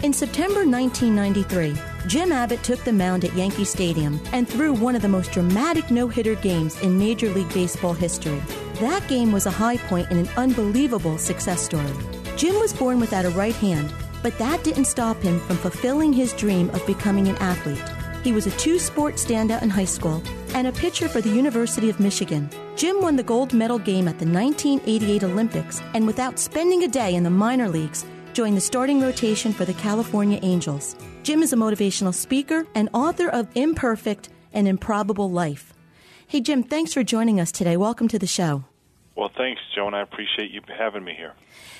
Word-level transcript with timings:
In 0.00 0.12
September 0.12 0.64
1993, 0.64 1.74
Jim 2.06 2.30
Abbott 2.30 2.62
took 2.62 2.78
the 2.84 2.92
mound 2.92 3.24
at 3.24 3.34
Yankee 3.34 3.64
Stadium 3.64 4.20
and 4.32 4.48
threw 4.48 4.72
one 4.72 4.94
of 4.94 5.02
the 5.02 5.08
most 5.08 5.32
dramatic 5.32 5.90
no 5.90 6.06
hitter 6.06 6.36
games 6.36 6.80
in 6.82 6.96
Major 6.96 7.28
League 7.30 7.52
Baseball 7.52 7.94
history. 7.94 8.40
That 8.74 9.04
game 9.08 9.32
was 9.32 9.46
a 9.46 9.50
high 9.50 9.76
point 9.76 10.08
in 10.12 10.18
an 10.18 10.28
unbelievable 10.36 11.18
success 11.18 11.60
story. 11.60 11.90
Jim 12.36 12.54
was 12.60 12.72
born 12.72 13.00
without 13.00 13.24
a 13.24 13.30
right 13.30 13.56
hand, 13.56 13.92
but 14.22 14.38
that 14.38 14.62
didn't 14.62 14.84
stop 14.84 15.20
him 15.20 15.40
from 15.40 15.56
fulfilling 15.56 16.12
his 16.12 16.32
dream 16.34 16.70
of 16.70 16.86
becoming 16.86 17.26
an 17.26 17.36
athlete. 17.38 17.82
He 18.22 18.30
was 18.30 18.46
a 18.46 18.52
two 18.52 18.78
sport 18.78 19.16
standout 19.16 19.62
in 19.62 19.70
high 19.70 19.84
school 19.84 20.22
and 20.54 20.68
a 20.68 20.72
pitcher 20.72 21.08
for 21.08 21.20
the 21.20 21.30
University 21.30 21.90
of 21.90 21.98
Michigan. 21.98 22.48
Jim 22.76 23.02
won 23.02 23.16
the 23.16 23.24
gold 23.24 23.52
medal 23.52 23.80
game 23.80 24.06
at 24.06 24.20
the 24.20 24.26
1988 24.26 25.24
Olympics 25.24 25.82
and 25.94 26.06
without 26.06 26.38
spending 26.38 26.84
a 26.84 26.88
day 26.88 27.16
in 27.16 27.24
the 27.24 27.30
minor 27.30 27.68
leagues, 27.68 28.04
joined 28.38 28.56
the 28.56 28.60
starting 28.60 29.00
rotation 29.00 29.52
for 29.52 29.64
the 29.64 29.74
California 29.74 30.38
Angels. 30.44 30.94
Jim 31.24 31.42
is 31.42 31.52
a 31.52 31.56
motivational 31.56 32.14
speaker 32.14 32.64
and 32.76 32.88
author 32.92 33.28
of 33.28 33.48
Imperfect 33.56 34.28
and 34.52 34.68
Improbable 34.68 35.28
Life. 35.28 35.74
Hey, 36.28 36.40
Jim, 36.40 36.62
thanks 36.62 36.94
for 36.94 37.02
joining 37.02 37.40
us 37.40 37.50
today. 37.50 37.76
Welcome 37.76 38.06
to 38.06 38.16
the 38.16 38.28
show. 38.28 38.62
Well, 39.16 39.28
thanks, 39.36 39.60
Joan. 39.74 39.92
I 39.92 40.02
appreciate 40.02 40.52
you 40.52 40.60
having 40.68 41.02
me 41.02 41.14
here. 41.16 41.32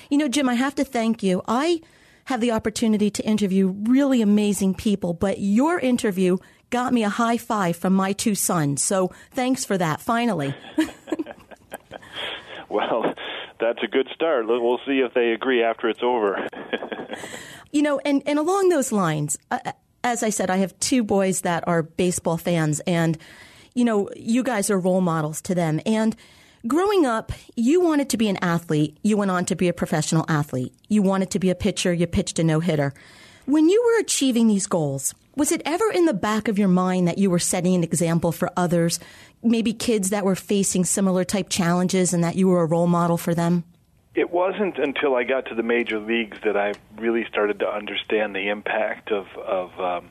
You 0.09 0.17
know, 0.17 0.27
Jim, 0.27 0.49
I 0.49 0.55
have 0.55 0.75
to 0.75 0.83
thank 0.83 1.23
you. 1.23 1.41
I 1.47 1.79
have 2.25 2.41
the 2.41 2.51
opportunity 2.51 3.09
to 3.09 3.23
interview 3.23 3.69
really 3.69 4.21
amazing 4.21 4.73
people, 4.73 5.13
but 5.13 5.39
your 5.39 5.79
interview 5.79 6.39
got 6.71 6.91
me 6.91 7.05
a 7.05 7.09
high 7.09 7.37
five 7.37 7.77
from 7.77 7.93
my 7.93 8.11
two 8.11 8.35
sons. 8.35 8.83
So 8.83 9.13
thanks 9.31 9.63
for 9.63 9.77
that, 9.77 10.01
finally. 10.01 10.53
well, 12.69 13.13
that's 13.59 13.83
a 13.83 13.87
good 13.87 14.07
start. 14.13 14.47
We'll 14.47 14.79
see 14.85 14.99
if 14.99 15.13
they 15.13 15.31
agree 15.31 15.63
after 15.63 15.89
it's 15.89 16.03
over. 16.03 16.47
you 17.71 17.81
know, 17.81 17.99
and, 18.05 18.23
and 18.25 18.39
along 18.39 18.69
those 18.69 18.91
lines, 18.91 19.37
uh, 19.51 19.59
as 20.03 20.23
I 20.23 20.29
said, 20.29 20.49
I 20.49 20.57
have 20.57 20.77
two 20.79 21.03
boys 21.03 21.41
that 21.41 21.67
are 21.67 21.83
baseball 21.83 22.37
fans, 22.37 22.79
and, 22.81 23.17
you 23.73 23.83
know, 23.83 24.09
you 24.15 24.43
guys 24.43 24.69
are 24.69 24.79
role 24.79 25.01
models 25.01 25.41
to 25.41 25.55
them. 25.55 25.81
And 25.85 26.15
growing 26.67 27.05
up, 27.05 27.31
you 27.55 27.81
wanted 27.81 28.09
to 28.09 28.17
be 28.17 28.29
an 28.29 28.37
athlete. 28.41 28.97
You 29.03 29.17
went 29.17 29.31
on 29.31 29.45
to 29.45 29.55
be 29.55 29.67
a 29.67 29.73
professional 29.73 30.25
athlete. 30.29 30.73
You 30.87 31.01
wanted 31.01 31.31
to 31.31 31.39
be 31.39 31.49
a 31.49 31.55
pitcher. 31.55 31.93
You 31.93 32.07
pitched 32.07 32.39
a 32.39 32.43
no 32.43 32.59
hitter. 32.59 32.93
When 33.45 33.67
you 33.67 33.83
were 33.83 34.01
achieving 34.01 34.47
these 34.47 34.67
goals, 34.67 35.13
was 35.35 35.51
it 35.51 35.61
ever 35.65 35.89
in 35.91 36.05
the 36.05 36.13
back 36.13 36.47
of 36.47 36.59
your 36.59 36.67
mind 36.67 37.07
that 37.07 37.17
you 37.17 37.29
were 37.29 37.39
setting 37.39 37.73
an 37.73 37.83
example 37.83 38.31
for 38.31 38.51
others, 38.55 38.99
maybe 39.43 39.73
kids 39.73 40.09
that 40.09 40.25
were 40.25 40.35
facing 40.35 40.83
similar 40.83 41.23
type 41.23 41.49
challenges 41.49 42.13
and 42.13 42.23
that 42.23 42.35
you 42.35 42.47
were 42.47 42.61
a 42.61 42.65
role 42.65 42.87
model 42.87 43.17
for 43.17 43.33
them? 43.33 43.63
It 44.15 44.31
wasn't 44.31 44.77
until 44.77 45.15
I 45.15 45.23
got 45.23 45.45
to 45.47 45.55
the 45.55 45.63
major 45.63 45.99
leagues 45.99 46.37
that 46.43 46.57
I 46.57 46.73
really 46.97 47.25
started 47.29 47.59
to 47.59 47.67
understand 47.67 48.35
the 48.35 48.49
impact 48.49 49.11
of, 49.11 49.27
of 49.37 49.79
um, 49.79 50.09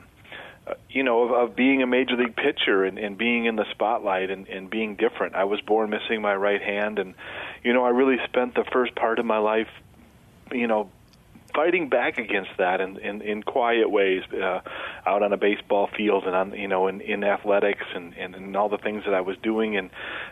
uh, 0.69 0.73
you 0.89 1.03
know, 1.03 1.23
of, 1.23 1.31
of 1.49 1.55
being 1.55 1.81
a 1.81 1.87
major 1.87 2.15
league 2.15 2.35
pitcher 2.35 2.83
and, 2.83 2.97
and 2.99 3.17
being 3.17 3.45
in 3.45 3.55
the 3.55 3.65
spotlight 3.71 4.29
and, 4.29 4.47
and 4.47 4.69
being 4.69 4.95
different. 4.95 5.35
I 5.35 5.45
was 5.45 5.61
born 5.61 5.89
missing 5.89 6.21
my 6.21 6.35
right 6.35 6.61
hand, 6.61 6.99
and 6.99 7.15
you 7.63 7.73
know, 7.73 7.83
I 7.83 7.89
really 7.89 8.17
spent 8.25 8.55
the 8.55 8.65
first 8.71 8.95
part 8.95 9.19
of 9.19 9.25
my 9.25 9.39
life, 9.39 9.69
you 10.51 10.67
know, 10.67 10.89
fighting 11.59 11.89
back 11.89 12.17
against 12.17 12.51
that 12.57 12.79
in 12.79 12.97
in, 12.99 13.21
in 13.21 13.43
quiet 13.43 13.91
ways 13.91 14.21
uh, 14.33 14.61
out 15.05 15.21
on 15.23 15.33
a 15.33 15.37
baseball 15.37 15.89
field 15.97 16.23
and 16.23 16.33
on 16.33 16.53
you 16.53 16.69
know 16.69 16.87
in, 16.87 17.01
in 17.01 17.21
athletics 17.21 17.83
and, 17.93 18.13
and 18.13 18.33
and 18.33 18.55
all 18.55 18.69
the 18.69 18.77
things 18.77 19.03
that 19.03 19.13
I 19.13 19.19
was 19.19 19.35
doing. 19.43 19.75
And 19.75 19.89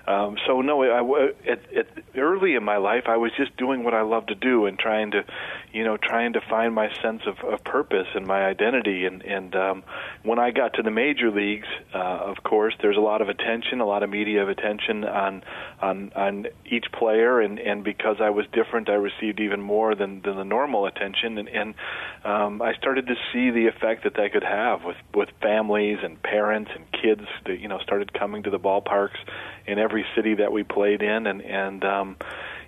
um, 0.07 0.37
so 0.47 0.61
no 0.61 0.83
I, 0.83 1.51
at, 1.51 1.59
at 1.75 1.87
early 2.15 2.55
in 2.55 2.63
my 2.63 2.77
life 2.77 3.03
I 3.07 3.17
was 3.17 3.31
just 3.35 3.57
doing 3.57 3.83
what 3.83 3.93
I 3.93 4.03
love 4.03 4.27
to 4.27 4.35
do 4.35 4.67
and 4.67 4.79
trying 4.79 5.11
to 5.11 5.25
you 5.73 5.83
know 5.83 5.97
trying 5.97 6.31
to 6.33 6.41
find 6.49 6.73
my 6.73 6.87
sense 7.01 7.23
of, 7.27 7.39
of 7.39 7.61
purpose 7.65 8.07
and 8.15 8.25
my 8.25 8.45
identity. 8.45 9.05
And 9.05 9.21
and 9.23 9.53
um, 9.53 9.83
when 10.23 10.39
I 10.39 10.51
got 10.51 10.75
to 10.75 10.81
the 10.81 10.91
major 10.91 11.29
leagues 11.29 11.67
uh, 11.93 12.31
of 12.31 12.37
course 12.41 12.73
there's 12.81 12.95
a 12.95 13.01
lot 13.11 13.21
of 13.21 13.27
attention 13.27 13.81
a 13.81 13.85
lot 13.85 14.01
of 14.01 14.09
media 14.09 14.47
attention 14.47 15.03
on 15.03 15.43
on 15.81 16.13
on 16.15 16.47
each 16.65 16.85
player. 16.97 17.41
And 17.41 17.59
and 17.59 17.83
because 17.83 18.21
I 18.21 18.29
was 18.29 18.45
different 18.53 18.89
I 18.89 18.93
received 18.93 19.41
even 19.41 19.61
more 19.61 19.93
than 19.93 20.21
than 20.21 20.37
the 20.37 20.45
normal 20.45 20.85
attention 20.85 21.16
attention, 21.17 21.37
and, 21.37 21.49
and 21.49 21.75
um, 22.23 22.61
I 22.61 22.73
started 22.75 23.07
to 23.07 23.15
see 23.31 23.51
the 23.51 23.67
effect 23.67 24.03
that 24.03 24.15
that 24.15 24.33
could 24.33 24.43
have 24.43 24.83
with 24.83 24.97
with 25.13 25.29
families 25.41 25.99
and 26.03 26.21
parents 26.21 26.71
and 26.75 26.85
kids 26.91 27.27
that 27.45 27.59
you 27.59 27.67
know 27.67 27.79
started 27.79 28.13
coming 28.13 28.43
to 28.43 28.49
the 28.49 28.59
ballparks 28.59 29.17
in 29.65 29.79
every 29.79 30.05
city 30.15 30.35
that 30.35 30.51
we 30.51 30.63
played 30.63 31.01
in, 31.01 31.27
and 31.27 31.41
and 31.41 31.83
um, 31.83 32.17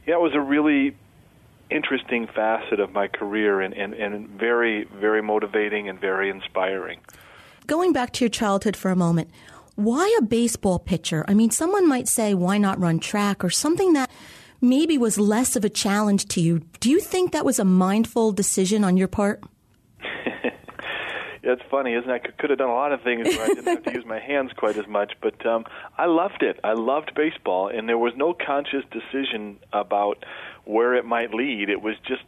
yeah, 0.05 0.15
it 0.15 0.21
was 0.21 0.33
a 0.35 0.41
really 0.41 0.95
interesting 1.69 2.25
facet 2.25 2.79
of 2.79 2.91
my 2.91 3.07
career 3.07 3.61
and, 3.61 3.75
and, 3.75 3.93
and 3.93 4.27
very 4.27 4.85
very 4.85 5.21
motivating 5.21 5.87
and 5.89 5.99
very 5.99 6.29
inspiring. 6.29 6.99
Going 7.67 7.93
back 7.93 8.11
to 8.13 8.25
your 8.25 8.29
childhood 8.29 8.75
for 8.75 8.89
a 8.89 8.95
moment, 8.95 9.29
why 9.75 10.13
a 10.19 10.23
baseball 10.23 10.79
pitcher? 10.79 11.23
I 11.27 11.33
mean, 11.35 11.51
someone 11.51 11.87
might 11.87 12.07
say, 12.07 12.33
why 12.33 12.57
not 12.57 12.79
run 12.79 12.99
track 12.99 13.43
or 13.43 13.51
something 13.51 13.93
that 13.93 14.09
maybe 14.61 14.97
was 14.97 15.17
less 15.17 15.55
of 15.55 15.65
a 15.65 15.69
challenge 15.69 16.27
to 16.29 16.41
you. 16.41 16.59
Do 16.79 16.89
you 16.89 16.99
think 16.99 17.31
that 17.31 17.45
was 17.45 17.59
a 17.59 17.65
mindful 17.65 18.31
decision 18.31 18.83
on 18.83 18.97
your 18.97 19.07
part? 19.07 19.43
It's 21.41 21.61
funny, 21.71 21.93
isn't 21.93 22.09
it? 22.09 22.21
I 22.25 22.29
could 22.39 22.49
have 22.51 22.59
done 22.59 22.69
a 22.69 22.73
lot 22.73 22.91
of 22.91 23.01
things 23.01 23.27
where 23.27 23.45
I 23.45 23.47
didn't 23.47 23.65
have 23.65 23.83
to 23.85 23.93
use 23.93 24.05
my 24.05 24.19
hands 24.19 24.51
quite 24.55 24.77
as 24.77 24.87
much, 24.87 25.13
but 25.21 25.43
um, 25.45 25.65
I 25.97 26.05
loved 26.05 26.43
it. 26.43 26.59
I 26.63 26.73
loved 26.73 27.15
baseball, 27.15 27.69
and 27.69 27.89
there 27.89 27.97
was 27.97 28.13
no 28.15 28.33
conscious 28.33 28.83
decision 28.91 29.57
about 29.73 30.25
where 30.65 30.93
it 30.93 31.05
might 31.05 31.33
lead. 31.33 31.69
It 31.69 31.81
was 31.81 31.95
just 32.07 32.21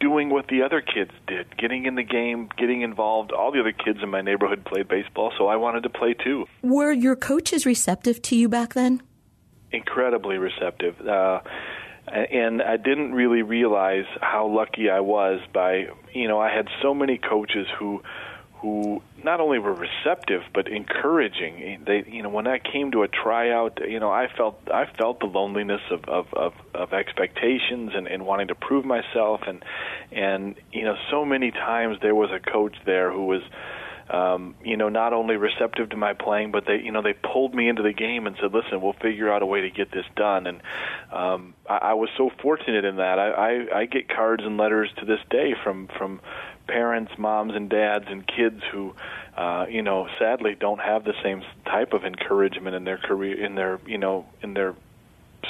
doing 0.00 0.28
what 0.28 0.48
the 0.48 0.62
other 0.62 0.80
kids 0.80 1.12
did, 1.26 1.56
getting 1.56 1.86
in 1.86 1.94
the 1.94 2.02
game, 2.02 2.48
getting 2.56 2.82
involved. 2.82 3.32
All 3.32 3.52
the 3.52 3.60
other 3.60 3.72
kids 3.72 4.00
in 4.02 4.10
my 4.10 4.20
neighborhood 4.20 4.64
played 4.64 4.88
baseball, 4.88 5.32
so 5.38 5.46
I 5.46 5.56
wanted 5.56 5.84
to 5.84 5.90
play 5.90 6.14
too. 6.14 6.46
Were 6.62 6.92
your 6.92 7.16
coaches 7.16 7.64
receptive 7.64 8.20
to 8.22 8.36
you 8.36 8.48
back 8.48 8.74
then? 8.74 9.02
Incredibly 9.72 10.38
receptive. 10.38 11.00
Uh, 11.06 11.40
and 12.06 12.62
I 12.62 12.76
didn't 12.76 13.12
really 13.12 13.42
realize 13.42 14.06
how 14.20 14.48
lucky 14.48 14.88
I 14.88 15.00
was 15.00 15.40
by, 15.52 15.88
you 16.12 16.28
know, 16.28 16.40
I 16.40 16.54
had 16.54 16.68
so 16.82 16.94
many 16.94 17.18
coaches 17.18 17.66
who 17.78 18.02
who 18.60 19.00
not 19.22 19.38
only 19.40 19.60
were 19.60 19.74
receptive 19.74 20.42
but 20.52 20.66
encouraging. 20.66 21.84
They, 21.86 22.04
you 22.08 22.22
know, 22.22 22.28
when 22.28 22.48
I 22.48 22.58
came 22.58 22.90
to 22.90 23.02
a 23.02 23.08
tryout, 23.08 23.78
you 23.88 24.00
know, 24.00 24.10
I 24.10 24.26
felt 24.36 24.60
I 24.72 24.86
felt 24.98 25.20
the 25.20 25.26
loneliness 25.26 25.82
of 25.90 26.04
of 26.08 26.26
of, 26.34 26.52
of 26.74 26.92
expectations 26.92 27.92
and, 27.94 28.06
and 28.08 28.26
wanting 28.26 28.48
to 28.48 28.54
prove 28.54 28.84
myself, 28.84 29.42
and 29.46 29.64
and 30.10 30.56
you 30.72 30.84
know, 30.84 30.96
so 31.10 31.24
many 31.24 31.50
times 31.50 31.98
there 32.02 32.14
was 32.14 32.30
a 32.30 32.40
coach 32.40 32.74
there 32.84 33.12
who 33.12 33.26
was. 33.26 33.42
Um, 34.10 34.54
you 34.64 34.76
know, 34.76 34.88
not 34.88 35.12
only 35.12 35.36
receptive 35.36 35.90
to 35.90 35.96
my 35.96 36.14
playing, 36.14 36.50
but 36.50 36.64
they, 36.66 36.80
you 36.82 36.92
know, 36.92 37.02
they 37.02 37.12
pulled 37.12 37.54
me 37.54 37.68
into 37.68 37.82
the 37.82 37.92
game 37.92 38.26
and 38.26 38.36
said, 38.40 38.52
"Listen, 38.54 38.80
we'll 38.80 38.94
figure 38.94 39.30
out 39.30 39.42
a 39.42 39.46
way 39.46 39.62
to 39.62 39.70
get 39.70 39.90
this 39.90 40.06
done." 40.16 40.46
And 40.46 40.62
um, 41.12 41.54
I, 41.68 41.76
I 41.76 41.94
was 41.94 42.08
so 42.16 42.30
fortunate 42.40 42.84
in 42.84 42.96
that. 42.96 43.18
I, 43.18 43.30
I, 43.30 43.78
I 43.80 43.84
get 43.84 44.08
cards 44.08 44.42
and 44.44 44.56
letters 44.56 44.90
to 44.98 45.04
this 45.04 45.20
day 45.30 45.54
from 45.62 45.88
from 45.98 46.20
parents, 46.66 47.12
moms 47.18 47.54
and 47.54 47.68
dads, 47.68 48.06
and 48.08 48.26
kids 48.26 48.62
who, 48.70 48.94
uh, 49.36 49.66
you 49.68 49.82
know, 49.82 50.08
sadly 50.18 50.54
don't 50.58 50.80
have 50.80 51.04
the 51.04 51.14
same 51.22 51.42
type 51.64 51.92
of 51.92 52.04
encouragement 52.04 52.76
in 52.76 52.84
their 52.84 52.98
career, 52.98 53.44
in 53.44 53.54
their, 53.54 53.80
you 53.86 53.98
know, 53.98 54.26
in 54.42 54.54
their 54.54 54.74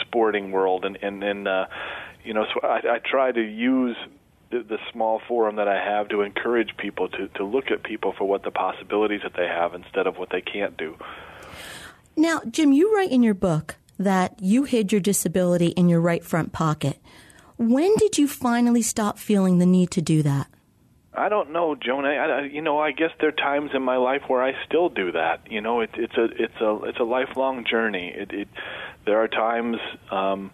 sporting 0.00 0.50
world, 0.50 0.84
and 0.84 0.98
and 1.02 1.22
and 1.22 1.46
uh, 1.46 1.66
you 2.24 2.34
know, 2.34 2.44
so 2.52 2.66
I, 2.66 2.94
I 2.94 2.98
try 2.98 3.30
to 3.32 3.40
use 3.40 3.96
the, 4.50 4.62
the 4.62 4.78
small 4.92 5.20
forum 5.28 5.56
that 5.56 5.68
I 5.68 5.76
have 5.76 6.08
to 6.08 6.22
encourage 6.22 6.76
people 6.76 7.08
to 7.10 7.28
to 7.28 7.44
look 7.44 7.70
at 7.70 7.82
people 7.82 8.14
for 8.16 8.24
what 8.24 8.42
the 8.42 8.50
possibilities 8.50 9.20
that 9.22 9.34
they 9.36 9.46
have 9.46 9.74
instead 9.74 10.06
of 10.06 10.16
what 10.16 10.30
they 10.30 10.40
can't 10.40 10.76
do. 10.76 10.96
Now, 12.16 12.40
Jim, 12.50 12.72
you 12.72 12.94
write 12.94 13.10
in 13.10 13.22
your 13.22 13.34
book 13.34 13.76
that 13.98 14.40
you 14.40 14.64
hid 14.64 14.92
your 14.92 15.00
disability 15.00 15.68
in 15.68 15.88
your 15.88 16.00
right 16.00 16.24
front 16.24 16.52
pocket. 16.52 16.98
When 17.56 17.94
did 17.96 18.18
you 18.18 18.28
finally 18.28 18.82
stop 18.82 19.18
feeling 19.18 19.58
the 19.58 19.66
need 19.66 19.90
to 19.92 20.02
do 20.02 20.22
that? 20.22 20.48
I 21.12 21.28
don't 21.28 21.50
know, 21.50 21.74
Joan. 21.74 22.04
I, 22.04 22.14
I, 22.14 22.40
you 22.42 22.62
know, 22.62 22.78
I 22.78 22.92
guess 22.92 23.10
there 23.18 23.30
are 23.30 23.32
times 23.32 23.72
in 23.74 23.82
my 23.82 23.96
life 23.96 24.22
where 24.28 24.42
I 24.42 24.52
still 24.66 24.88
do 24.88 25.12
that. 25.12 25.50
You 25.50 25.60
know, 25.60 25.80
it, 25.80 25.90
it's 25.94 26.16
a 26.16 26.24
it's 26.24 26.60
a 26.60 26.84
it's 26.84 27.00
a 27.00 27.04
lifelong 27.04 27.64
journey. 27.64 28.12
It, 28.14 28.32
it 28.32 28.48
there 29.04 29.20
are 29.20 29.26
times, 29.26 29.78
um, 30.12 30.52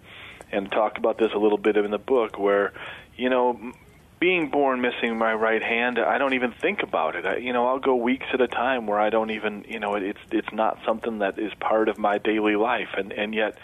and 0.51 0.71
talk 0.71 0.97
about 0.97 1.19
this 1.19 1.31
a 1.35 1.39
little 1.39 1.59
bit 1.59 1.77
in 1.77 1.91
the 1.91 1.99
book, 1.99 2.39
where 2.39 2.73
you 3.17 3.29
know, 3.29 3.73
being 4.21 4.51
born 4.51 4.81
missing 4.81 5.19
my 5.19 5.35
right 5.35 5.63
hand, 5.63 5.99
I 5.99 6.19
don't 6.19 6.35
even 6.35 6.53
think 6.53 6.83
about 6.83 7.17
it. 7.17 7.27
I, 7.27 7.37
you 7.37 7.53
know, 7.53 7.67
I'll 7.67 7.79
go 7.79 7.97
weeks 7.97 8.27
at 8.33 8.41
a 8.41 8.49
time 8.49 8.87
where 8.87 8.99
I 8.99 9.11
don't 9.11 9.31
even, 9.31 9.65
you 9.69 9.81
know, 9.81 9.95
it, 9.95 10.03
it's 10.03 10.21
it's 10.31 10.53
not 10.53 10.79
something 10.87 11.19
that 11.19 11.39
is 11.39 11.53
part 11.61 11.89
of 11.89 11.99
my 11.99 12.19
daily 12.19 12.57
life, 12.57 12.89
and 12.97 13.13
and 13.13 13.35
yet 13.35 13.59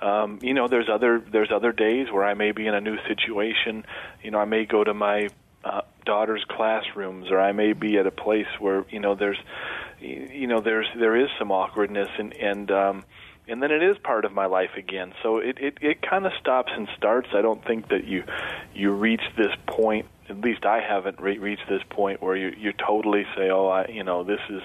um, 0.00 0.38
you 0.42 0.52
know, 0.52 0.68
there's 0.68 0.88
other 0.92 1.22
there's 1.32 1.50
other 1.50 1.72
days 1.72 2.08
where 2.12 2.24
I 2.24 2.34
may 2.34 2.52
be 2.52 2.66
in 2.66 2.74
a 2.74 2.80
new 2.80 2.96
situation. 3.08 3.84
You 4.22 4.30
know, 4.30 4.38
I 4.38 4.44
may 4.44 4.66
go 4.66 4.84
to 4.84 4.92
my 4.92 5.28
uh, 5.64 5.82
daughter's 6.04 6.44
classrooms, 6.48 7.30
or 7.30 7.40
I 7.40 7.52
may 7.52 7.72
be 7.72 7.96
at 7.98 8.06
a 8.06 8.10
place 8.10 8.46
where 8.58 8.84
you 8.90 9.00
know 9.00 9.14
there's, 9.14 9.38
you 10.00 10.46
know, 10.46 10.60
there's 10.60 10.86
there 10.98 11.16
is 11.16 11.28
some 11.38 11.50
awkwardness, 11.50 12.08
and 12.18 12.34
and 12.34 12.70
um, 12.70 13.04
and 13.48 13.62
then 13.62 13.70
it 13.70 13.82
is 13.82 13.96
part 13.98 14.24
of 14.24 14.32
my 14.32 14.46
life 14.46 14.70
again. 14.76 15.12
So 15.22 15.38
it 15.38 15.58
it, 15.58 15.78
it 15.80 16.02
kind 16.02 16.26
of 16.26 16.32
stops 16.40 16.72
and 16.74 16.88
starts. 16.96 17.28
I 17.34 17.42
don't 17.42 17.64
think 17.64 17.88
that 17.88 18.04
you 18.06 18.24
you 18.74 18.92
reach 18.92 19.22
this 19.36 19.52
point. 19.66 20.06
At 20.28 20.40
least 20.40 20.64
I 20.64 20.80
haven't 20.80 21.20
re- 21.20 21.38
reached 21.38 21.68
this 21.68 21.82
point 21.90 22.22
where 22.22 22.36
you 22.36 22.52
you 22.56 22.72
totally 22.72 23.24
say, 23.36 23.50
oh, 23.50 23.68
I 23.68 23.86
you 23.88 24.04
know 24.04 24.24
this 24.24 24.40
is. 24.48 24.62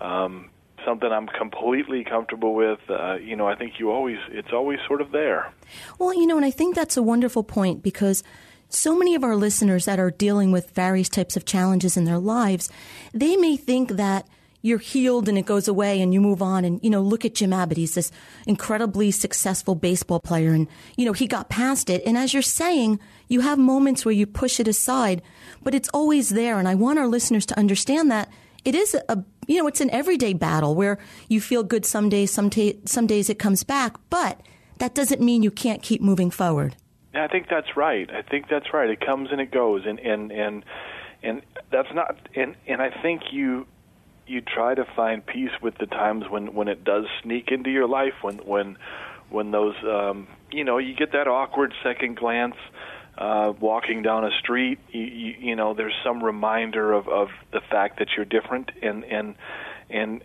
Um, 0.00 0.50
something 0.84 1.10
I'm 1.10 1.28
completely 1.28 2.04
comfortable 2.04 2.54
with. 2.54 2.78
Uh, 2.90 3.14
you 3.14 3.36
know, 3.36 3.48
I 3.48 3.54
think 3.54 3.78
you 3.78 3.90
always, 3.90 4.18
it's 4.28 4.52
always 4.52 4.78
sort 4.86 5.00
of 5.00 5.12
there. 5.12 5.50
Well, 5.98 6.12
you 6.12 6.26
know, 6.26 6.36
and 6.36 6.44
I 6.44 6.50
think 6.50 6.74
that's 6.74 6.98
a 6.98 7.02
wonderful 7.02 7.42
point 7.42 7.82
because 7.82 8.22
so 8.68 8.96
many 8.96 9.14
of 9.14 9.24
our 9.24 9.36
listeners 9.36 9.84
that 9.86 9.98
are 9.98 10.10
dealing 10.10 10.52
with 10.52 10.70
various 10.72 11.08
types 11.08 11.36
of 11.36 11.44
challenges 11.44 11.96
in 11.96 12.04
their 12.04 12.18
lives, 12.18 12.68
they 13.12 13.36
may 13.36 13.56
think 13.56 13.90
that 13.92 14.26
you're 14.64 14.78
healed 14.78 15.28
and 15.28 15.36
it 15.36 15.44
goes 15.44 15.68
away 15.68 16.00
and 16.00 16.14
you 16.14 16.22
move 16.22 16.40
on. 16.40 16.64
And, 16.64 16.80
you 16.82 16.88
know, 16.88 17.02
look 17.02 17.26
at 17.26 17.34
Jim 17.34 17.52
Abbott. 17.52 17.76
He's 17.76 17.94
this 17.96 18.10
incredibly 18.46 19.10
successful 19.10 19.74
baseball 19.74 20.20
player 20.20 20.54
and, 20.54 20.66
you 20.96 21.04
know, 21.04 21.12
he 21.12 21.26
got 21.26 21.50
past 21.50 21.90
it. 21.90 22.02
And 22.06 22.16
as 22.16 22.32
you're 22.32 22.42
saying, 22.42 22.98
you 23.28 23.42
have 23.42 23.58
moments 23.58 24.06
where 24.06 24.14
you 24.14 24.26
push 24.26 24.58
it 24.58 24.66
aside, 24.66 25.20
but 25.62 25.74
it's 25.74 25.90
always 25.90 26.30
there. 26.30 26.58
And 26.58 26.66
I 26.66 26.76
want 26.76 26.98
our 26.98 27.06
listeners 27.06 27.44
to 27.46 27.58
understand 27.58 28.10
that 28.10 28.30
it 28.64 28.74
is 28.74 28.96
a, 29.06 29.22
you 29.46 29.58
know, 29.58 29.66
it's 29.66 29.82
an 29.82 29.90
everyday 29.90 30.32
battle 30.32 30.74
where 30.74 30.98
you 31.28 31.42
feel 31.42 31.62
good 31.62 31.84
some 31.84 32.08
days, 32.08 32.30
some, 32.30 32.48
ta- 32.48 32.72
some 32.86 33.06
days 33.06 33.28
it 33.28 33.38
comes 33.38 33.64
back, 33.64 33.96
but 34.08 34.40
that 34.78 34.94
doesn't 34.94 35.20
mean 35.20 35.42
you 35.42 35.50
can't 35.50 35.82
keep 35.82 36.00
moving 36.00 36.30
forward. 36.30 36.74
Yeah, 37.12 37.24
I 37.24 37.28
think 37.28 37.48
that's 37.50 37.76
right. 37.76 38.08
I 38.10 38.22
think 38.22 38.48
that's 38.48 38.72
right. 38.72 38.88
It 38.88 39.04
comes 39.04 39.28
and 39.30 39.42
it 39.42 39.50
goes, 39.50 39.82
and 39.86 40.00
and 40.00 40.32
and 40.32 40.64
and 41.22 41.42
that's 41.70 41.94
not. 41.94 42.16
And 42.34 42.56
and 42.66 42.82
I 42.82 42.90
think 43.02 43.22
you 43.30 43.68
you 44.26 44.40
try 44.40 44.74
to 44.74 44.84
find 44.96 45.24
peace 45.24 45.50
with 45.62 45.76
the 45.78 45.86
times 45.86 46.24
when 46.28 46.54
when 46.54 46.68
it 46.68 46.84
does 46.84 47.04
sneak 47.22 47.48
into 47.50 47.70
your 47.70 47.88
life, 47.88 48.14
when 48.22 48.38
when 48.38 48.78
when 49.30 49.50
those 49.50 49.74
um, 49.84 50.28
you 50.50 50.64
know 50.64 50.78
you 50.78 50.94
get 50.94 51.12
that 51.12 51.28
awkward 51.28 51.72
second 51.82 52.16
glance. 52.16 52.56
Uh, 53.16 53.52
walking 53.60 54.02
down 54.02 54.24
a 54.24 54.30
street, 54.40 54.80
you, 54.90 55.04
you, 55.04 55.34
you 55.38 55.54
know, 55.54 55.72
there's 55.72 55.94
some 56.02 56.20
reminder 56.20 56.92
of, 56.92 57.06
of 57.08 57.28
the 57.52 57.60
fact 57.70 58.00
that 58.00 58.08
you're 58.16 58.24
different, 58.24 58.72
and 58.82 59.04
and 59.04 59.36
and 59.88 60.24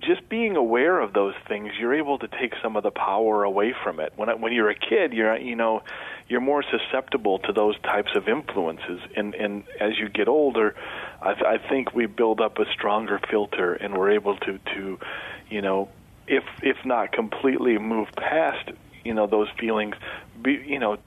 just 0.00 0.28
being 0.28 0.56
aware 0.56 1.00
of 1.00 1.12
those 1.12 1.34
things, 1.48 1.70
you're 1.78 1.94
able 1.94 2.18
to 2.18 2.28
take 2.28 2.52
some 2.62 2.76
of 2.76 2.82
the 2.82 2.90
power 2.90 3.44
away 3.44 3.74
from 3.82 4.00
it. 4.00 4.12
When 4.16 4.28
when 4.40 4.52
you're 4.52 4.70
a 4.70 4.74
kid, 4.74 5.12
you're 5.12 5.36
you 5.36 5.56
know 5.56 5.82
you're 6.28 6.40
more 6.40 6.62
susceptible 6.62 7.38
to 7.40 7.52
those 7.52 7.78
types 7.80 8.12
of 8.14 8.28
influences, 8.28 9.00
and 9.16 9.34
and 9.34 9.64
as 9.80 9.98
you 9.98 10.08
get 10.08 10.28
older, 10.28 10.74
I, 11.20 11.34
th- 11.34 11.44
I 11.44 11.68
think 11.68 11.94
we 11.94 12.06
build 12.06 12.40
up 12.40 12.58
a 12.58 12.64
stronger 12.72 13.20
filter, 13.30 13.74
and 13.74 13.96
we're 13.96 14.12
able 14.12 14.36
to 14.38 14.58
to 14.74 14.98
you 15.50 15.62
know 15.62 15.88
if 16.26 16.44
if 16.62 16.76
not 16.84 17.12
completely 17.12 17.78
move 17.78 18.08
past 18.16 18.70
you 19.04 19.14
know 19.14 19.26
those 19.26 19.48
feelings, 19.58 19.94
be 20.40 20.52
you 20.66 20.78
know 20.78 20.98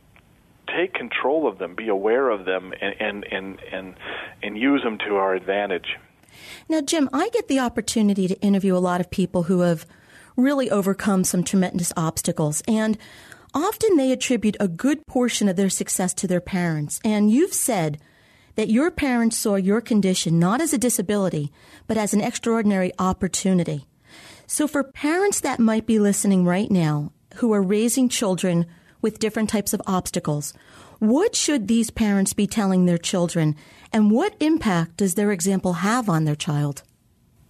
take 0.67 0.93
control 0.93 1.47
of 1.47 1.57
them, 1.57 1.75
be 1.75 1.87
aware 1.87 2.29
of 2.29 2.45
them, 2.45 2.73
and 2.79 2.95
and 2.99 3.25
and 3.31 3.59
and, 3.71 3.95
and 4.43 4.57
use 4.57 4.83
them 4.83 4.97
to 4.99 5.15
our 5.15 5.33
advantage. 5.33 5.97
Now, 6.69 6.81
Jim, 6.81 7.09
I 7.11 7.29
get 7.29 7.47
the 7.47 7.59
opportunity 7.59 8.27
to 8.27 8.39
interview 8.41 8.75
a 8.75 8.79
lot 8.79 9.01
of 9.01 9.09
people 9.09 9.43
who 9.43 9.61
have 9.61 9.85
really 10.35 10.69
overcome 10.69 11.23
some 11.23 11.43
tremendous 11.43 11.91
obstacles. 11.97 12.61
And 12.67 12.97
often 13.53 13.95
they 13.97 14.11
attribute 14.11 14.57
a 14.59 14.67
good 14.67 15.05
portion 15.07 15.47
of 15.47 15.55
their 15.55 15.69
success 15.69 16.13
to 16.15 16.27
their 16.27 16.41
parents. 16.41 16.99
And 17.03 17.31
you've 17.31 17.53
said 17.53 17.99
that 18.55 18.69
your 18.69 18.91
parents 18.91 19.37
saw 19.37 19.55
your 19.55 19.81
condition 19.81 20.39
not 20.39 20.61
as 20.61 20.73
a 20.73 20.77
disability, 20.77 21.51
but 21.85 21.97
as 21.97 22.13
an 22.13 22.21
extraordinary 22.21 22.91
opportunity. 22.99 23.85
So, 24.47 24.67
for 24.67 24.83
parents 24.83 25.39
that 25.41 25.59
might 25.59 25.85
be 25.85 25.99
listening 25.99 26.45
right 26.45 26.71
now 26.71 27.11
who 27.35 27.53
are 27.53 27.61
raising 27.61 28.09
children 28.09 28.65
with 29.01 29.19
different 29.19 29.49
types 29.49 29.73
of 29.73 29.81
obstacles, 29.85 30.53
what 30.99 31.35
should 31.35 31.67
these 31.67 31.91
parents 31.91 32.33
be 32.33 32.47
telling 32.47 32.85
their 32.85 32.97
children, 32.97 33.55
and 33.93 34.09
what 34.09 34.35
impact 34.39 34.97
does 34.97 35.13
their 35.13 35.31
example 35.31 35.73
have 35.73 36.09
on 36.09 36.25
their 36.25 36.35
child? 36.35 36.81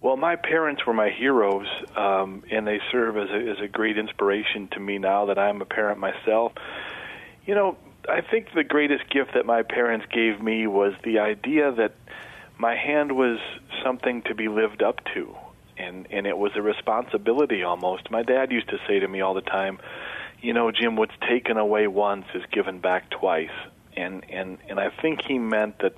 Well, 0.00 0.16
my 0.16 0.36
parents 0.36 0.86
were 0.86 0.94
my 0.94 1.10
heroes, 1.10 1.66
um, 1.96 2.44
and 2.50 2.66
they 2.66 2.80
serve 2.92 3.16
as 3.16 3.30
a, 3.30 3.50
as 3.50 3.56
a 3.60 3.66
great 3.66 3.98
inspiration 3.98 4.68
to 4.72 4.80
me 4.80 4.98
now 4.98 5.26
that 5.26 5.38
I'm 5.38 5.60
a 5.60 5.64
parent 5.64 5.98
myself. 5.98 6.52
You 7.44 7.56
know, 7.56 7.76
I 8.08 8.20
think 8.20 8.52
the 8.54 8.62
greatest 8.62 9.10
gift 9.10 9.34
that 9.34 9.44
my 9.44 9.62
parents 9.62 10.06
gave 10.12 10.40
me 10.40 10.68
was 10.68 10.94
the 11.02 11.18
idea 11.18 11.72
that 11.72 11.94
my 12.58 12.76
hand 12.76 13.12
was 13.12 13.38
something 13.82 14.22
to 14.22 14.34
be 14.34 14.48
lived 14.48 14.82
up 14.82 15.00
to, 15.14 15.36
and 15.76 16.06
and 16.10 16.26
it 16.26 16.38
was 16.38 16.52
a 16.54 16.62
responsibility 16.62 17.64
almost. 17.64 18.10
My 18.10 18.22
dad 18.22 18.52
used 18.52 18.68
to 18.68 18.78
say 18.86 19.00
to 19.00 19.08
me 19.08 19.20
all 19.20 19.34
the 19.34 19.40
time, 19.40 19.78
you 20.40 20.52
know, 20.52 20.70
Jim, 20.70 20.94
what's 20.94 21.16
taken 21.28 21.56
away 21.56 21.88
once 21.88 22.26
is 22.34 22.42
given 22.52 22.78
back 22.78 23.10
twice. 23.10 23.50
And 23.96 24.24
and 24.30 24.58
and 24.68 24.78
I 24.78 24.90
think 25.02 25.22
he 25.26 25.38
meant 25.38 25.80
that 25.80 25.94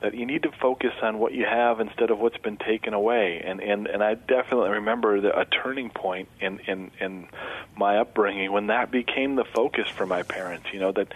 that 0.00 0.14
you 0.14 0.26
need 0.26 0.44
to 0.44 0.52
focus 0.52 0.92
on 1.02 1.18
what 1.18 1.32
you 1.32 1.44
have 1.44 1.80
instead 1.80 2.10
of 2.10 2.18
what's 2.20 2.38
been 2.38 2.56
taken 2.56 2.94
away. 2.94 3.42
And 3.44 3.60
and 3.60 3.86
and 3.86 4.02
I 4.02 4.14
definitely 4.14 4.70
remember 4.70 5.20
the, 5.20 5.38
a 5.38 5.44
turning 5.44 5.90
point 5.90 6.28
in 6.40 6.60
in 6.60 6.90
in 7.00 7.28
my 7.76 7.98
upbringing 7.98 8.52
when 8.52 8.68
that 8.68 8.90
became 8.90 9.34
the 9.34 9.44
focus 9.44 9.88
for 9.88 10.06
my 10.06 10.22
parents. 10.22 10.66
You 10.72 10.80
know 10.80 10.92
that 10.92 11.12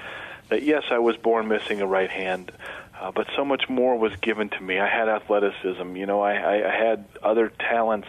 that 0.48 0.62
yes, 0.62 0.84
I 0.90 0.98
was 0.98 1.16
born 1.16 1.48
missing 1.48 1.80
a 1.80 1.86
right 1.86 2.10
hand. 2.10 2.52
Uh, 3.00 3.10
but 3.10 3.26
so 3.34 3.44
much 3.44 3.68
more 3.68 3.98
was 3.98 4.14
given 4.16 4.48
to 4.48 4.60
me. 4.60 4.78
I 4.78 4.88
had 4.88 5.08
athleticism, 5.08 5.96
you 5.96 6.06
know. 6.06 6.20
I, 6.20 6.34
I, 6.34 6.72
I 6.72 6.86
had 6.86 7.04
other 7.20 7.48
talents 7.48 8.06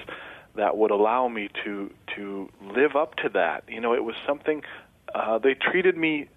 that 0.53 0.77
would 0.77 0.91
allow 0.91 1.27
me 1.27 1.49
to 1.63 1.91
to 2.15 2.49
live 2.61 2.95
up 2.95 3.15
to 3.17 3.29
that. 3.29 3.63
You 3.67 3.81
know, 3.81 3.95
it 3.95 4.03
was 4.03 4.15
something 4.27 4.63
uh, 5.13 5.39
they 5.39 5.53
treated 5.53 5.97
me 5.97 6.27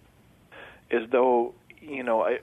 as 0.90 1.02
though 1.10 1.54
you 1.80 2.02
know 2.02 2.22
I 2.22 2.38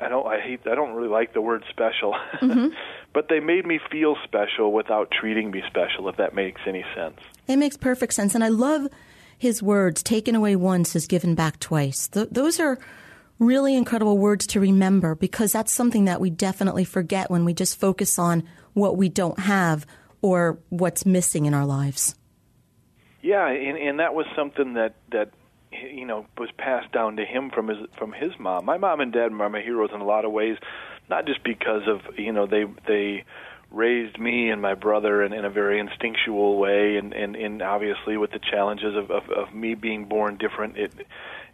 I 0.00 0.08
don't 0.08 0.26
I 0.26 0.40
hate 0.40 0.60
I 0.66 0.74
don't 0.74 0.94
really 0.94 1.08
like 1.08 1.34
the 1.34 1.40
word 1.40 1.64
special, 1.70 2.14
mm-hmm. 2.40 2.68
but 3.12 3.28
they 3.28 3.40
made 3.40 3.66
me 3.66 3.80
feel 3.90 4.16
special 4.24 4.72
without 4.72 5.10
treating 5.10 5.50
me 5.50 5.62
special. 5.66 6.08
If 6.08 6.16
that 6.16 6.34
makes 6.34 6.60
any 6.66 6.84
sense, 6.94 7.18
it 7.46 7.56
makes 7.56 7.76
perfect 7.76 8.14
sense, 8.14 8.34
and 8.34 8.42
I 8.42 8.48
love 8.48 8.88
his 9.38 9.62
words. 9.62 10.02
Taken 10.02 10.34
away 10.34 10.56
once 10.56 10.96
is 10.96 11.06
given 11.06 11.34
back 11.34 11.60
twice. 11.60 12.08
Th- 12.08 12.28
those 12.30 12.58
are 12.58 12.78
really 13.38 13.74
incredible 13.74 14.18
words 14.18 14.46
to 14.48 14.60
remember 14.60 15.14
because 15.14 15.52
that's 15.52 15.72
something 15.72 16.04
that 16.04 16.20
we 16.20 16.30
definitely 16.30 16.84
forget 16.84 17.30
when 17.30 17.44
we 17.44 17.54
just 17.54 17.78
focus 17.78 18.18
on 18.18 18.44
what 18.72 18.96
we 18.96 19.08
don't 19.08 19.38
have 19.38 19.86
or 20.22 20.58
what's 20.68 21.04
missing 21.04 21.46
in 21.46 21.54
our 21.54 21.66
lives. 21.66 22.14
Yeah, 23.22 23.48
and, 23.48 23.78
and 23.78 24.00
that 24.00 24.14
was 24.14 24.26
something 24.36 24.74
that 24.74 24.94
that 25.12 25.30
you 25.92 26.06
know 26.06 26.26
was 26.38 26.50
passed 26.56 26.92
down 26.92 27.16
to 27.16 27.24
him 27.24 27.50
from 27.50 27.68
his 27.68 27.78
from 27.98 28.12
his 28.12 28.32
mom. 28.38 28.64
My 28.64 28.78
mom 28.78 29.00
and 29.00 29.12
dad 29.12 29.32
are 29.32 29.48
my 29.48 29.60
heroes 29.60 29.90
in 29.94 30.00
a 30.00 30.04
lot 30.04 30.24
of 30.24 30.32
ways, 30.32 30.56
not 31.08 31.26
just 31.26 31.42
because 31.44 31.82
of 31.86 32.18
you 32.18 32.32
know 32.32 32.46
they 32.46 32.64
they 32.86 33.24
raised 33.70 34.18
me 34.18 34.50
and 34.50 34.62
my 34.62 34.74
brother 34.74 35.22
in, 35.22 35.32
in 35.32 35.44
a 35.44 35.50
very 35.50 35.80
instinctual 35.80 36.58
way, 36.58 36.96
and, 36.96 37.12
and, 37.12 37.34
and 37.34 37.60
obviously 37.60 38.16
with 38.16 38.30
the 38.30 38.38
challenges 38.38 38.94
of, 38.94 39.10
of, 39.10 39.28
of 39.30 39.52
me 39.52 39.74
being 39.74 40.04
born 40.04 40.36
different, 40.36 40.76
it 40.76 40.92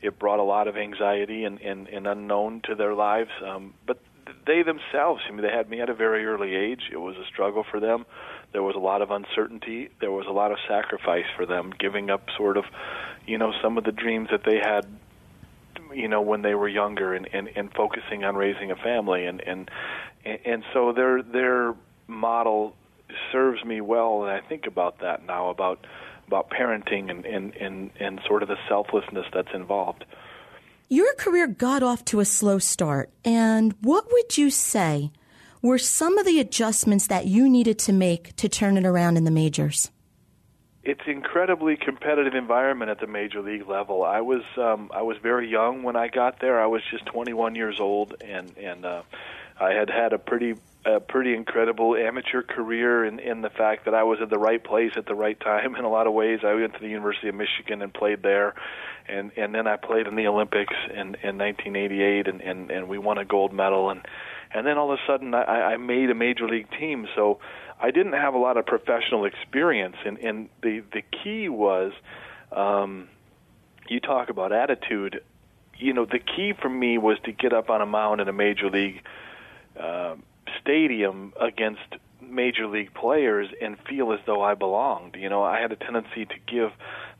it 0.02 0.18
brought 0.18 0.38
a 0.38 0.42
lot 0.42 0.66
of 0.66 0.76
anxiety 0.76 1.44
and, 1.44 1.60
and, 1.60 1.88
and 1.88 2.06
unknown 2.06 2.62
to 2.64 2.74
their 2.74 2.94
lives. 2.94 3.30
Um, 3.44 3.74
but 3.86 3.98
they 4.46 4.62
themselves, 4.62 5.20
I 5.28 5.30
mean, 5.30 5.42
they 5.42 5.50
had 5.50 5.68
me 5.68 5.80
at 5.80 5.90
a 5.90 5.94
very 5.94 6.24
early 6.24 6.54
age. 6.54 6.82
It 6.90 6.96
was 6.96 7.16
a 7.16 7.26
struggle 7.26 7.64
for 7.70 7.80
them. 7.80 8.06
There 8.52 8.62
was 8.62 8.74
a 8.76 8.78
lot 8.78 9.02
of 9.02 9.10
uncertainty. 9.10 9.90
There 10.00 10.10
was 10.10 10.26
a 10.26 10.32
lot 10.32 10.52
of 10.52 10.58
sacrifice 10.66 11.26
for 11.36 11.44
them, 11.44 11.72
giving 11.78 12.10
up 12.10 12.22
sort 12.36 12.56
of, 12.56 12.64
you 13.30 13.38
know, 13.38 13.52
some 13.62 13.78
of 13.78 13.84
the 13.84 13.92
dreams 13.92 14.28
that 14.30 14.42
they 14.44 14.58
had 14.58 14.86
you 15.94 16.08
know 16.08 16.20
when 16.20 16.42
they 16.42 16.54
were 16.54 16.68
younger 16.68 17.14
and 17.14 17.28
and, 17.32 17.48
and 17.56 17.72
focusing 17.72 18.24
on 18.24 18.36
raising 18.36 18.70
a 18.70 18.76
family 18.76 19.26
and 19.26 19.40
and 19.40 19.70
and 20.24 20.62
so 20.72 20.92
their 20.92 21.22
their 21.22 21.74
model 22.06 22.76
serves 23.32 23.64
me 23.64 23.80
well, 23.80 24.24
and 24.24 24.30
I 24.30 24.40
think 24.40 24.66
about 24.66 25.00
that 25.00 25.24
now 25.26 25.50
about 25.50 25.86
about 26.26 26.50
parenting 26.50 27.10
and 27.10 27.24
and 27.24 27.56
and, 27.56 27.90
and 27.98 28.20
sort 28.26 28.42
of 28.42 28.48
the 28.48 28.58
selflessness 28.68 29.26
that's 29.32 29.54
involved. 29.54 30.04
Your 30.88 31.14
career 31.14 31.46
got 31.46 31.82
off 31.82 32.04
to 32.06 32.20
a 32.20 32.24
slow 32.24 32.58
start, 32.58 33.10
and 33.24 33.74
what 33.80 34.06
would 34.10 34.36
you 34.36 34.50
say 34.50 35.12
were 35.62 35.78
some 35.78 36.18
of 36.18 36.26
the 36.26 36.40
adjustments 36.40 37.06
that 37.06 37.26
you 37.26 37.48
needed 37.48 37.78
to 37.80 37.92
make 37.92 38.34
to 38.36 38.48
turn 38.48 38.76
it 38.76 38.86
around 38.86 39.16
in 39.16 39.24
the 39.24 39.30
majors? 39.30 39.90
It's 40.82 41.02
incredibly 41.06 41.76
competitive 41.76 42.34
environment 42.34 42.90
at 42.90 43.00
the 43.00 43.06
major 43.06 43.42
league 43.42 43.68
level. 43.68 44.02
I 44.02 44.22
was 44.22 44.42
um, 44.56 44.90
I 44.94 45.02
was 45.02 45.18
very 45.22 45.48
young 45.48 45.82
when 45.82 45.94
I 45.94 46.08
got 46.08 46.40
there. 46.40 46.60
I 46.60 46.66
was 46.66 46.82
just 46.90 47.04
21 47.06 47.54
years 47.54 47.78
old, 47.78 48.14
and 48.22 48.56
and 48.56 48.86
uh, 48.86 49.02
I 49.60 49.72
had 49.72 49.90
had 49.90 50.14
a 50.14 50.18
pretty 50.18 50.54
a 50.86 50.98
pretty 50.98 51.34
incredible 51.34 51.94
amateur 51.94 52.42
career 52.42 53.04
in, 53.04 53.18
in 53.18 53.42
the 53.42 53.50
fact 53.50 53.84
that 53.84 53.92
I 53.92 54.04
was 54.04 54.20
at 54.22 54.30
the 54.30 54.38
right 54.38 54.62
place 54.62 54.92
at 54.96 55.04
the 55.04 55.14
right 55.14 55.38
time 55.38 55.76
in 55.78 55.84
a 55.84 55.90
lot 55.90 56.06
of 56.06 56.14
ways. 56.14 56.40
I 56.42 56.54
went 56.54 56.72
to 56.74 56.80
the 56.80 56.88
University 56.88 57.28
of 57.28 57.34
Michigan 57.34 57.82
and 57.82 57.92
played 57.92 58.22
there, 58.22 58.54
and 59.06 59.32
and 59.36 59.54
then 59.54 59.66
I 59.66 59.76
played 59.76 60.06
in 60.06 60.16
the 60.16 60.26
Olympics 60.26 60.74
in 60.90 61.16
in 61.22 61.36
1988, 61.36 62.26
and 62.26 62.40
and 62.40 62.70
and 62.70 62.88
we 62.88 62.96
won 62.96 63.18
a 63.18 63.24
gold 63.26 63.52
medal, 63.52 63.90
and 63.90 64.00
and 64.52 64.66
then 64.66 64.78
all 64.78 64.90
of 64.90 64.98
a 64.98 65.06
sudden 65.06 65.34
I, 65.34 65.74
I 65.74 65.76
made 65.76 66.08
a 66.08 66.14
major 66.14 66.48
league 66.48 66.70
team. 66.78 67.06
So 67.14 67.40
I 67.80 67.90
didn't 67.90 68.12
have 68.12 68.34
a 68.34 68.38
lot 68.38 68.56
of 68.56 68.66
professional 68.66 69.24
experience, 69.24 69.96
and 70.04 70.18
and 70.18 70.48
the 70.62 70.82
the 70.92 71.02
key 71.02 71.48
was, 71.48 71.92
um, 72.52 73.08
you 73.88 74.00
talk 74.00 74.28
about 74.28 74.52
attitude. 74.52 75.22
You 75.78 75.94
know, 75.94 76.04
the 76.04 76.18
key 76.18 76.52
for 76.60 76.68
me 76.68 76.98
was 76.98 77.18
to 77.24 77.32
get 77.32 77.52
up 77.52 77.70
on 77.70 77.80
a 77.80 77.86
mound 77.86 78.20
in 78.20 78.28
a 78.28 78.32
major 78.32 78.68
league. 78.68 79.02
Uh, 79.78 80.16
stadium 80.60 81.32
against 81.40 81.80
major 82.20 82.66
league 82.66 82.92
players 82.94 83.48
and 83.60 83.76
feel 83.88 84.12
as 84.12 84.20
though 84.26 84.42
I 84.42 84.54
belonged. 84.54 85.16
You 85.16 85.28
know, 85.28 85.42
I 85.42 85.60
had 85.60 85.72
a 85.72 85.76
tendency 85.76 86.26
to 86.26 86.34
give 86.46 86.72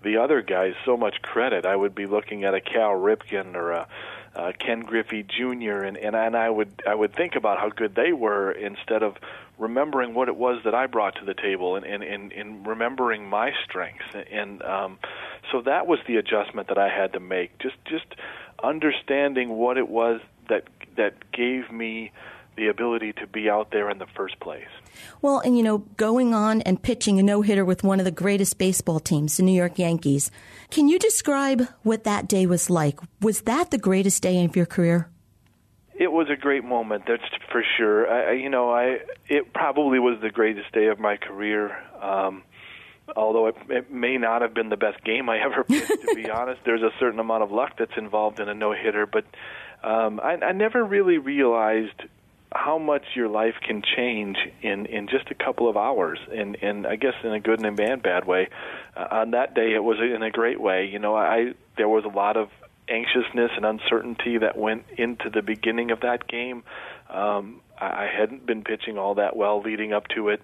the 0.03 0.17
other 0.19 0.43
guys 0.43 0.75
so 0.85 0.97
much 0.97 1.23
credit. 1.23 1.67
I 1.67 1.77
would 1.77 1.95
be 1.95 2.07
looking 2.07 2.45
at 2.45 2.55
a 2.55 2.61
Cal 2.61 2.91
Ripken 2.91 3.55
or 3.55 3.73
a 3.73 3.89
uh, 4.35 4.53
Ken 4.59 4.81
Griffey 4.81 5.25
Jr. 5.25 5.83
and 5.83 5.97
and 5.97 6.15
and 6.15 6.37
I 6.37 6.49
would 6.49 6.83
I 6.87 6.95
would 6.95 7.15
think 7.15 7.35
about 7.35 7.59
how 7.59 7.69
good 7.69 7.95
they 7.95 8.13
were 8.13 8.53
instead 8.53 9.03
of 9.03 9.17
remembering 9.61 10.15
what 10.15 10.29
it 10.29 10.37
was 10.37 10.61
that 10.65 10.75
I 10.75 10.87
brought 10.87 11.17
to 11.17 11.25
the 11.25 11.35
table 11.35 11.77
and 11.77 11.85
and 11.85 12.03
and, 12.03 12.33
and 12.33 12.67
remembering 12.67 13.29
my 13.29 13.53
strengths 13.65 14.05
and 14.33 14.63
um, 14.63 14.99
so 15.53 15.63
that 15.63 15.87
was 15.87 15.99
the 16.07 16.17
adjustment 16.17 16.69
that 16.69 16.79
I 16.79 16.89
had 16.89 17.13
to 17.13 17.21
make. 17.21 17.59
Just 17.59 17.77
just 17.85 18.07
understanding 18.63 19.51
what 19.51 19.79
it 19.79 19.89
was 19.89 20.21
that 20.49 20.65
that 20.97 21.33
gave 21.33 21.71
me 21.71 22.13
the 22.57 22.69
ability 22.69 23.13
to 23.15 23.27
be 23.27 23.49
out 23.49 23.71
there 23.71 23.89
in 23.91 23.99
the 23.99 24.07
first 24.15 24.39
place. 24.41 24.69
Well, 25.23 25.39
and 25.39 25.57
you 25.57 25.63
know, 25.63 25.79
going 25.97 26.35
on 26.35 26.61
and 26.63 26.83
pitching 26.83 27.19
a 27.19 27.23
no 27.23 27.43
hitter 27.43 27.65
with 27.65 27.83
one 27.83 28.01
of 28.01 28.05
the 28.05 28.11
greatest 28.11 28.59
baseball 28.59 29.01
teams, 29.01 29.37
the 29.37 29.43
New 29.43 29.53
York 29.53 29.79
Yankees. 29.79 30.31
Can 30.71 30.89
you 30.89 30.99
describe 30.99 31.69
what 31.83 32.05
that 32.05 32.29
day 32.29 32.47
was 32.47 32.69
like? 32.69 32.99
Was 33.21 33.43
that 33.43 33.71
the 33.71 33.79
greatest 33.79 34.23
day 34.23 34.45
of 34.45 34.57
your 34.57 34.67
career? 34.67 35.09
It 36.01 36.11
was 36.11 36.29
a 36.31 36.35
great 36.37 36.65
moment, 36.65 37.05
that's 37.07 37.23
for 37.53 37.63
sure. 37.77 38.11
I, 38.11 38.33
you 38.33 38.49
know, 38.49 38.71
I 38.71 39.01
it 39.29 39.53
probably 39.53 39.99
was 39.99 40.19
the 40.23 40.31
greatest 40.31 40.73
day 40.73 40.87
of 40.87 40.99
my 40.99 41.19
career. 41.19 41.77
Um, 42.01 42.43
although 43.15 43.49
it, 43.49 43.57
it 43.69 43.93
may 43.93 44.17
not 44.17 44.41
have 44.41 44.55
been 44.55 44.71
the 44.71 44.79
best 44.79 45.05
game 45.05 45.29
I 45.29 45.41
ever 45.45 45.63
pitched, 45.63 46.01
to 46.09 46.15
be 46.15 46.31
honest. 46.39 46.63
There's 46.65 46.81
a 46.81 46.91
certain 46.99 47.21
amount 47.21 47.43
of 47.43 47.53
luck 47.53 47.73
that's 47.79 47.99
involved 47.99 48.41
in 48.41 48.49
a 48.49 48.55
no 48.55 48.73
hitter, 48.73 49.05
but 49.05 49.27
um, 49.85 50.21
I, 50.21 50.39
I 50.43 50.53
never 50.53 50.83
really 50.83 51.19
realized 51.19 52.03
how 52.51 52.79
much 52.79 53.03
your 53.15 53.29
life 53.29 53.57
can 53.61 53.83
change 53.83 54.39
in 54.63 54.87
in 54.87 55.07
just 55.07 55.31
a 55.31 55.35
couple 55.35 55.69
of 55.69 55.77
hours 55.77 56.19
and 56.35 56.57
and 56.63 56.87
I 56.87 56.97
guess 56.97 57.15
in 57.23 57.33
a 57.33 57.39
good 57.39 57.61
and 57.61 57.67
a 57.67 57.73
bad 57.73 58.03
bad 58.03 58.27
way 58.27 58.49
uh, 58.97 59.07
on 59.09 59.31
that 59.33 59.55
day 59.55 59.73
it 59.73 59.85
was 59.85 59.99
in 60.01 60.21
a 60.25 60.33
great 60.33 60.61
way 60.61 60.89
you 60.93 60.99
know 60.99 61.15
I 61.15 61.53
there 61.77 61.89
was 61.89 62.05
a 62.05 62.09
lot 62.09 62.37
of 62.37 62.49
anxiousness 62.91 63.51
and 63.57 63.65
uncertainty 63.65 64.39
that 64.39 64.57
went 64.59 64.85
into 64.99 65.31
the 65.31 65.43
beginning 65.43 65.91
of 65.91 66.01
that 66.01 66.27
game 66.29 66.63
um 67.09 67.61
I 67.81 68.09
hadn't 68.15 68.45
been 68.45 68.63
pitching 68.63 68.99
all 68.99 69.15
that 69.15 69.37
well 69.37 69.63
leading 69.63 69.93
up 69.93 70.09
to 70.15 70.29
it, 70.29 70.41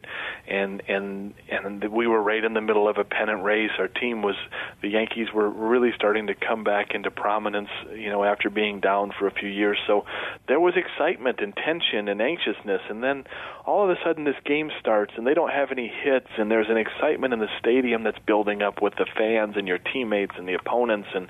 and 0.49 0.83
and 0.89 1.35
and 1.51 1.85
we 1.93 2.07
were 2.07 2.23
right 2.23 2.43
in 2.43 2.55
the 2.55 2.61
middle 2.61 2.89
of 2.89 2.97
a 2.97 3.05
pennant 3.05 3.43
race. 3.43 3.71
Our 3.79 3.89
team 3.89 4.23
was 4.23 4.37
the 4.81 4.89
Yankees 4.89 5.29
were 5.35 5.49
really 5.49 5.91
starting 5.95 6.29
to 6.29 6.35
come 6.35 6.65
back 6.65 6.95
into 6.95 7.11
prominence, 7.11 7.69
you 7.95 8.09
know, 8.09 8.25
after 8.25 8.49
being 8.49 8.81
down 8.81 9.13
for 9.19 9.27
a 9.27 9.31
few 9.31 9.49
years. 9.49 9.79
So 9.87 10.07
there 10.49 10.61
was 10.61 10.75
excitement 10.77 11.41
and 11.41 11.55
tension 11.55 12.09
and 12.09 12.23
anxiousness, 12.23 12.81
and 12.89 13.03
then 13.03 13.25
all 13.67 13.85
of 13.85 13.91
a 13.91 13.97
sudden 14.03 14.25
this 14.25 14.37
game 14.45 14.71
starts, 14.81 15.13
and 15.17 15.27
they 15.27 15.35
don't 15.35 15.53
have 15.53 15.71
any 15.71 15.89
hits, 15.89 16.29
and 16.39 16.51
there's 16.51 16.71
an 16.71 16.79
excitement 16.79 17.35
in 17.35 17.41
the 17.41 17.51
stadium 17.59 18.03
that's 18.03 18.19
building 18.27 18.63
up 18.63 18.81
with 18.81 18.95
the 18.95 19.07
fans 19.17 19.57
and 19.57 19.69
your 19.69 19.79
teammates 19.79 20.33
and 20.39 20.49
the 20.49 20.55
opponents, 20.55 21.09
and 21.15 21.29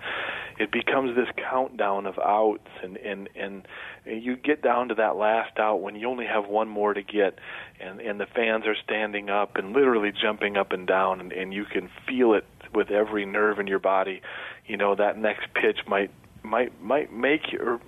it 0.59 0.71
becomes 0.73 1.15
this 1.17 1.29
countdown 1.37 2.07
of 2.07 2.19
outs 2.19 2.69
and 2.83 2.97
and 2.97 3.29
and 3.35 3.67
you 4.07 4.37
get 4.37 4.63
down 4.63 4.89
to 4.89 4.95
that 4.95 5.17
last 5.17 5.59
out 5.59 5.83
when 5.83 5.96
you 6.01 6.09
only 6.09 6.27
have 6.27 6.47
one 6.47 6.69
more 6.69 6.95
to 6.95 7.03
get 7.03 7.39
and 7.81 8.01
and 8.01 8.21
the 8.21 8.27
fans 8.27 8.67
are 8.67 8.77
standing 8.85 9.31
up 9.31 9.57
and 9.57 9.73
literally 9.73 10.13
jumping 10.13 10.57
up 10.57 10.73
and 10.73 10.87
down 10.87 11.21
and, 11.21 11.33
and 11.33 11.53
you 11.53 11.65
can 11.65 11.91
feel 12.09 12.35
it 12.35 12.47
with 12.75 12.91
every 12.91 13.25
nerve 13.25 13.59
in 13.59 13.67
your 13.67 13.79
body. 13.79 14.23
You 14.67 14.77
know 14.77 14.95
that 14.95 15.19
next 15.19 15.47
pitch 15.55 15.79
might 15.87 16.11
might 16.43 16.81
might 16.83 17.13
make 17.13 17.53
your 17.53 17.81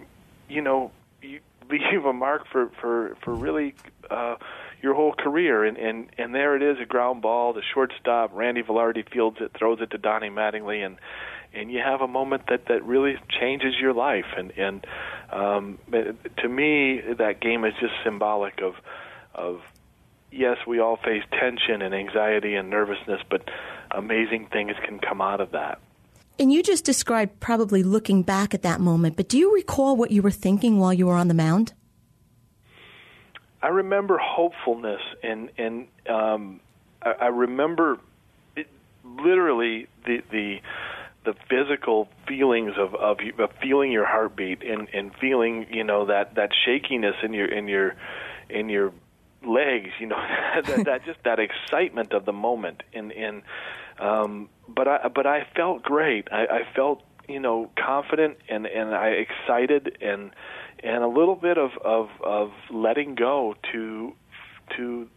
you 0.49 0.63
know 0.63 0.91
you 1.23 1.41
leave 1.71 2.05
a 2.05 2.13
mark 2.13 2.47
for 2.51 2.71
for 2.81 3.17
for 3.23 3.35
really 3.35 3.75
uh 4.11 4.37
your 4.83 4.95
whole 4.95 5.13
career. 5.13 5.65
And 5.65 5.77
and 5.77 6.11
and 6.19 6.35
there 6.35 6.57
it 6.57 6.63
is 6.63 6.81
a 6.83 6.87
ground 6.87 7.23
ball 7.23 7.53
the 7.53 7.63
shortstop. 7.75 8.31
Randy 8.35 8.63
Velarde 8.63 9.09
fields 9.11 9.39
it 9.41 9.53
throws 9.59 9.81
it 9.81 9.91
to 9.91 9.99
Donnie 9.99 10.31
Mattingly 10.31 10.85
and 10.85 10.99
and 11.55 11.71
you 11.73 11.81
have 11.81 12.01
a 12.01 12.09
moment 12.09 12.45
that 12.49 12.67
that 12.67 12.85
really 12.85 13.17
changes 13.29 13.75
your 13.81 13.93
life. 13.93 14.27
And 14.37 14.53
and 14.57 14.87
um 15.31 15.79
to 16.39 16.49
me 16.49 17.01
that 17.19 17.41
game 17.41 17.65
is 17.65 17.75
just 17.81 17.95
symbolic 18.05 18.61
of 18.63 18.75
of 19.35 19.61
yes 20.31 20.59
we 20.67 20.81
all 20.81 20.97
face 20.97 21.23
tension 21.33 21.83
and 21.83 21.95
anxiety 21.95 22.55
and 22.55 22.71
nervousness 22.71 23.21
but 23.31 23.49
amazing 23.91 24.47
things 24.47 24.73
can 24.85 24.99
come 24.99 25.21
out 25.21 25.41
of 25.41 25.53
that. 25.53 25.81
And 26.41 26.53
you 26.53 26.63
just 26.63 26.85
described 26.85 27.41
probably 27.41 27.83
looking 27.83 28.23
back 28.23 28.55
at 28.55 28.63
that 28.63 28.81
moment 28.81 29.17
but 29.17 29.29
do 29.29 29.39
you 29.39 29.55
recall 29.55 29.97
what 29.97 30.11
you 30.11 30.23
were 30.23 30.31
thinking 30.31 30.79
while 30.79 30.93
you 30.93 31.07
were 31.07 31.17
on 31.17 31.29
the 31.29 31.35
mound? 31.35 31.73
I 33.61 33.69
remember 33.69 34.19
hopefulness 34.19 35.01
and 35.23 35.51
and 35.59 35.89
um 36.09 36.61
I, 37.03 37.13
I 37.13 37.27
remember 37.27 37.99
it, 38.57 38.69
literally 39.05 39.89
the 40.07 40.23
the 40.31 40.61
the 41.29 41.35
physical 41.51 42.09
feelings 42.27 42.73
of, 42.79 42.95
of 42.95 43.19
of 43.39 43.51
feeling 43.61 43.93
your 43.93 44.07
heartbeat 44.07 44.63
and 44.63 44.89
and 44.95 45.15
feeling 45.21 45.67
you 45.71 45.85
know 45.85 46.07
that 46.07 46.37
that 46.37 46.51
shakiness 46.65 47.17
in 47.23 47.35
your 47.35 47.47
in 47.47 47.69
your 47.69 47.95
in 48.49 48.71
your 48.71 48.93
legs 49.47 49.91
you 50.01 50.07
know 50.07 50.17
that, 50.67 50.85
that 50.87 51.05
just 51.05 51.19
that 51.25 51.39
excitement 51.39 52.15
of 52.15 52.25
the 52.25 52.33
moment. 52.33 52.83
And 52.95 53.13
and 53.13 53.43
um 53.99 54.49
but 54.67 54.89
I 54.89 55.09
but 55.15 55.27
I 55.27 55.47
felt 55.55 55.83
great. 55.83 56.29
I, 56.33 56.47
I 56.47 56.75
felt 56.75 57.03
you 57.29 57.41
know 57.41 57.71
confident 57.77 58.39
and 58.49 58.67
and 58.67 58.95
I 58.95 59.09
excited 59.09 59.99
and 60.01 60.31
and 60.83 61.05
a 61.05 61.09
little 61.09 61.37
bit 61.37 61.59
of 61.59 61.73
of 61.85 62.09
of 62.25 62.53
letting 62.71 63.17
go 63.17 63.55
to 63.73 64.15
to 64.79 65.09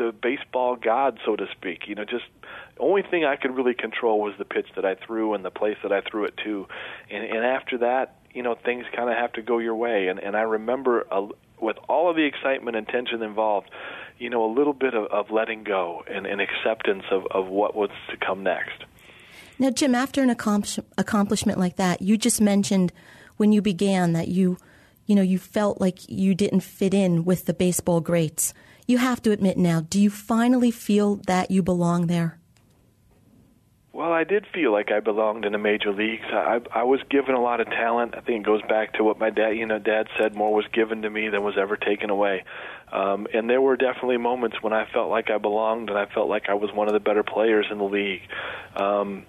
the 0.00 0.12
baseball 0.12 0.76
god 0.76 1.18
so 1.24 1.36
to 1.36 1.46
speak 1.56 1.86
you 1.86 1.94
know 1.94 2.04
just 2.04 2.24
the 2.76 2.82
only 2.86 3.02
thing 3.02 3.24
I 3.24 3.36
could 3.36 3.54
really 3.54 3.74
control 3.74 4.20
was 4.20 4.34
the 4.38 4.44
pitch 4.44 4.66
that 4.74 4.86
I 4.86 4.94
threw 4.94 5.34
and 5.34 5.44
the 5.44 5.50
place 5.50 5.76
that 5.82 5.92
I 5.92 6.00
threw 6.00 6.24
it 6.24 6.34
to. 6.44 6.66
And, 7.10 7.24
and 7.24 7.44
after 7.44 7.78
that, 7.78 8.16
you 8.32 8.42
know 8.42 8.54
things 8.54 8.86
kind 8.96 9.10
of 9.10 9.16
have 9.16 9.32
to 9.34 9.42
go 9.42 9.58
your 9.58 9.74
way. 9.74 10.08
And 10.08 10.18
and 10.18 10.34
I 10.36 10.42
remember 10.42 11.06
a, 11.10 11.28
with 11.60 11.76
all 11.88 12.08
of 12.08 12.16
the 12.16 12.24
excitement 12.24 12.76
and 12.76 12.88
tension 12.88 13.22
involved, 13.22 13.70
you 14.18 14.30
know, 14.30 14.44
a 14.44 14.52
little 14.52 14.72
bit 14.72 14.94
of, 14.94 15.04
of 15.06 15.30
letting 15.30 15.64
go 15.64 16.02
and, 16.10 16.26
and 16.26 16.40
acceptance 16.40 17.04
of, 17.10 17.26
of 17.30 17.48
what 17.48 17.74
was 17.74 17.90
to 18.10 18.16
come 18.16 18.42
next. 18.42 18.84
Now, 19.58 19.70
Jim, 19.70 19.94
after 19.94 20.22
an 20.22 20.30
accomplishment 20.30 21.58
like 21.58 21.76
that, 21.76 22.00
you 22.00 22.16
just 22.16 22.40
mentioned 22.40 22.92
when 23.36 23.52
you 23.52 23.60
began 23.60 24.14
that 24.14 24.28
you, 24.28 24.56
you 25.10 25.16
know, 25.16 25.22
you 25.22 25.40
felt 25.40 25.80
like 25.80 26.08
you 26.08 26.36
didn't 26.36 26.60
fit 26.60 26.94
in 26.94 27.24
with 27.24 27.46
the 27.46 27.52
baseball 27.52 28.00
greats. 28.00 28.54
You 28.86 28.98
have 28.98 29.20
to 29.22 29.32
admit 29.32 29.58
now, 29.58 29.80
do 29.80 30.00
you 30.00 30.08
finally 30.08 30.70
feel 30.70 31.16
that 31.26 31.50
you 31.50 31.64
belong 31.64 32.06
there? 32.06 32.38
Well, 33.92 34.12
I 34.12 34.22
did 34.22 34.46
feel 34.54 34.70
like 34.70 34.92
I 34.92 35.00
belonged 35.00 35.44
in 35.44 35.50
the 35.50 35.58
major 35.58 35.92
leagues. 35.92 36.26
I, 36.30 36.60
I 36.72 36.84
was 36.84 37.00
given 37.10 37.34
a 37.34 37.42
lot 37.42 37.60
of 37.60 37.66
talent. 37.66 38.14
I 38.16 38.20
think 38.20 38.42
it 38.42 38.46
goes 38.46 38.62
back 38.68 38.92
to 38.94 39.02
what 39.02 39.18
my 39.18 39.30
dad, 39.30 39.56
you 39.56 39.66
know, 39.66 39.80
dad 39.80 40.06
said 40.16 40.36
more 40.36 40.54
was 40.54 40.66
given 40.72 41.02
to 41.02 41.10
me 41.10 41.28
than 41.28 41.42
was 41.42 41.58
ever 41.58 41.76
taken 41.76 42.08
away. 42.08 42.44
Um, 42.92 43.26
and 43.34 43.50
there 43.50 43.60
were 43.60 43.76
definitely 43.76 44.18
moments 44.18 44.58
when 44.62 44.72
I 44.72 44.86
felt 44.92 45.10
like 45.10 45.28
I 45.28 45.38
belonged 45.38 45.90
and 45.90 45.98
I 45.98 46.06
felt 46.06 46.28
like 46.28 46.48
I 46.48 46.54
was 46.54 46.70
one 46.72 46.86
of 46.86 46.94
the 46.94 47.00
better 47.00 47.24
players 47.24 47.66
in 47.68 47.78
the 47.78 47.84
league. 47.84 48.22
Um, 48.76 49.26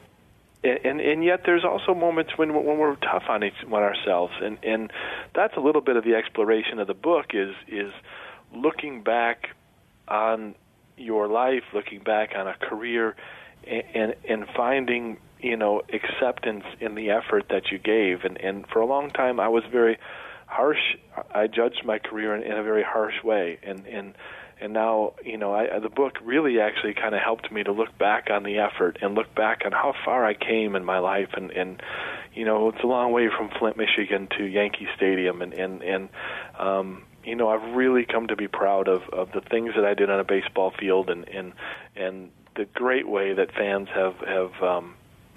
and, 0.64 1.02
and 1.02 1.24
yet 1.24 1.42
there's 1.46 1.66
also 1.66 1.94
moments 1.94 2.38
when 2.38 2.54
when 2.54 2.78
we're 2.78 2.96
tough 2.98 3.24
on 3.30 3.44
each 3.44 3.54
on 3.66 3.74
ourselves, 3.74 4.34
and 4.42 4.58
and 4.64 4.92
that's 5.34 5.56
a 5.58 5.60
little 5.60 5.82
bit 5.82 5.96
of 5.96 6.04
the 6.04 6.16
exploration 6.16 6.80
of 6.80 6.88
the 6.88 6.94
book 6.94 7.28
is 7.34 7.56
is 7.68 7.92
looking 8.54 9.02
back 9.02 9.50
on 10.08 10.56
your 10.98 11.28
life, 11.28 11.64
looking 11.74 12.00
back 12.04 12.32
on 12.36 12.48
a 12.48 12.54
career 12.54 13.16
and 13.68 13.84
and 13.96 14.16
and 14.28 14.46
finding 14.56 15.18
you 15.40 15.58
know 15.58 15.82
acceptance 15.92 16.66
in 16.80 16.96
the 16.96 17.10
effort 17.10 17.46
that 17.50 17.72
you 17.72 17.80
gave. 17.80 18.24
And 18.24 18.40
and 18.40 18.68
for 18.68 18.80
a 18.82 18.86
long 18.86 19.10
time 19.10 19.40
I 19.40 19.48
was 19.48 19.64
very 19.72 19.98
harsh. 20.46 20.96
I 21.34 21.48
judged 21.48 21.84
my 21.86 21.98
career 21.98 22.36
in, 22.36 22.44
in 22.44 22.52
a 22.52 22.64
very 22.64 22.84
harsh 22.84 23.24
way. 23.24 23.58
And 23.64 23.86
and 23.88 24.14
and 24.62 24.74
now 24.74 25.14
you 25.26 25.38
know 25.38 25.54
I, 25.54 25.80
the 25.80 25.90
book 25.90 26.18
really 26.24 26.60
actually 26.60 26.94
kind 26.94 27.16
of 27.16 27.22
helped 27.22 27.52
me 27.52 27.64
to 27.64 27.72
look 27.72 27.98
back 27.98 28.28
on 28.32 28.44
the 28.44 28.60
effort 28.60 28.98
and 29.02 29.16
look 29.16 29.34
back 29.36 29.62
on 29.66 29.72
how 29.72 29.94
far 30.06 30.26
I 30.26 30.34
came 30.34 30.76
in 30.76 30.86
my 30.86 31.00
life 31.00 31.30
and 31.34 31.52
and 31.52 31.82
you 32.34 32.46
know 32.46 32.70
it's 32.70 32.84
a 32.84 32.88
long 32.88 33.12
way 33.12 33.28
from 33.36 33.50
Flint 33.60 33.78
Michigan 33.78 34.28
to 34.38 34.46
Yankee 34.46 34.88
Stadium 34.96 35.42
and 35.42 35.54
and 35.54 35.82
and 35.82 36.10
um 36.58 37.04
you 37.24 37.36
know 37.36 37.50
I've 37.50 37.76
really 37.76 38.06
come 38.06 38.28
to 38.28 38.36
be 38.36 38.48
proud 38.48 38.88
of 38.88 39.02
of 39.12 39.32
the 39.34 39.42
things 39.42 39.74
that 39.76 39.86
I 39.86 39.94
did 39.94 40.10
on 40.10 40.20
a 40.20 40.24
baseball 40.24 40.72
field 40.80 41.10
and 41.10 41.28
and 41.28 41.54
and 41.96 42.32
the 42.56 42.66
great 42.66 43.08
way 43.08 43.34
that 43.34 43.54
fans 43.54 43.88
have 43.94 44.16
have 44.28 44.64
um, 44.64 44.96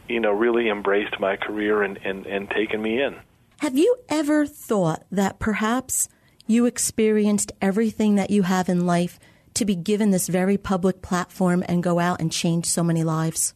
you 0.09 0.21
know 0.21 0.33
really 0.33 0.69
embraced 0.69 1.19
my 1.21 1.37
career 1.37 1.83
and, 1.83 1.99
and, 2.05 2.27
and 2.27 2.51
taken 2.51 2.83
me 2.83 3.03
in. 3.03 3.17
Have 3.61 3.79
you 3.79 3.97
ever 4.09 4.47
thought 4.47 5.05
that 5.11 5.39
perhaps 5.39 6.09
you 6.47 6.67
experienced 6.67 7.53
everything 7.61 8.17
that 8.17 8.31
you 8.31 8.43
have 8.43 8.69
in 8.69 8.87
life 8.87 9.19
to 9.55 9.65
be 9.65 9.75
given 9.75 10.11
this 10.11 10.29
very 10.29 10.59
public 10.59 11.01
platform 11.01 11.65
and 11.69 11.83
go 11.83 11.99
out 11.99 12.21
and 12.21 12.31
change 12.31 12.67
so 12.67 12.83
many 12.83 13.05
lives? 13.05 13.55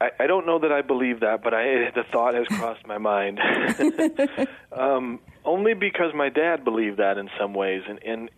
I, 0.00 0.10
I 0.20 0.26
don't 0.26 0.46
know 0.46 0.58
that 0.60 0.72
I 0.72 0.82
believe 0.82 1.20
that, 1.20 1.42
but 1.42 1.54
I, 1.54 1.90
the 1.94 2.04
thought 2.12 2.34
has 2.34 2.46
crossed 2.46 2.86
my 2.86 2.98
mind. 2.98 3.40
um, 4.72 5.20
only 5.44 5.74
because 5.74 6.12
my 6.14 6.28
dad 6.28 6.64
believed 6.64 6.98
that 6.98 7.18
in 7.18 7.30
some 7.38 7.54
ways, 7.54 7.82
and 7.88 7.98
and 8.04 8.30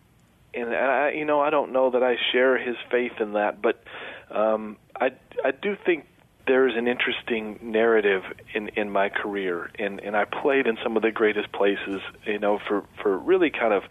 and 0.54 0.74
I, 0.74 1.10
you 1.10 1.24
know, 1.24 1.40
I 1.40 1.50
don't 1.50 1.72
know 1.72 1.90
that 1.90 2.02
I 2.02 2.16
share 2.32 2.58
his 2.58 2.76
faith 2.90 3.20
in 3.20 3.34
that, 3.34 3.60
but 3.60 3.82
um, 4.30 4.76
I 4.98 5.12
I 5.44 5.50
do 5.50 5.76
think 5.84 6.06
there's 6.46 6.76
an 6.76 6.88
interesting 6.88 7.58
narrative 7.62 8.22
in 8.54 8.68
in 8.70 8.90
my 8.90 9.08
career, 9.08 9.70
and 9.78 10.00
and 10.00 10.16
I 10.16 10.24
played 10.24 10.66
in 10.66 10.78
some 10.82 10.96
of 10.96 11.02
the 11.02 11.10
greatest 11.10 11.52
places, 11.52 12.00
you 12.26 12.38
know, 12.38 12.58
for 12.66 12.84
for 13.02 13.16
really 13.16 13.50
kind 13.50 13.72
of. 13.72 13.84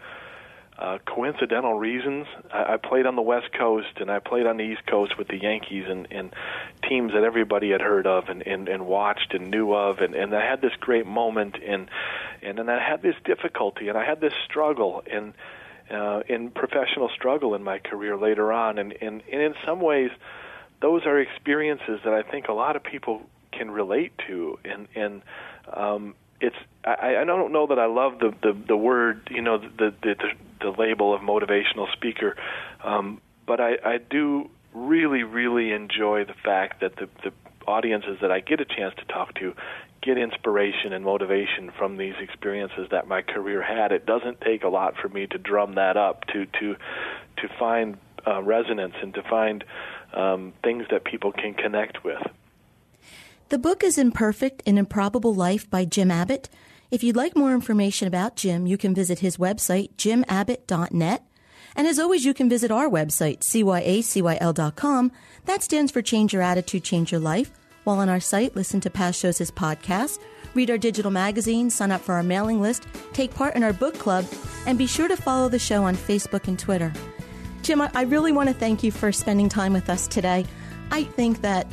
Uh, 0.78 0.96
coincidental 1.04 1.78
reasons. 1.78 2.26
I, 2.50 2.72
I 2.72 2.76
played 2.78 3.04
on 3.04 3.14
the 3.14 3.20
West 3.20 3.52
Coast 3.52 3.88
and 3.96 4.10
I 4.10 4.18
played 4.18 4.46
on 4.46 4.56
the 4.56 4.62
East 4.62 4.86
Coast 4.86 5.18
with 5.18 5.28
the 5.28 5.36
Yankees 5.36 5.84
and, 5.86 6.08
and 6.10 6.34
teams 6.88 7.12
that 7.12 7.22
everybody 7.22 7.70
had 7.70 7.82
heard 7.82 8.06
of 8.06 8.30
and, 8.30 8.40
and, 8.46 8.66
and 8.66 8.86
watched 8.86 9.34
and 9.34 9.50
knew 9.50 9.74
of, 9.74 9.98
and, 9.98 10.14
and 10.14 10.34
I 10.34 10.40
had 10.42 10.62
this 10.62 10.72
great 10.80 11.04
moment 11.04 11.56
and 11.62 11.90
and 12.40 12.56
then 12.56 12.70
I 12.70 12.82
had 12.82 13.02
this 13.02 13.16
difficulty 13.26 13.88
and 13.88 13.98
I 13.98 14.06
had 14.06 14.22
this 14.22 14.32
struggle 14.48 15.02
and 15.12 15.34
uh, 15.90 16.20
in 16.28 16.50
professional 16.50 17.10
struggle 17.14 17.54
in 17.54 17.62
my 17.62 17.78
career 17.78 18.16
later 18.16 18.52
on, 18.52 18.78
and, 18.78 18.94
and, 19.00 19.22
and 19.30 19.42
in 19.42 19.54
some 19.66 19.80
ways, 19.80 20.10
those 20.80 21.06
are 21.06 21.18
experiences 21.18 22.00
that 22.04 22.12
I 22.12 22.22
think 22.22 22.48
a 22.48 22.52
lot 22.52 22.76
of 22.76 22.82
people 22.82 23.22
can 23.52 23.70
relate 23.70 24.12
to, 24.26 24.58
and 24.64 24.88
and 24.94 25.22
um, 25.72 26.14
it's 26.40 26.56
I, 26.84 27.16
I 27.20 27.24
don't 27.24 27.52
know 27.52 27.66
that 27.66 27.78
I 27.78 27.86
love 27.86 28.18
the 28.18 28.34
the, 28.42 28.56
the 28.68 28.76
word 28.76 29.28
you 29.30 29.42
know 29.42 29.58
the, 29.58 29.94
the 30.02 30.16
the 30.60 30.70
label 30.70 31.14
of 31.14 31.20
motivational 31.20 31.90
speaker, 31.92 32.36
um, 32.82 33.20
but 33.46 33.60
I, 33.60 33.76
I 33.84 33.98
do 33.98 34.50
really 34.74 35.22
really 35.22 35.72
enjoy 35.72 36.24
the 36.24 36.34
fact 36.44 36.80
that 36.80 36.96
the 36.96 37.08
the 37.22 37.32
audiences 37.66 38.18
that 38.22 38.30
I 38.30 38.40
get 38.40 38.60
a 38.60 38.64
chance 38.64 38.94
to 38.96 39.04
talk 39.04 39.34
to 39.34 39.54
get 40.02 40.16
inspiration 40.16 40.92
and 40.92 41.04
motivation 41.04 41.70
from 41.76 41.98
these 41.98 42.14
experiences 42.20 42.88
that 42.90 43.06
my 43.06 43.20
career 43.20 43.62
had. 43.62 43.92
It 43.92 44.06
doesn't 44.06 44.40
take 44.40 44.64
a 44.64 44.68
lot 44.68 44.94
for 44.96 45.08
me 45.08 45.26
to 45.26 45.38
drum 45.38 45.74
that 45.74 45.96
up 45.96 46.24
to 46.28 46.46
to 46.46 46.76
to 47.36 47.48
find 47.58 47.98
uh, 48.26 48.42
resonance 48.42 48.94
and 49.02 49.14
to 49.14 49.22
find 49.22 49.64
um, 50.14 50.52
things 50.62 50.86
that 50.90 51.04
people 51.04 51.32
can 51.32 51.54
connect 51.54 52.04
with. 52.04 52.22
The 53.48 53.58
book 53.58 53.82
is 53.82 53.98
Imperfect 53.98 54.62
An 54.66 54.78
Improbable 54.78 55.34
Life 55.34 55.68
by 55.68 55.84
Jim 55.84 56.10
Abbott. 56.10 56.48
If 56.90 57.02
you'd 57.02 57.16
like 57.16 57.36
more 57.36 57.52
information 57.52 58.08
about 58.08 58.36
Jim, 58.36 58.66
you 58.66 58.76
can 58.76 58.94
visit 58.94 59.20
his 59.20 59.36
website, 59.36 59.94
jimabbott.net. 59.96 61.24
And 61.76 61.86
as 61.86 61.98
always, 61.98 62.24
you 62.24 62.34
can 62.34 62.48
visit 62.48 62.70
our 62.70 62.88
website, 62.88 63.40
cyacyl.com. 63.40 65.12
That 65.46 65.62
stands 65.62 65.92
for 65.92 66.02
Change 66.02 66.32
Your 66.32 66.42
Attitude, 66.42 66.84
Change 66.84 67.12
Your 67.12 67.20
Life. 67.20 67.52
While 67.84 67.98
on 67.98 68.08
our 68.08 68.20
site, 68.20 68.54
listen 68.54 68.80
to 68.82 68.90
past 68.90 69.18
shows 69.20 69.40
as 69.40 69.50
podcasts, 69.50 70.18
read 70.54 70.70
our 70.70 70.78
digital 70.78 71.10
magazine, 71.10 71.70
sign 71.70 71.90
up 71.90 72.02
for 72.02 72.14
our 72.14 72.22
mailing 72.22 72.60
list, 72.60 72.86
take 73.12 73.34
part 73.34 73.56
in 73.56 73.62
our 73.62 73.72
book 73.72 73.98
club, 73.98 74.26
and 74.66 74.76
be 74.76 74.86
sure 74.86 75.08
to 75.08 75.16
follow 75.16 75.48
the 75.48 75.58
show 75.58 75.84
on 75.84 75.96
Facebook 75.96 76.46
and 76.46 76.58
Twitter. 76.58 76.92
Jim, 77.62 77.80
I 77.80 78.02
really 78.02 78.32
want 78.32 78.48
to 78.48 78.54
thank 78.54 78.82
you 78.82 78.90
for 78.90 79.12
spending 79.12 79.48
time 79.48 79.72
with 79.72 79.90
us 79.90 80.08
today. 80.08 80.46
I 80.90 81.04
think 81.04 81.42
that 81.42 81.66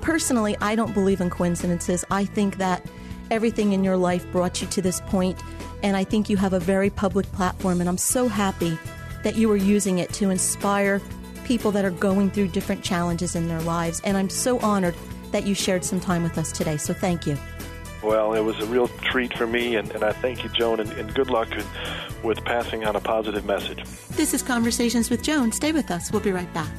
personally, 0.00 0.56
I 0.60 0.74
don't 0.74 0.94
believe 0.94 1.20
in 1.20 1.30
coincidences. 1.30 2.04
I 2.10 2.24
think 2.24 2.58
that 2.58 2.84
everything 3.30 3.72
in 3.72 3.84
your 3.84 3.96
life 3.96 4.24
brought 4.30 4.62
you 4.62 4.68
to 4.68 4.80
this 4.80 5.00
point, 5.02 5.38
and 5.82 5.96
I 5.96 6.04
think 6.04 6.30
you 6.30 6.36
have 6.36 6.52
a 6.52 6.60
very 6.60 6.90
public 6.90 7.30
platform, 7.32 7.80
and 7.80 7.88
I'm 7.88 7.98
so 7.98 8.28
happy 8.28 8.78
that 9.24 9.36
you 9.36 9.50
are 9.50 9.56
using 9.56 9.98
it 9.98 10.12
to 10.14 10.30
inspire 10.30 11.02
people 11.44 11.70
that 11.72 11.84
are 11.84 11.90
going 11.90 12.30
through 12.30 12.48
different 12.48 12.82
challenges 12.82 13.34
in 13.34 13.48
their 13.48 13.60
lives. 13.62 14.00
And 14.04 14.16
I'm 14.16 14.30
so 14.30 14.58
honored 14.60 14.94
that 15.32 15.46
you 15.46 15.54
shared 15.54 15.84
some 15.84 16.00
time 16.00 16.22
with 16.22 16.38
us 16.38 16.52
today. 16.52 16.76
So 16.76 16.94
thank 16.94 17.26
you. 17.26 17.36
Well, 18.06 18.34
it 18.34 18.40
was 18.40 18.56
a 18.60 18.66
real 18.66 18.86
treat 18.86 19.36
for 19.36 19.48
me, 19.48 19.74
and, 19.74 19.90
and 19.90 20.04
I 20.04 20.12
thank 20.12 20.44
you, 20.44 20.50
Joan, 20.50 20.78
and, 20.78 20.88
and 20.92 21.12
good 21.12 21.28
luck 21.28 21.48
with 22.22 22.44
passing 22.44 22.84
on 22.84 22.94
a 22.94 23.00
positive 23.00 23.44
message. 23.44 23.82
This 24.10 24.32
is 24.32 24.44
Conversations 24.44 25.10
with 25.10 25.24
Joan. 25.24 25.50
Stay 25.50 25.72
with 25.72 25.90
us. 25.90 26.12
We'll 26.12 26.22
be 26.22 26.30
right 26.30 26.54
back. 26.54 26.72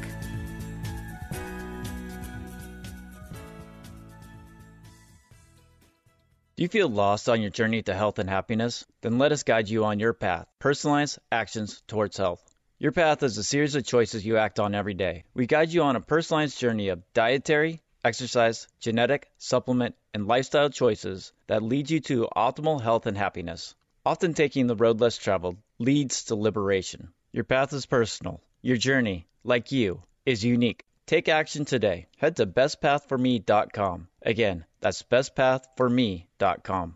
Do 6.55 6.63
you 6.63 6.69
feel 6.69 6.87
lost 6.87 7.27
on 7.27 7.41
your 7.41 7.51
journey 7.51 7.81
to 7.83 7.93
health 7.93 8.19
and 8.19 8.29
happiness? 8.29 8.85
Then 9.01 9.17
let 9.17 9.33
us 9.33 9.43
guide 9.43 9.67
you 9.67 9.83
on 9.83 9.99
your 9.99 10.13
path. 10.13 10.47
Personalized 10.59 11.19
actions 11.29 11.83
towards 11.87 12.15
health. 12.15 12.41
Your 12.79 12.93
path 12.93 13.21
is 13.21 13.37
a 13.37 13.43
series 13.43 13.75
of 13.75 13.85
choices 13.85 14.25
you 14.25 14.37
act 14.37 14.61
on 14.61 14.73
every 14.73 14.93
day. 14.93 15.25
We 15.33 15.45
guide 15.45 15.73
you 15.73 15.83
on 15.83 15.97
a 15.97 16.01
personalized 16.01 16.57
journey 16.57 16.87
of 16.87 17.03
dietary, 17.13 17.81
exercise, 18.07 18.67
genetic, 18.79 19.29
supplement, 19.37 19.95
and 20.13 20.27
lifestyle 20.27 20.69
choices 20.69 21.31
that 21.47 21.61
lead 21.61 21.89
you 21.89 21.99
to 21.99 22.27
optimal 22.35 22.81
health 22.81 23.05
and 23.05 23.17
happiness. 23.17 23.75
Often 24.05 24.33
taking 24.33 24.67
the 24.67 24.75
road 24.75 25.01
less 25.01 25.17
traveled 25.17 25.57
leads 25.77 26.23
to 26.25 26.35
liberation. 26.35 27.09
Your 27.31 27.43
path 27.43 27.73
is 27.73 27.85
personal. 27.85 28.41
Your 28.61 28.77
journey, 28.77 29.27
like 29.43 29.71
you, 29.71 30.01
is 30.25 30.43
unique. 30.43 30.83
Take 31.05 31.29
action 31.29 31.65
today. 31.65 32.07
Head 32.17 32.37
to 32.37 32.47
bestpathforme.com. 32.47 34.07
Again, 34.21 34.65
that's 34.81 35.03
bestpathforme.com. 35.03 36.95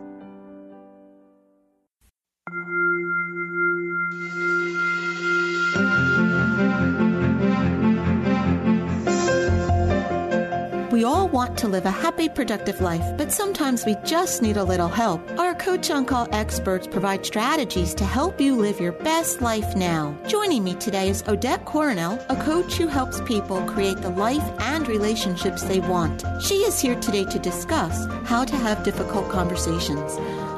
Want 11.31 11.57
to 11.59 11.67
live 11.67 11.85
a 11.85 11.91
happy, 11.91 12.27
productive 12.27 12.81
life, 12.81 13.17
but 13.17 13.31
sometimes 13.31 13.85
we 13.85 13.95
just 14.03 14.41
need 14.41 14.57
a 14.57 14.63
little 14.63 14.87
help. 14.87 15.21
Our 15.39 15.55
Coach 15.55 15.89
on 15.89 16.05
Call 16.05 16.27
experts 16.33 16.87
provide 16.87 17.25
strategies 17.25 17.93
to 17.95 18.03
help 18.03 18.41
you 18.41 18.55
live 18.55 18.79
your 18.79 18.91
best 18.91 19.41
life 19.41 19.75
now. 19.75 20.17
Joining 20.27 20.63
me 20.63 20.75
today 20.75 21.09
is 21.09 21.23
Odette 21.27 21.65
Coronel, 21.65 22.19
a 22.29 22.35
coach 22.43 22.75
who 22.75 22.87
helps 22.87 23.21
people 23.21 23.61
create 23.63 23.97
the 23.97 24.09
life 24.09 24.43
and 24.59 24.87
relationships 24.87 25.63
they 25.63 25.79
want. 25.79 26.23
She 26.41 26.55
is 26.55 26.79
here 26.79 26.99
today 26.99 27.25
to 27.25 27.39
discuss 27.39 28.05
how 28.25 28.43
to 28.43 28.55
have 28.57 28.83
difficult 28.83 29.29
conversations. 29.29 30.15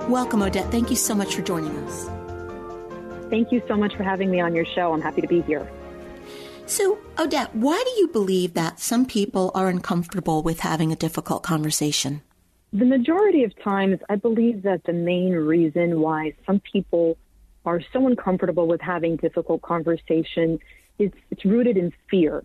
Welcome, 0.09 0.41
Odette. 0.41 0.71
Thank 0.71 0.89
you 0.89 0.95
so 0.95 1.13
much 1.13 1.35
for 1.35 1.41
joining 1.41 1.77
us. 1.85 2.09
Thank 3.29 3.51
you 3.51 3.61
so 3.67 3.77
much 3.77 3.95
for 3.95 4.03
having 4.03 4.29
me 4.29 4.41
on 4.41 4.55
your 4.55 4.65
show. 4.65 4.93
I'm 4.93 5.01
happy 5.01 5.21
to 5.21 5.27
be 5.27 5.41
here. 5.41 5.69
So, 6.65 6.97
Odette, 7.19 7.53
why 7.55 7.83
do 7.85 8.01
you 8.01 8.07
believe 8.07 8.53
that 8.53 8.79
some 8.79 9.05
people 9.05 9.51
are 9.53 9.67
uncomfortable 9.67 10.41
with 10.41 10.61
having 10.61 10.91
a 10.91 10.95
difficult 10.95 11.43
conversation? 11.43 12.21
The 12.71 12.85
majority 12.85 13.43
of 13.43 13.51
times, 13.61 13.99
I 14.09 14.15
believe 14.15 14.63
that 14.63 14.83
the 14.85 14.93
main 14.93 15.33
reason 15.33 15.99
why 15.99 16.33
some 16.45 16.61
people 16.61 17.17
are 17.65 17.81
so 17.91 18.07
uncomfortable 18.07 18.65
with 18.67 18.81
having 18.81 19.17
difficult 19.17 19.61
conversation 19.61 20.59
is 20.99 21.11
it's 21.29 21.45
rooted 21.45 21.77
in 21.77 21.93
fear. 22.09 22.43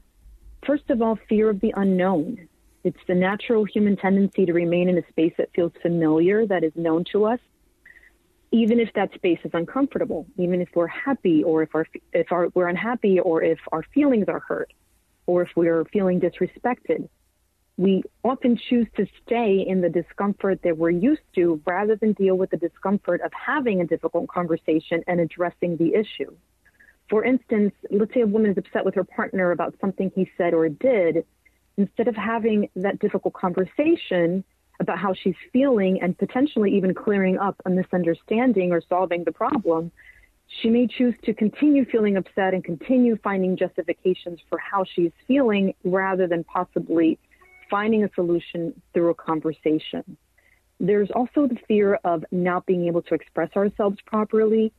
First 0.67 0.91
of 0.91 1.01
all, 1.01 1.19
fear 1.29 1.49
of 1.49 1.61
the 1.61 1.73
unknown. 1.77 2.49
It's 2.85 2.99
the 3.07 3.15
natural 3.15 3.65
human 3.65 3.97
tendency 3.97 4.47
to 4.47 4.53
remain 4.53 4.89
in 4.89 4.99
a 4.99 5.07
space 5.09 5.33
that 5.39 5.51
feels 5.55 5.73
familiar, 5.81 6.47
that 6.47 6.65
is 6.65 6.73
known 6.75 7.05
to 7.13 7.25
us, 7.25 7.41
even 8.51 8.81
if 8.81 8.93
that 8.95 9.13
space 9.15 9.39
is 9.45 9.51
uncomfortable, 9.53 10.27
even 10.37 10.61
if 10.61 10.69
we're 10.75 10.87
happy 10.87 11.43
or 11.43 11.63
if 11.63 11.75
our 11.75 11.87
if 12.13 12.33
our, 12.33 12.49
we're 12.55 12.69
unhappy 12.69 13.21
or 13.21 13.43
if 13.43 13.59
our 13.73 13.83
feelings 13.95 14.27
are 14.29 14.41
hurt 14.41 14.73
or 15.27 15.43
if 15.43 15.51
we're 15.55 15.85
feeling 15.87 16.21
disrespected, 16.21 17.09
we 17.77 18.03
often 18.25 18.59
choose 18.69 18.87
to 18.97 19.07
stay 19.25 19.65
in 19.67 19.81
the 19.81 19.89
discomfort 19.89 20.61
that 20.65 20.77
we're 20.77 20.91
used 20.91 21.23
to 21.35 21.61
rather 21.67 21.95
than 21.95 22.13
deal 22.15 22.37
with 22.37 22.51
the 22.51 22.57
discomfort 22.57 23.21
of 23.21 23.31
having 23.33 23.81
a 23.81 23.87
difficult 23.87 24.29
conversation 24.29 25.05
and 25.07 25.21
addressing 25.21 25.77
the 25.77 25.95
issue. 25.95 26.35
For 27.09 27.25
instance, 27.25 27.73
let's 27.91 28.13
say 28.13 28.23
a 28.23 28.27
woman 28.27 28.51
is 28.51 28.59
upset 28.59 28.85
with 28.85 28.95
her 28.95 29.05
partner 29.05 29.53
about 29.53 29.75
something 29.81 30.11
he 30.15 30.31
said 30.37 30.55
or 30.55 30.69
did. 30.69 31.25
Instead 31.77 32.09
of 32.09 32.17
having 32.17 32.69
that 32.77 32.99
difficult 32.99 33.35
conversation, 33.35 34.43
about 34.81 34.99
how 34.99 35.15
she's 35.15 35.35
feeling 35.53 36.01
and 36.03 36.17
potentially 36.17 36.77
even 36.77 36.95
clearing 36.95 37.39
up 37.39 37.57
a 37.67 37.71
misunderstanding 37.71 38.73
or 38.73 38.83
solving 38.89 39.25
the 39.25 39.33
problem, 39.33 39.91
she 40.63 40.71
may 40.71 40.87
choose 40.87 41.15
to 41.25 41.35
continue 41.35 41.85
feeling 41.85 42.17
upset 42.17 42.55
and 42.55 42.65
continue 42.65 43.17
finding 43.23 43.57
justifications 43.57 44.41
for 44.49 44.59
how 44.59 44.85
she's 44.95 45.13
feeling 45.27 45.75
rather 45.85 46.27
than 46.27 46.45
possibly 46.45 47.19
finding 47.71 48.05
a 48.05 48.11
solution 48.15 48.81
through 48.95 49.11
a 49.11 49.15
conversation. 49.15 50.17
There's 50.81 51.11
also 51.11 51.47
the 51.47 51.59
fear 51.67 51.99
of 52.05 52.25
not 52.31 52.65
being 52.65 52.87
able 52.87 53.03
to 53.03 53.15
express 53.15 53.51
ourselves 53.57 53.99
properly, 54.07 54.73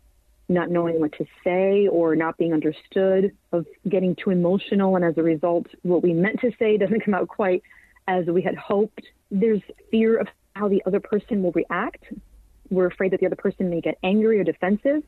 not 0.48 0.72
knowing 0.72 1.00
what 1.00 1.12
to 1.14 1.26
say 1.44 1.88
or 1.88 2.16
not 2.16 2.38
being 2.38 2.54
understood, 2.54 3.32
of 3.52 3.66
getting 3.88 4.16
too 4.16 4.32
emotional, 4.32 4.96
and 4.96 5.06
as 5.06 5.18
a 5.18 5.24
result, 5.24 5.68
what 5.84 6.02
we 6.02 6.14
meant 6.14 6.40
to 6.42 6.52
say 6.58 6.78
doesn't 6.78 7.06
come 7.06 7.14
out 7.14 7.28
quite 7.28 7.62
as 8.08 8.26
we 8.26 8.42
had 8.42 8.56
hoped. 8.56 9.04
There's 9.32 9.62
fear 9.92 10.18
of 10.18 10.28
how 10.56 10.68
the 10.68 10.82
other 10.86 11.00
person 11.00 11.44
will 11.44 11.52
react. 11.52 12.04
We're 12.70 12.88
afraid 12.88 13.12
that 13.12 13.20
the 13.20 13.26
other 13.26 13.36
person 13.36 13.70
may 13.70 13.82
get 13.82 13.98
angry 14.04 14.39
or 14.39 14.44
defensive, 14.44 15.04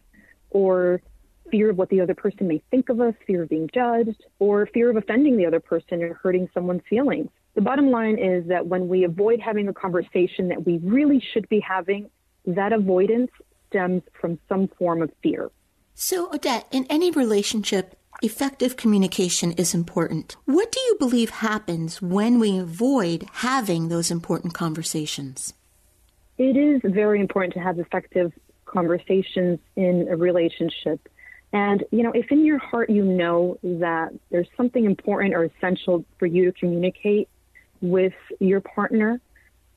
or 0.50 1.02
fear 1.50 1.70
of 1.70 1.78
what 1.78 1.90
the 1.90 2.02
other 2.02 2.16
person 2.16 2.48
may 2.48 2.62
think 2.72 2.90
of 2.90 3.02
us, 3.02 3.14
fear 3.28 3.44
of 3.44 3.50
being 3.50 3.70
judged, 3.74 4.24
or 4.40 4.66
fear 4.68 4.90
of 4.90 4.96
offending 4.96 5.38
the 5.38 5.46
other 5.46 5.60
person 5.60 6.02
or 6.02 6.14
hurting 6.16 6.50
someone's 6.54 6.82
feelings. 6.90 7.30
The 7.56 7.62
bottom 7.62 7.92
line 7.92 8.18
is 8.18 8.48
that 8.48 8.68
when 8.68 8.88
we 8.88 9.04
avoid 9.04 9.42
having 9.42 9.68
a 9.68 9.74
conversation 9.74 10.48
that 10.50 10.66
we 10.66 10.78
really 10.78 11.22
should 11.34 11.50
be 11.50 11.60
having, 11.60 12.10
that 12.46 12.72
avoidance 12.72 13.32
stems 13.70 14.04
from 14.20 14.40
some 14.48 14.70
form 14.80 15.02
of 15.02 15.12
fear. 15.22 15.52
So, 15.94 16.34
Odette, 16.34 16.68
in 16.72 16.86
any 16.90 17.12
relationship, 17.12 17.98
effective 18.22 18.78
communication 18.78 19.52
is 19.54 19.74
important. 19.74 20.36
What 20.46 20.72
do 20.72 20.80
you 20.80 20.96
believe 21.00 21.30
happens 21.30 22.02
when 22.02 22.40
we 22.40 22.58
avoid 22.58 23.28
having 23.34 23.90
those 23.90 24.12
important 24.12 24.54
conversations? 24.54 25.54
It 26.38 26.58
is 26.58 26.82
very 26.84 27.20
important 27.20 27.54
to 27.54 27.60
have 27.60 27.80
effective 27.80 28.32
conversations 28.66 29.60
in 29.76 30.08
a 30.10 30.16
relationship. 30.16 31.08
And, 31.54 31.84
you 31.92 32.04
know, 32.04 32.12
if 32.14 32.32
in 32.32 32.46
your 32.46 32.58
heart 32.58 32.90
you 32.90 33.04
know 33.04 33.58
that 33.64 34.14
there's 34.30 34.48
something 34.56 34.86
important 34.86 35.34
or 35.34 35.44
essential 35.44 36.06
for 36.18 36.26
you 36.26 36.46
to 36.46 36.52
communicate 36.58 37.28
with 37.82 38.14
your 38.40 38.62
partner, 38.62 39.20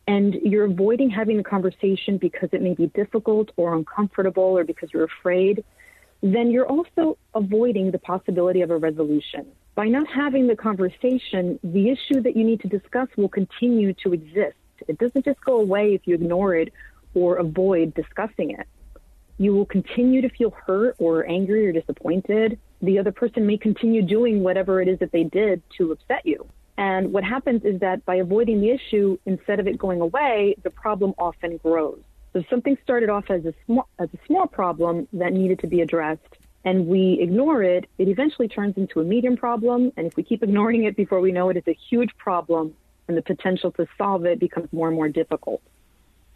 and 0.06 0.34
you're 0.34 0.66
avoiding 0.66 1.08
having 1.08 1.38
the 1.38 1.42
conversation 1.42 2.18
because 2.18 2.50
it 2.52 2.60
may 2.60 2.74
be 2.74 2.88
difficult 2.88 3.50
or 3.56 3.74
uncomfortable 3.74 4.42
or 4.42 4.62
because 4.62 4.92
you're 4.92 5.04
afraid, 5.04 5.64
then 6.24 6.50
you're 6.50 6.66
also 6.66 7.18
avoiding 7.34 7.90
the 7.90 7.98
possibility 7.98 8.62
of 8.62 8.70
a 8.70 8.76
resolution. 8.78 9.46
By 9.74 9.88
not 9.88 10.06
having 10.08 10.46
the 10.46 10.56
conversation, 10.56 11.58
the 11.62 11.90
issue 11.90 12.22
that 12.22 12.34
you 12.34 12.44
need 12.44 12.60
to 12.60 12.68
discuss 12.68 13.08
will 13.18 13.28
continue 13.28 13.92
to 14.04 14.14
exist. 14.14 14.56
It 14.88 14.96
doesn't 14.98 15.26
just 15.26 15.44
go 15.44 15.60
away 15.60 15.92
if 15.92 16.06
you 16.06 16.14
ignore 16.14 16.54
it 16.54 16.72
or 17.12 17.36
avoid 17.36 17.92
discussing 17.92 18.52
it. 18.52 18.66
You 19.36 19.54
will 19.54 19.66
continue 19.66 20.22
to 20.22 20.30
feel 20.30 20.50
hurt 20.50 20.96
or 20.98 21.28
angry 21.28 21.66
or 21.66 21.72
disappointed. 21.72 22.58
The 22.80 22.98
other 22.98 23.12
person 23.12 23.46
may 23.46 23.58
continue 23.58 24.00
doing 24.00 24.42
whatever 24.42 24.80
it 24.80 24.88
is 24.88 25.00
that 25.00 25.12
they 25.12 25.24
did 25.24 25.62
to 25.76 25.92
upset 25.92 26.24
you. 26.24 26.46
And 26.78 27.12
what 27.12 27.22
happens 27.22 27.64
is 27.64 27.80
that 27.80 28.04
by 28.06 28.16
avoiding 28.16 28.60
the 28.60 28.70
issue, 28.70 29.18
instead 29.26 29.60
of 29.60 29.66
it 29.66 29.76
going 29.76 30.00
away, 30.00 30.56
the 30.62 30.70
problem 30.70 31.14
often 31.18 31.58
grows. 31.58 32.00
So 32.34 32.42
something 32.50 32.76
started 32.82 33.10
off 33.10 33.30
as 33.30 33.44
a 33.44 33.54
small 33.64 33.88
as 34.00 34.08
a 34.12 34.18
small 34.26 34.48
problem 34.48 35.06
that 35.12 35.32
needed 35.32 35.60
to 35.60 35.68
be 35.68 35.80
addressed, 35.80 36.36
and 36.64 36.88
we 36.88 37.18
ignore 37.20 37.62
it, 37.62 37.88
it 37.96 38.08
eventually 38.08 38.48
turns 38.48 38.76
into 38.76 39.00
a 39.00 39.04
medium 39.04 39.36
problem. 39.36 39.92
And 39.96 40.06
if 40.08 40.16
we 40.16 40.24
keep 40.24 40.42
ignoring 40.42 40.82
it 40.84 40.96
before 40.96 41.20
we 41.20 41.30
know 41.30 41.48
it, 41.50 41.56
it's 41.56 41.68
a 41.68 41.78
huge 41.88 42.10
problem, 42.18 42.74
and 43.06 43.16
the 43.16 43.22
potential 43.22 43.70
to 43.72 43.86
solve 43.96 44.26
it 44.26 44.40
becomes 44.40 44.68
more 44.72 44.88
and 44.88 44.96
more 44.96 45.08
difficult. 45.08 45.62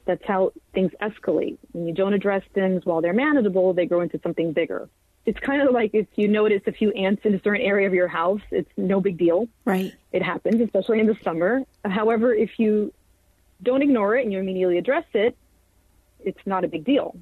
That's 0.05 0.25
how 0.25 0.53
things 0.73 0.93
escalate. 1.03 1.59
When 1.73 1.89
you 1.89 1.93
don't 1.93 2.15
address 2.15 2.45
things 2.55 2.87
while 2.87 3.01
they're 3.01 3.13
manageable, 3.13 3.75
they 3.75 3.87
grow 3.87 4.01
into 4.01 4.21
something 4.23 4.53
bigger. 4.53 4.89
It's 5.27 5.41
kind 5.41 5.61
of 5.61 5.75
like 5.75 5.91
if 5.95 6.07
you 6.15 6.29
notice 6.29 6.63
a 6.67 6.73
few 6.73 6.93
ants 6.93 7.23
in 7.25 7.35
a 7.35 7.43
certain 7.43 7.61
area 7.61 7.89
of 7.89 7.93
your 7.93 8.09
house, 8.09 8.41
it's 8.53 8.71
no 8.77 9.01
big 9.01 9.19
deal. 9.19 9.49
Right. 9.65 9.93
It 10.13 10.23
happens, 10.23 10.61
especially 10.61 11.01
in 11.01 11.07
the 11.07 11.19
summer. 11.25 11.65
However, 11.85 12.33
if 12.33 12.59
you 12.59 12.95
don't 13.63 13.83
ignore 13.83 14.17
it 14.17 14.23
and 14.23 14.33
you 14.33 14.39
immediately 14.39 14.79
address 14.79 15.05
it, 15.13 15.37
it's 16.21 16.41
not 16.47 16.65
a 16.65 16.69
big 16.69 16.85
deal. 16.85 17.17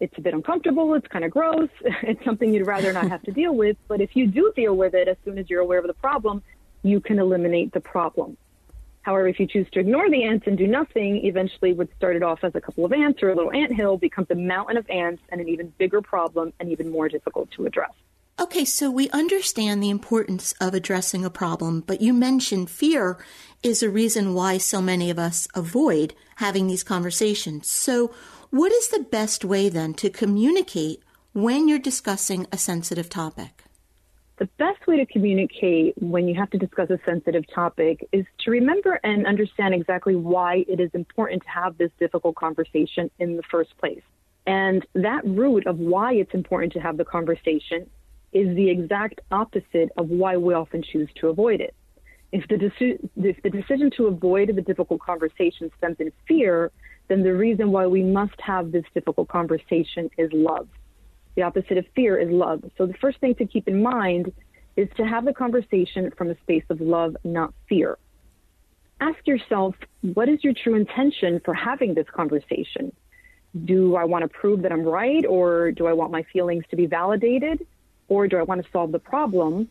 It's 0.00 0.16
a 0.16 0.20
bit 0.20 0.34
uncomfortable. 0.34 0.94
It's 0.94 1.08
kind 1.08 1.24
of 1.24 1.30
gross. 1.30 1.70
It's 2.02 2.24
something 2.24 2.54
you'd 2.54 2.66
rather 2.66 2.92
not 2.92 3.08
have 3.08 3.22
to 3.22 3.32
deal 3.32 3.54
with. 3.54 3.76
But 3.88 4.00
if 4.00 4.14
you 4.14 4.26
do 4.26 4.52
deal 4.54 4.76
with 4.76 4.94
it 4.94 5.08
as 5.08 5.16
soon 5.24 5.38
as 5.38 5.50
you're 5.50 5.60
aware 5.60 5.80
of 5.80 5.86
the 5.86 5.94
problem, 5.94 6.42
you 6.82 7.00
can 7.00 7.18
eliminate 7.18 7.72
the 7.72 7.80
problem. 7.80 8.36
However, 9.02 9.26
if 9.28 9.40
you 9.40 9.46
choose 9.46 9.66
to 9.72 9.80
ignore 9.80 10.10
the 10.10 10.24
ants 10.24 10.46
and 10.46 10.58
do 10.58 10.66
nothing, 10.66 11.24
eventually 11.24 11.72
what 11.72 11.88
started 11.96 12.22
off 12.22 12.40
as 12.42 12.54
a 12.54 12.60
couple 12.60 12.84
of 12.84 12.92
ants 12.92 13.22
or 13.22 13.30
a 13.30 13.34
little 13.34 13.52
ant 13.52 13.74
hill 13.74 13.96
becomes 13.96 14.28
a 14.30 14.34
mountain 14.34 14.76
of 14.76 14.88
ants 14.90 15.22
and 15.30 15.40
an 15.40 15.48
even 15.48 15.72
bigger 15.78 16.02
problem 16.02 16.52
and 16.60 16.70
even 16.70 16.90
more 16.90 17.08
difficult 17.08 17.50
to 17.52 17.64
address. 17.64 17.92
Okay, 18.40 18.64
so 18.64 18.90
we 18.90 19.10
understand 19.10 19.82
the 19.82 19.90
importance 19.90 20.52
of 20.60 20.72
addressing 20.72 21.24
a 21.24 21.30
problem, 21.30 21.80
but 21.80 22.00
you 22.00 22.12
mentioned 22.12 22.70
fear 22.70 23.18
is 23.64 23.82
a 23.82 23.90
reason 23.90 24.32
why 24.32 24.58
so 24.58 24.80
many 24.80 25.10
of 25.10 25.18
us 25.18 25.48
avoid 25.54 26.14
having 26.38 26.68
these 26.68 26.84
conversations. 26.84 27.68
So, 27.68 28.12
what 28.50 28.72
is 28.72 28.88
the 28.88 29.00
best 29.00 29.44
way 29.44 29.68
then 29.68 29.92
to 29.94 30.08
communicate 30.08 31.02
when 31.32 31.68
you're 31.68 31.78
discussing 31.78 32.46
a 32.50 32.56
sensitive 32.56 33.10
topic? 33.10 33.64
The 34.38 34.48
best 34.56 34.86
way 34.86 34.98
to 34.98 35.06
communicate 35.06 35.94
when 36.00 36.28
you 36.28 36.36
have 36.36 36.48
to 36.50 36.58
discuss 36.58 36.90
a 36.90 37.00
sensitive 37.04 37.44
topic 37.52 38.08
is 38.12 38.24
to 38.44 38.52
remember 38.52 39.00
and 39.02 39.26
understand 39.26 39.74
exactly 39.74 40.14
why 40.14 40.64
it 40.68 40.78
is 40.78 40.90
important 40.94 41.42
to 41.42 41.48
have 41.48 41.76
this 41.76 41.90
difficult 41.98 42.36
conversation 42.36 43.10
in 43.18 43.36
the 43.36 43.42
first 43.50 43.76
place. 43.78 44.02
And 44.46 44.86
that 44.94 45.26
root 45.26 45.66
of 45.66 45.80
why 45.80 46.14
it's 46.14 46.34
important 46.34 46.72
to 46.74 46.80
have 46.80 46.96
the 46.96 47.04
conversation 47.04 47.90
is 48.32 48.54
the 48.54 48.70
exact 48.70 49.20
opposite 49.32 49.90
of 49.96 50.08
why 50.08 50.36
we 50.36 50.54
often 50.54 50.84
choose 50.84 51.08
to 51.16 51.28
avoid 51.28 51.60
it. 51.60 51.74
If 52.30 52.46
the, 52.48 52.56
deci- 52.56 53.08
if 53.16 53.42
the 53.42 53.50
decision 53.50 53.90
to 53.96 54.06
avoid 54.06 54.54
the 54.54 54.60
difficult 54.60 55.00
conversation 55.00 55.70
stems 55.78 55.96
in 55.98 56.12
fear, 56.26 56.70
then 57.08 57.22
the 57.22 57.32
reason 57.32 57.72
why 57.72 57.86
we 57.86 58.02
must 58.02 58.38
have 58.40 58.70
this 58.70 58.84
difficult 58.92 59.28
conversation 59.28 60.10
is 60.18 60.30
love. 60.32 60.68
The 61.36 61.42
opposite 61.42 61.78
of 61.78 61.86
fear 61.94 62.18
is 62.18 62.30
love. 62.30 62.64
So 62.76 62.86
the 62.86 62.94
first 62.94 63.18
thing 63.20 63.34
to 63.36 63.46
keep 63.46 63.66
in 63.66 63.82
mind 63.82 64.32
is 64.76 64.88
to 64.96 65.06
have 65.06 65.24
the 65.24 65.32
conversation 65.32 66.10
from 66.16 66.30
a 66.30 66.36
space 66.40 66.64
of 66.68 66.80
love, 66.80 67.16
not 67.24 67.54
fear. 67.68 67.98
Ask 69.00 69.26
yourself, 69.26 69.74
what 70.02 70.28
is 70.28 70.42
your 70.44 70.52
true 70.52 70.74
intention 70.74 71.40
for 71.44 71.54
having 71.54 71.94
this 71.94 72.06
conversation? 72.14 72.92
Do 73.64 73.96
I 73.96 74.04
want 74.04 74.22
to 74.22 74.28
prove 74.28 74.62
that 74.62 74.72
I'm 74.72 74.82
right 74.82 75.24
or 75.24 75.72
do 75.72 75.86
I 75.86 75.94
want 75.94 76.12
my 76.12 76.24
feelings 76.32 76.64
to 76.70 76.76
be 76.76 76.86
validated? 76.86 77.66
Or 78.08 78.28
do 78.28 78.36
I 78.36 78.42
want 78.42 78.64
to 78.64 78.70
solve 78.70 78.92
the 78.92 78.98
problem 78.98 79.68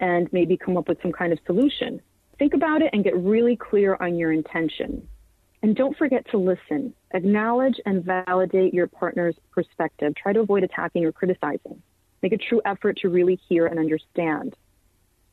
and 0.00 0.32
maybe 0.32 0.56
come 0.56 0.76
up 0.76 0.88
with 0.88 1.00
some 1.02 1.12
kind 1.12 1.32
of 1.32 1.38
solution? 1.46 2.00
Think 2.38 2.54
about 2.54 2.82
it 2.82 2.90
and 2.92 3.02
get 3.02 3.16
really 3.16 3.56
clear 3.56 3.96
on 4.00 4.16
your 4.16 4.32
intention. 4.32 5.08
And 5.62 5.74
don't 5.74 5.96
forget 5.96 6.24
to 6.30 6.38
listen. 6.38 6.94
Acknowledge 7.12 7.80
and 7.84 8.04
validate 8.04 8.72
your 8.72 8.86
partner's 8.86 9.34
perspective. 9.50 10.14
Try 10.14 10.32
to 10.32 10.40
avoid 10.40 10.62
attacking 10.62 11.04
or 11.04 11.10
criticizing. 11.10 11.82
Make 12.22 12.32
a 12.32 12.38
true 12.38 12.62
effort 12.64 12.98
to 12.98 13.08
really 13.08 13.40
hear 13.48 13.66
and 13.66 13.78
understand. 13.78 14.54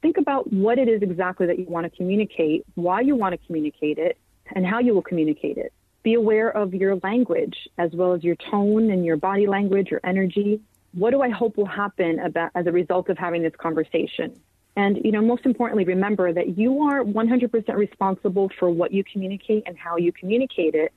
Think 0.02 0.18
about 0.18 0.52
what 0.52 0.80
it 0.80 0.88
is 0.88 1.02
exactly 1.02 1.48
that 1.48 1.60
you 1.60 1.66
want 1.66 1.92
to 1.92 1.96
communicate, 1.96 2.66
why 2.76 3.02
you 3.02 3.16
want 3.16 3.40
to 3.40 3.48
communicate 3.48 3.98
it, 3.98 4.18
and 4.56 4.66
how 4.66 4.80
you 4.80 4.94
will 4.94 5.02
communicate 5.02 5.58
it. 5.58 5.74
Be 6.04 6.14
aware 6.14 6.50
of 6.50 6.74
your 6.74 6.98
language 6.98 7.68
as 7.78 7.92
well 7.94 8.14
as 8.14 8.24
your 8.24 8.36
tone 8.36 8.92
and 8.92 9.04
your 9.04 9.18
body 9.18 9.48
language, 9.48 9.90
your 9.90 10.02
energy. 10.04 10.62
What 10.94 11.12
do 11.12 11.22
I 11.22 11.30
hope 11.30 11.58
will 11.58 11.66
happen 11.66 12.20
about, 12.20 12.52
as 12.56 12.68
a 12.68 12.72
result 12.72 13.10
of 13.10 13.18
having 13.18 13.42
this 13.42 13.56
conversation? 13.58 14.40
And, 14.76 15.00
you 15.04 15.12
know, 15.12 15.22
most 15.22 15.46
importantly, 15.46 15.86
remember 15.86 16.34
that 16.34 16.58
you 16.58 16.84
are 16.84 17.04
100% 17.04 17.76
responsible 17.76 18.52
for 18.60 18.70
what 18.70 18.92
you 18.92 19.04
communicate 19.04 19.64
and 19.66 19.78
how 19.78 19.98
you 19.98 20.12
communicate 20.12 20.76
it. 20.76 20.92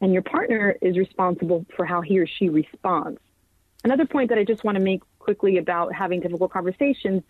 And 0.00 0.12
your 0.12 0.22
partner 0.22 0.76
is 0.80 0.98
responsible 0.98 1.64
for 1.76 1.84
how 1.84 2.00
he 2.00 2.18
or 2.18 2.26
she 2.26 2.48
responds. 2.48 3.20
Another 3.84 4.06
point 4.06 4.30
that 4.30 4.38
I 4.38 4.44
just 4.44 4.64
want 4.64 4.76
to 4.76 4.82
make 4.82 5.02
quickly 5.20 5.58
about 5.58 5.94
having 5.94 6.20
difficult 6.20 6.52
conversations 6.52 7.22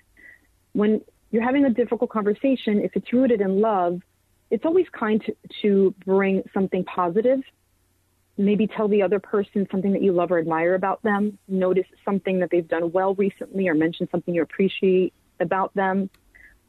when 0.72 1.02
you're 1.30 1.42
having 1.42 1.64
a 1.64 1.70
difficult 1.70 2.10
conversation, 2.10 2.80
if 2.80 2.92
it's 2.94 3.12
rooted 3.12 3.40
in 3.40 3.60
love, 3.60 4.00
it's 4.50 4.64
always 4.64 4.86
kind 4.90 5.22
to, 5.24 5.36
to 5.62 5.94
bring 6.04 6.42
something 6.52 6.84
positive. 6.84 7.40
Maybe 8.36 8.66
tell 8.66 8.88
the 8.88 9.02
other 9.02 9.18
person 9.18 9.66
something 9.70 9.92
that 9.92 10.02
you 10.02 10.12
love 10.12 10.30
or 10.30 10.38
admire 10.38 10.74
about 10.74 11.02
them. 11.02 11.38
Notice 11.48 11.86
something 12.04 12.40
that 12.40 12.50
they've 12.50 12.66
done 12.66 12.92
well 12.92 13.14
recently 13.14 13.68
or 13.68 13.74
mention 13.74 14.08
something 14.10 14.34
you 14.34 14.42
appreciate 14.42 15.14
about 15.42 15.74
them. 15.74 16.08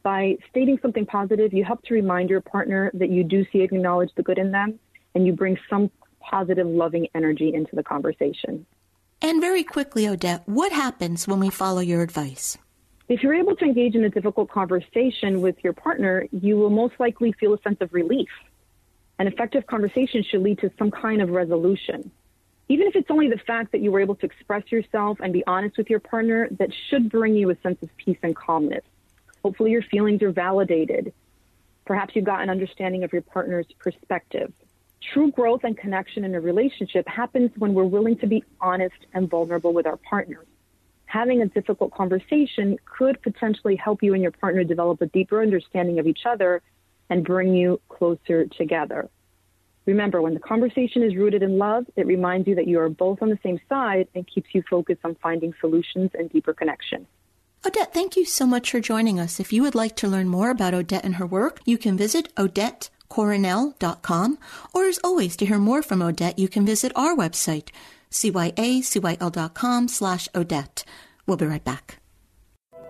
By 0.02 0.36
stating 0.50 0.78
something 0.82 1.06
positive, 1.06 1.54
you 1.54 1.64
help 1.64 1.82
to 1.84 1.94
remind 1.94 2.28
your 2.28 2.42
partner 2.42 2.90
that 2.94 3.08
you 3.08 3.24
do 3.24 3.46
see 3.50 3.60
and 3.60 3.72
acknowledge 3.72 4.10
the 4.16 4.22
good 4.22 4.38
in 4.38 4.50
them, 4.50 4.78
and 5.14 5.26
you 5.26 5.32
bring 5.32 5.56
some 5.70 5.90
positive, 6.20 6.66
loving 6.66 7.08
energy 7.14 7.54
into 7.54 7.74
the 7.74 7.82
conversation. 7.82 8.66
And 9.22 9.40
very 9.40 9.64
quickly, 9.64 10.06
Odette, 10.06 10.42
what 10.46 10.72
happens 10.72 11.26
when 11.26 11.40
we 11.40 11.48
follow 11.48 11.80
your 11.80 12.02
advice? 12.02 12.58
If 13.08 13.22
you're 13.22 13.34
able 13.34 13.56
to 13.56 13.64
engage 13.64 13.94
in 13.94 14.04
a 14.04 14.10
difficult 14.10 14.50
conversation 14.50 15.40
with 15.40 15.56
your 15.62 15.72
partner, 15.72 16.26
you 16.32 16.56
will 16.56 16.70
most 16.70 16.94
likely 16.98 17.32
feel 17.32 17.54
a 17.54 17.60
sense 17.62 17.78
of 17.80 17.92
relief. 17.92 18.28
An 19.18 19.26
effective 19.26 19.66
conversation 19.66 20.22
should 20.22 20.42
lead 20.42 20.58
to 20.58 20.70
some 20.78 20.90
kind 20.90 21.22
of 21.22 21.30
resolution 21.30 22.10
even 22.68 22.86
if 22.86 22.96
it's 22.96 23.10
only 23.10 23.28
the 23.28 23.38
fact 23.38 23.72
that 23.72 23.80
you 23.80 23.92
were 23.92 24.00
able 24.00 24.14
to 24.16 24.26
express 24.26 24.70
yourself 24.72 25.18
and 25.20 25.32
be 25.32 25.44
honest 25.46 25.76
with 25.76 25.90
your 25.90 26.00
partner, 26.00 26.48
that 26.52 26.70
should 26.88 27.10
bring 27.10 27.34
you 27.34 27.50
a 27.50 27.56
sense 27.62 27.82
of 27.82 27.94
peace 27.96 28.18
and 28.22 28.34
calmness. 28.34 28.84
Hopefully, 29.42 29.70
your 29.70 29.82
feelings 29.82 30.22
are 30.22 30.32
validated. 30.32 31.12
Perhaps 31.84 32.16
you've 32.16 32.24
got 32.24 32.40
an 32.40 32.48
understanding 32.48 33.04
of 33.04 33.12
your 33.12 33.22
partner's 33.22 33.66
perspective. 33.78 34.52
True 35.12 35.30
growth 35.30 35.64
and 35.64 35.76
connection 35.76 36.24
in 36.24 36.34
a 36.34 36.40
relationship 36.40 37.06
happens 37.06 37.50
when 37.58 37.74
we're 37.74 37.84
willing 37.84 38.16
to 38.18 38.26
be 38.26 38.42
honest 38.60 38.96
and 39.12 39.28
vulnerable 39.28 39.74
with 39.74 39.86
our 39.86 39.98
partners. 39.98 40.46
Having 41.04 41.42
a 41.42 41.46
difficult 41.46 41.92
conversation 41.92 42.78
could 42.86 43.20
potentially 43.22 43.76
help 43.76 44.02
you 44.02 44.14
and 44.14 44.22
your 44.22 44.32
partner 44.32 44.64
develop 44.64 45.02
a 45.02 45.06
deeper 45.06 45.42
understanding 45.42 45.98
of 45.98 46.06
each 46.06 46.22
other 46.24 46.62
and 47.10 47.22
bring 47.22 47.54
you 47.54 47.80
closer 47.90 48.46
together. 48.46 49.10
Remember, 49.86 50.22
when 50.22 50.34
the 50.34 50.40
conversation 50.40 51.02
is 51.02 51.16
rooted 51.16 51.42
in 51.42 51.58
love, 51.58 51.86
it 51.96 52.06
reminds 52.06 52.48
you 52.48 52.54
that 52.54 52.66
you 52.66 52.80
are 52.80 52.88
both 52.88 53.20
on 53.22 53.28
the 53.28 53.38
same 53.42 53.60
side 53.68 54.08
and 54.14 54.26
keeps 54.26 54.54
you 54.54 54.62
focused 54.68 55.00
on 55.04 55.14
finding 55.16 55.52
solutions 55.60 56.10
and 56.14 56.30
deeper 56.30 56.54
connection. 56.54 57.06
Odette, 57.66 57.94
thank 57.94 58.16
you 58.16 58.24
so 58.24 58.46
much 58.46 58.70
for 58.70 58.80
joining 58.80 59.18
us. 59.18 59.40
If 59.40 59.52
you 59.52 59.62
would 59.62 59.74
like 59.74 59.96
to 59.96 60.08
learn 60.08 60.28
more 60.28 60.50
about 60.50 60.74
Odette 60.74 61.04
and 61.04 61.16
her 61.16 61.26
work, 61.26 61.60
you 61.64 61.78
can 61.78 61.96
visit 61.96 62.34
odettecoronel.com. 62.36 64.38
Or 64.74 64.84
as 64.84 65.00
always, 65.02 65.36
to 65.36 65.46
hear 65.46 65.58
more 65.58 65.82
from 65.82 66.02
Odette, 66.02 66.38
you 66.38 66.48
can 66.48 66.66
visit 66.66 66.92
our 66.94 67.16
website, 67.16 67.70
cyacyl.com 68.10 69.88
slash 69.88 70.28
Odette. 70.34 70.84
We'll 71.26 71.38
be 71.38 71.46
right 71.46 71.64
back. 71.64 72.03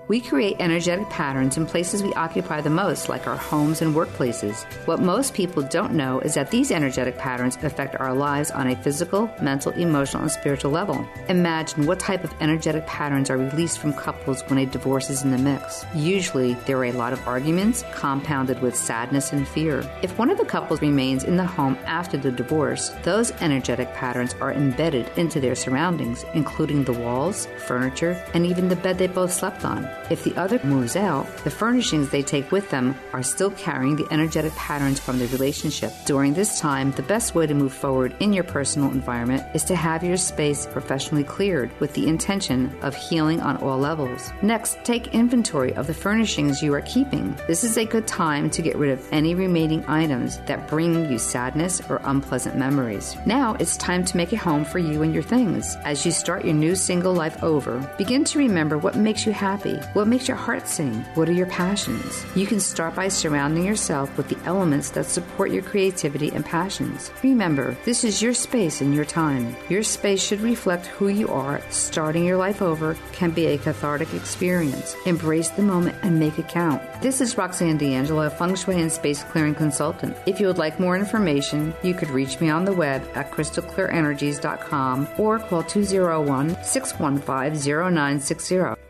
We 0.07 0.21
create 0.21 0.57
energetic 0.59 1.09
patterns 1.09 1.57
in 1.57 1.65
places 1.65 2.03
we 2.03 2.13
occupy 2.13 2.61
the 2.61 2.69
most, 2.69 3.09
like 3.09 3.27
our 3.27 3.39
homes 3.39 3.81
and 3.81 3.95
workplaces. 3.95 4.65
What 4.87 5.01
most 5.01 5.33
people 5.33 5.63
don't 5.63 5.95
know 5.95 6.21
is 6.21 6.35
that 6.35 6.51
these 6.51 6.71
energetic 6.71 7.17
patterns 7.17 7.57
affect 7.63 7.97
our 7.97 8.13
lives 8.13 8.51
on 8.51 8.67
a 8.67 8.77
physical, 8.77 9.31
mental, 9.41 9.73
emotional, 9.73 10.23
and 10.25 10.31
spiritual 10.31 10.73
level. 10.73 11.09
Imagine 11.31 11.87
what 11.87 11.99
type 11.99 12.23
of 12.23 12.35
energetic 12.41 12.87
patterns 12.87 13.31
are 13.31 13.39
released 13.39 13.79
from 13.79 13.95
couples 13.95 14.43
when 14.49 14.59
a 14.59 14.67
divorce 14.67 15.09
is 15.09 15.23
in 15.23 15.31
the 15.31 15.39
mix. 15.39 15.87
Usually, 15.95 16.53
there 16.67 16.77
are 16.77 16.85
a 16.85 16.93
lot 16.93 17.15
of 17.15 17.27
arguments, 17.27 17.83
compounded 17.95 18.61
with 18.61 18.77
sadness 18.77 19.33
and 19.33 19.49
fear. 19.49 19.91
If 20.03 20.19
one 20.19 20.29
of 20.29 20.37
the 20.37 20.45
couples 20.45 20.83
remains 20.83 21.25
in 21.25 21.39
the 21.39 21.47
home 21.47 21.79
after 21.87 22.19
the 22.19 22.31
divorce, 22.31 22.91
those 23.05 23.33
energetic 23.41 23.91
patterns 23.95 24.35
are 24.43 24.53
embedded 24.53 25.11
into 25.17 25.41
their 25.41 25.55
surroundings, 25.55 26.27
including 26.35 26.85
the 26.85 26.93
walls, 26.93 27.49
furniture, 27.67 28.23
and 28.35 28.45
even 28.45 28.69
the 28.69 28.77
bed 28.77 28.99
they 28.99 29.07
both 29.07 29.33
slept 29.33 29.65
on. 29.65 29.89
If 30.11 30.25
the 30.25 30.37
other 30.37 30.61
moves 30.65 30.97
out, 30.97 31.27
the 31.45 31.51
furnishings 31.51 32.11
they 32.11 32.23
take 32.23 32.53
with 32.53 32.71
them 32.71 32.95
are 33.13 33.23
still 33.23 33.51
carrying 33.53 33.97
the 33.97 34.07
energetic 34.11 34.55
patterns 34.55 35.01
from 35.01 35.19
the 35.19 35.27
relationship. 35.29 35.93
During 36.05 36.35
this 36.35 36.61
time, 36.61 36.93
the 36.93 37.03
best 37.03 37.35
way 37.35 37.47
to 37.47 37.55
move 37.55 37.73
forward 37.73 38.15
in 38.21 38.33
your 38.33 38.45
personal 38.45 38.91
environment 38.91 39.43
is 39.55 39.65
to 39.65 39.77
have 39.77 40.05
your 40.05 40.17
space 40.17 40.67
professionally 40.67 41.25
cleared 41.25 41.71
with 41.81 41.95
the 41.95 42.07
intention 42.07 42.77
of 42.83 42.95
healing 42.95 43.41
on 43.41 43.57
all 43.59 43.79
levels. 43.79 44.31
Next, 44.43 44.79
take 44.85 45.15
inventory 45.15 45.75
of 45.75 45.87
the 45.87 45.95
furnishings 45.95 46.63
you 46.63 46.75
are 46.75 46.83
keeping. 46.83 47.35
This 47.47 47.65
is 47.65 47.79
a 47.79 47.85
good 47.85 48.07
time 48.07 48.51
to 48.51 48.63
get 48.63 48.77
rid 48.77 48.91
of 48.91 49.09
any 49.13 49.35
remaining 49.35 49.85
items 49.87 50.39
that 50.47 50.69
bring 50.69 51.11
you 51.11 51.19
sadness 51.19 51.81
or 51.89 52.01
unpleasant 52.05 52.57
memories. 52.57 53.17
Now 53.27 53.55
it's 53.59 53.77
time 53.77 54.05
to 54.05 54.17
make 54.17 54.33
a 54.33 54.37
home 54.37 54.65
for 54.65 54.79
you 54.79 55.03
and 55.03 55.15
your 55.15 55.23
things. 55.23 55.77
As 55.85 56.05
you 56.05 56.13
start 56.13 56.45
your 56.45 56.55
new 56.55 56.75
single 56.75 57.15
life 57.15 57.43
over, 57.43 57.79
begin 57.97 58.25
to 58.25 58.39
remember 58.39 58.77
what 58.77 58.97
makes 58.97 59.25
you 59.25 59.33
happy 59.33 59.79
what 59.95 60.09
makes 60.09 60.27
your 60.27 60.37
heart 60.37 60.67
sing? 60.67 60.93
What 61.15 61.29
are 61.29 61.33
your 61.33 61.47
passions? 61.47 62.27
You 62.35 62.47
can 62.47 62.59
start 62.59 62.97
by 62.97 63.07
surrounding 63.09 63.65
yourself 63.65 64.15
with 64.17 64.29
the 64.29 64.39
elements 64.45 64.91
that 64.91 65.07
support 65.07 65.53
your 65.53 65.63
creativity 65.63 66.31
and 66.33 66.45
passions. 66.45 67.13
Remember, 67.23 67.77
this 67.85 68.03
is 68.03 68.21
your 68.21 68.35
space 68.35 68.81
and 68.81 68.93
your 68.93 69.05
time. 69.05 69.55
Your 69.69 69.85
space 69.85 70.21
should 70.21 70.41
reflect 70.41 70.87
who 70.87 71.09
you 71.09 71.29
are. 71.29 71.63
Starting 71.71 72.25
your 72.25 72.37
life 72.37 72.61
over 72.61 72.97
can 73.13 73.31
be 73.31 73.47
a 73.47 73.59
cathartic 73.59 74.13
experience. 74.15 74.97
Embrace 75.07 75.51
the 75.51 75.63
moment 75.63 75.97
and 76.03 76.19
make 76.19 76.41
it 76.41 76.49
count. 76.49 76.83
This 77.01 77.21
is 77.21 77.39
Roxanne 77.39 77.79
D'Angelo, 77.79 78.27
a 78.27 78.31
Feng 78.31 78.57
Shui 78.57 78.81
and 78.81 78.91
Space 78.91 79.23
Clearing 79.23 79.55
Consultant. 79.55 80.17
If 80.27 80.41
you 80.41 80.49
would 80.49 80.59
like 80.59 80.81
more 80.81 80.97
information, 80.97 81.73
you 81.85 81.95
could 81.95 82.11
reach 82.11 82.41
me 82.41 82.51
on 82.51 82.65
the 82.65 82.73
web 82.73 83.09
at 83.15 83.31
crystalclearenergies.com 83.31 85.09
or 85.19 85.39
call 85.39 85.63
201 85.63 86.65
615 86.65 87.63
0960. 87.95 88.84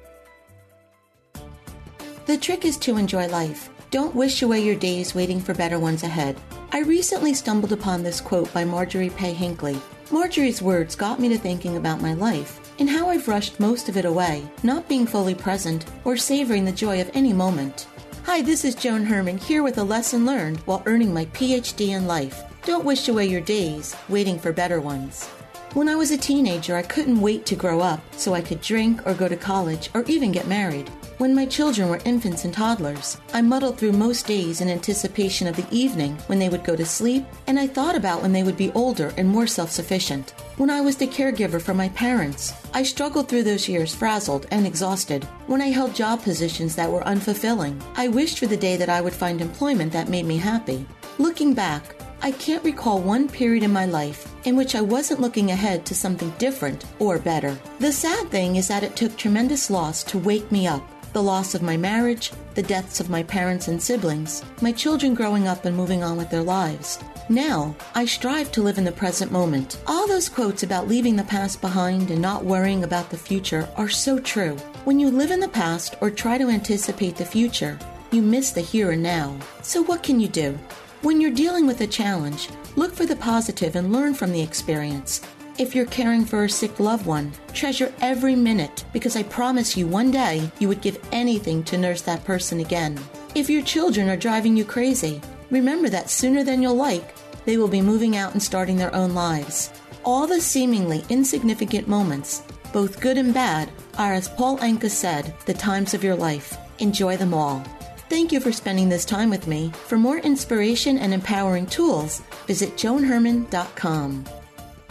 The 2.34 2.40
trick 2.40 2.64
is 2.64 2.76
to 2.78 2.96
enjoy 2.96 3.28
life. 3.28 3.70
Don't 3.92 4.12
wish 4.12 4.42
away 4.42 4.60
your 4.60 4.74
days 4.74 5.14
waiting 5.14 5.38
for 5.38 5.54
better 5.54 5.78
ones 5.78 6.02
ahead. 6.02 6.36
I 6.72 6.80
recently 6.80 7.32
stumbled 7.32 7.72
upon 7.72 8.02
this 8.02 8.20
quote 8.20 8.52
by 8.52 8.64
Marjorie 8.64 9.10
Pay 9.10 9.32
Hinckley. 9.32 9.80
Marjorie's 10.10 10.60
words 10.60 10.96
got 10.96 11.20
me 11.20 11.28
to 11.28 11.38
thinking 11.38 11.76
about 11.76 12.02
my 12.02 12.12
life 12.12 12.72
and 12.80 12.90
how 12.90 13.08
I've 13.08 13.28
rushed 13.28 13.60
most 13.60 13.88
of 13.88 13.96
it 13.96 14.04
away, 14.04 14.44
not 14.64 14.88
being 14.88 15.06
fully 15.06 15.36
present 15.36 15.84
or 16.04 16.16
savoring 16.16 16.64
the 16.64 16.72
joy 16.72 17.00
of 17.00 17.08
any 17.14 17.32
moment. 17.32 17.86
Hi, 18.24 18.42
this 18.42 18.64
is 18.64 18.74
Joan 18.74 19.04
Herman 19.04 19.38
here 19.38 19.62
with 19.62 19.78
a 19.78 19.84
lesson 19.84 20.26
learned 20.26 20.58
while 20.66 20.82
earning 20.86 21.14
my 21.14 21.26
PhD 21.26 21.90
in 21.90 22.08
life. 22.08 22.42
Don't 22.64 22.84
wish 22.84 23.06
away 23.06 23.26
your 23.26 23.42
days 23.42 23.94
waiting 24.08 24.40
for 24.40 24.52
better 24.52 24.80
ones. 24.80 25.28
When 25.74 25.88
I 25.88 25.94
was 25.94 26.10
a 26.10 26.18
teenager, 26.18 26.74
I 26.74 26.82
couldn't 26.82 27.20
wait 27.20 27.46
to 27.46 27.54
grow 27.54 27.78
up 27.78 28.00
so 28.16 28.34
I 28.34 28.42
could 28.42 28.60
drink 28.60 29.06
or 29.06 29.14
go 29.14 29.28
to 29.28 29.36
college 29.36 29.88
or 29.94 30.02
even 30.08 30.32
get 30.32 30.48
married. 30.48 30.90
When 31.18 31.32
my 31.32 31.46
children 31.46 31.88
were 31.88 32.00
infants 32.04 32.44
and 32.44 32.52
toddlers, 32.52 33.18
I 33.32 33.40
muddled 33.40 33.78
through 33.78 33.92
most 33.92 34.26
days 34.26 34.60
in 34.60 34.68
anticipation 34.68 35.46
of 35.46 35.54
the 35.54 35.66
evening 35.70 36.18
when 36.26 36.40
they 36.40 36.48
would 36.48 36.64
go 36.64 36.74
to 36.74 36.84
sleep, 36.84 37.24
and 37.46 37.56
I 37.56 37.68
thought 37.68 37.94
about 37.94 38.20
when 38.20 38.32
they 38.32 38.42
would 38.42 38.56
be 38.56 38.72
older 38.72 39.14
and 39.16 39.28
more 39.28 39.46
self 39.46 39.70
sufficient. 39.70 40.30
When 40.56 40.70
I 40.70 40.80
was 40.80 40.96
the 40.96 41.06
caregiver 41.06 41.62
for 41.62 41.72
my 41.72 41.88
parents, 41.90 42.52
I 42.74 42.82
struggled 42.82 43.28
through 43.28 43.44
those 43.44 43.68
years 43.68 43.94
frazzled 43.94 44.48
and 44.50 44.66
exhausted. 44.66 45.22
When 45.46 45.62
I 45.62 45.68
held 45.68 45.94
job 45.94 46.20
positions 46.20 46.74
that 46.74 46.90
were 46.90 47.02
unfulfilling, 47.02 47.80
I 47.94 48.08
wished 48.08 48.40
for 48.40 48.46
the 48.46 48.56
day 48.56 48.76
that 48.76 48.88
I 48.88 49.00
would 49.00 49.14
find 49.14 49.40
employment 49.40 49.92
that 49.92 50.08
made 50.08 50.26
me 50.26 50.36
happy. 50.38 50.84
Looking 51.18 51.54
back, 51.54 51.94
I 52.22 52.32
can't 52.32 52.64
recall 52.64 53.00
one 53.00 53.28
period 53.28 53.62
in 53.62 53.72
my 53.72 53.86
life 53.86 54.34
in 54.46 54.56
which 54.56 54.74
I 54.74 54.80
wasn't 54.80 55.20
looking 55.20 55.52
ahead 55.52 55.86
to 55.86 55.94
something 55.94 56.30
different 56.38 56.86
or 56.98 57.18
better. 57.18 57.56
The 57.78 57.92
sad 57.92 58.30
thing 58.30 58.56
is 58.56 58.66
that 58.68 58.82
it 58.82 58.96
took 58.96 59.16
tremendous 59.16 59.70
loss 59.70 60.02
to 60.04 60.18
wake 60.18 60.50
me 60.50 60.66
up 60.66 60.82
the 61.14 61.22
loss 61.22 61.54
of 61.54 61.62
my 61.62 61.76
marriage, 61.76 62.32
the 62.54 62.62
deaths 62.62 62.98
of 62.98 63.08
my 63.08 63.22
parents 63.22 63.68
and 63.68 63.80
siblings, 63.80 64.44
my 64.60 64.72
children 64.72 65.14
growing 65.14 65.46
up 65.46 65.64
and 65.64 65.76
moving 65.76 66.02
on 66.02 66.16
with 66.16 66.28
their 66.28 66.42
lives. 66.42 66.98
Now, 67.28 67.74
I 67.94 68.04
strive 68.04 68.50
to 68.52 68.62
live 68.62 68.78
in 68.78 68.84
the 68.84 68.92
present 68.92 69.30
moment. 69.32 69.80
All 69.86 70.06
those 70.08 70.28
quotes 70.28 70.64
about 70.64 70.88
leaving 70.88 71.16
the 71.16 71.24
past 71.24 71.60
behind 71.60 72.10
and 72.10 72.20
not 72.20 72.44
worrying 72.44 72.82
about 72.82 73.10
the 73.10 73.16
future 73.16 73.68
are 73.76 73.88
so 73.88 74.18
true. 74.18 74.56
When 74.84 75.00
you 75.00 75.08
live 75.08 75.30
in 75.30 75.40
the 75.40 75.48
past 75.48 75.94
or 76.00 76.10
try 76.10 76.36
to 76.36 76.50
anticipate 76.50 77.16
the 77.16 77.24
future, 77.24 77.78
you 78.10 78.20
miss 78.20 78.50
the 78.50 78.60
here 78.60 78.90
and 78.90 79.02
now. 79.02 79.38
So, 79.62 79.82
what 79.84 80.02
can 80.02 80.20
you 80.20 80.28
do? 80.28 80.58
When 81.02 81.20
you're 81.20 81.30
dealing 81.30 81.66
with 81.66 81.80
a 81.80 81.86
challenge, 81.86 82.48
look 82.76 82.92
for 82.92 83.06
the 83.06 83.16
positive 83.16 83.76
and 83.76 83.92
learn 83.92 84.14
from 84.14 84.32
the 84.32 84.42
experience. 84.42 85.20
If 85.56 85.72
you're 85.72 85.86
caring 85.86 86.24
for 86.24 86.42
a 86.42 86.50
sick 86.50 86.80
loved 86.80 87.06
one, 87.06 87.30
treasure 87.52 87.92
every 88.00 88.34
minute 88.34 88.84
because 88.92 89.14
I 89.14 89.22
promise 89.22 89.76
you 89.76 89.86
one 89.86 90.10
day 90.10 90.50
you 90.58 90.66
would 90.66 90.80
give 90.80 90.98
anything 91.12 91.62
to 91.64 91.78
nurse 91.78 92.02
that 92.02 92.24
person 92.24 92.58
again. 92.58 92.98
If 93.36 93.48
your 93.48 93.62
children 93.62 94.08
are 94.08 94.16
driving 94.16 94.56
you 94.56 94.64
crazy, 94.64 95.20
remember 95.52 95.88
that 95.90 96.10
sooner 96.10 96.42
than 96.42 96.60
you'll 96.60 96.74
like, 96.74 97.14
they 97.44 97.56
will 97.56 97.68
be 97.68 97.80
moving 97.80 98.16
out 98.16 98.32
and 98.32 98.42
starting 98.42 98.76
their 98.76 98.92
own 98.96 99.14
lives. 99.14 99.70
All 100.02 100.26
the 100.26 100.40
seemingly 100.40 101.04
insignificant 101.08 101.86
moments, 101.86 102.42
both 102.72 103.00
good 103.00 103.16
and 103.16 103.32
bad, 103.32 103.70
are, 103.96 104.12
as 104.12 104.28
Paul 104.28 104.58
Anka 104.58 104.90
said, 104.90 105.32
the 105.46 105.54
times 105.54 105.94
of 105.94 106.02
your 106.02 106.16
life. 106.16 106.58
Enjoy 106.80 107.16
them 107.16 107.32
all. 107.32 107.62
Thank 108.08 108.32
you 108.32 108.40
for 108.40 108.50
spending 108.50 108.88
this 108.88 109.04
time 109.04 109.30
with 109.30 109.46
me. 109.46 109.70
For 109.86 109.98
more 109.98 110.18
inspiration 110.18 110.98
and 110.98 111.14
empowering 111.14 111.66
tools, 111.66 112.22
visit 112.48 112.74
joanherman.com. 112.74 114.24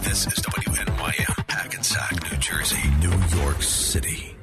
This 0.03 0.27
is 0.27 0.33
WNYM, 0.33 1.49
Hackensack, 1.49 2.29
New 2.29 2.37
Jersey, 2.37 2.77
New 2.99 3.39
York 3.39 3.61
City. 3.61 4.35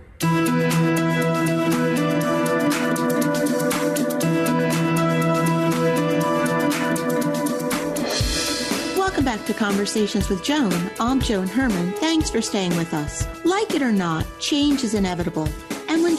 Welcome 8.97 9.25
back 9.25 9.45
to 9.45 9.53
Conversations 9.53 10.31
with 10.31 10.43
Joan. 10.43 10.73
I'm 10.99 11.21
Joan 11.21 11.47
Herman. 11.47 11.93
Thanks 11.93 12.31
for 12.31 12.41
staying 12.41 12.75
with 12.77 12.95
us. 12.95 13.27
Like 13.45 13.75
it 13.75 13.83
or 13.83 13.93
not, 13.93 14.25
change 14.41 14.83
is 14.83 14.95
inevitable. 14.95 15.47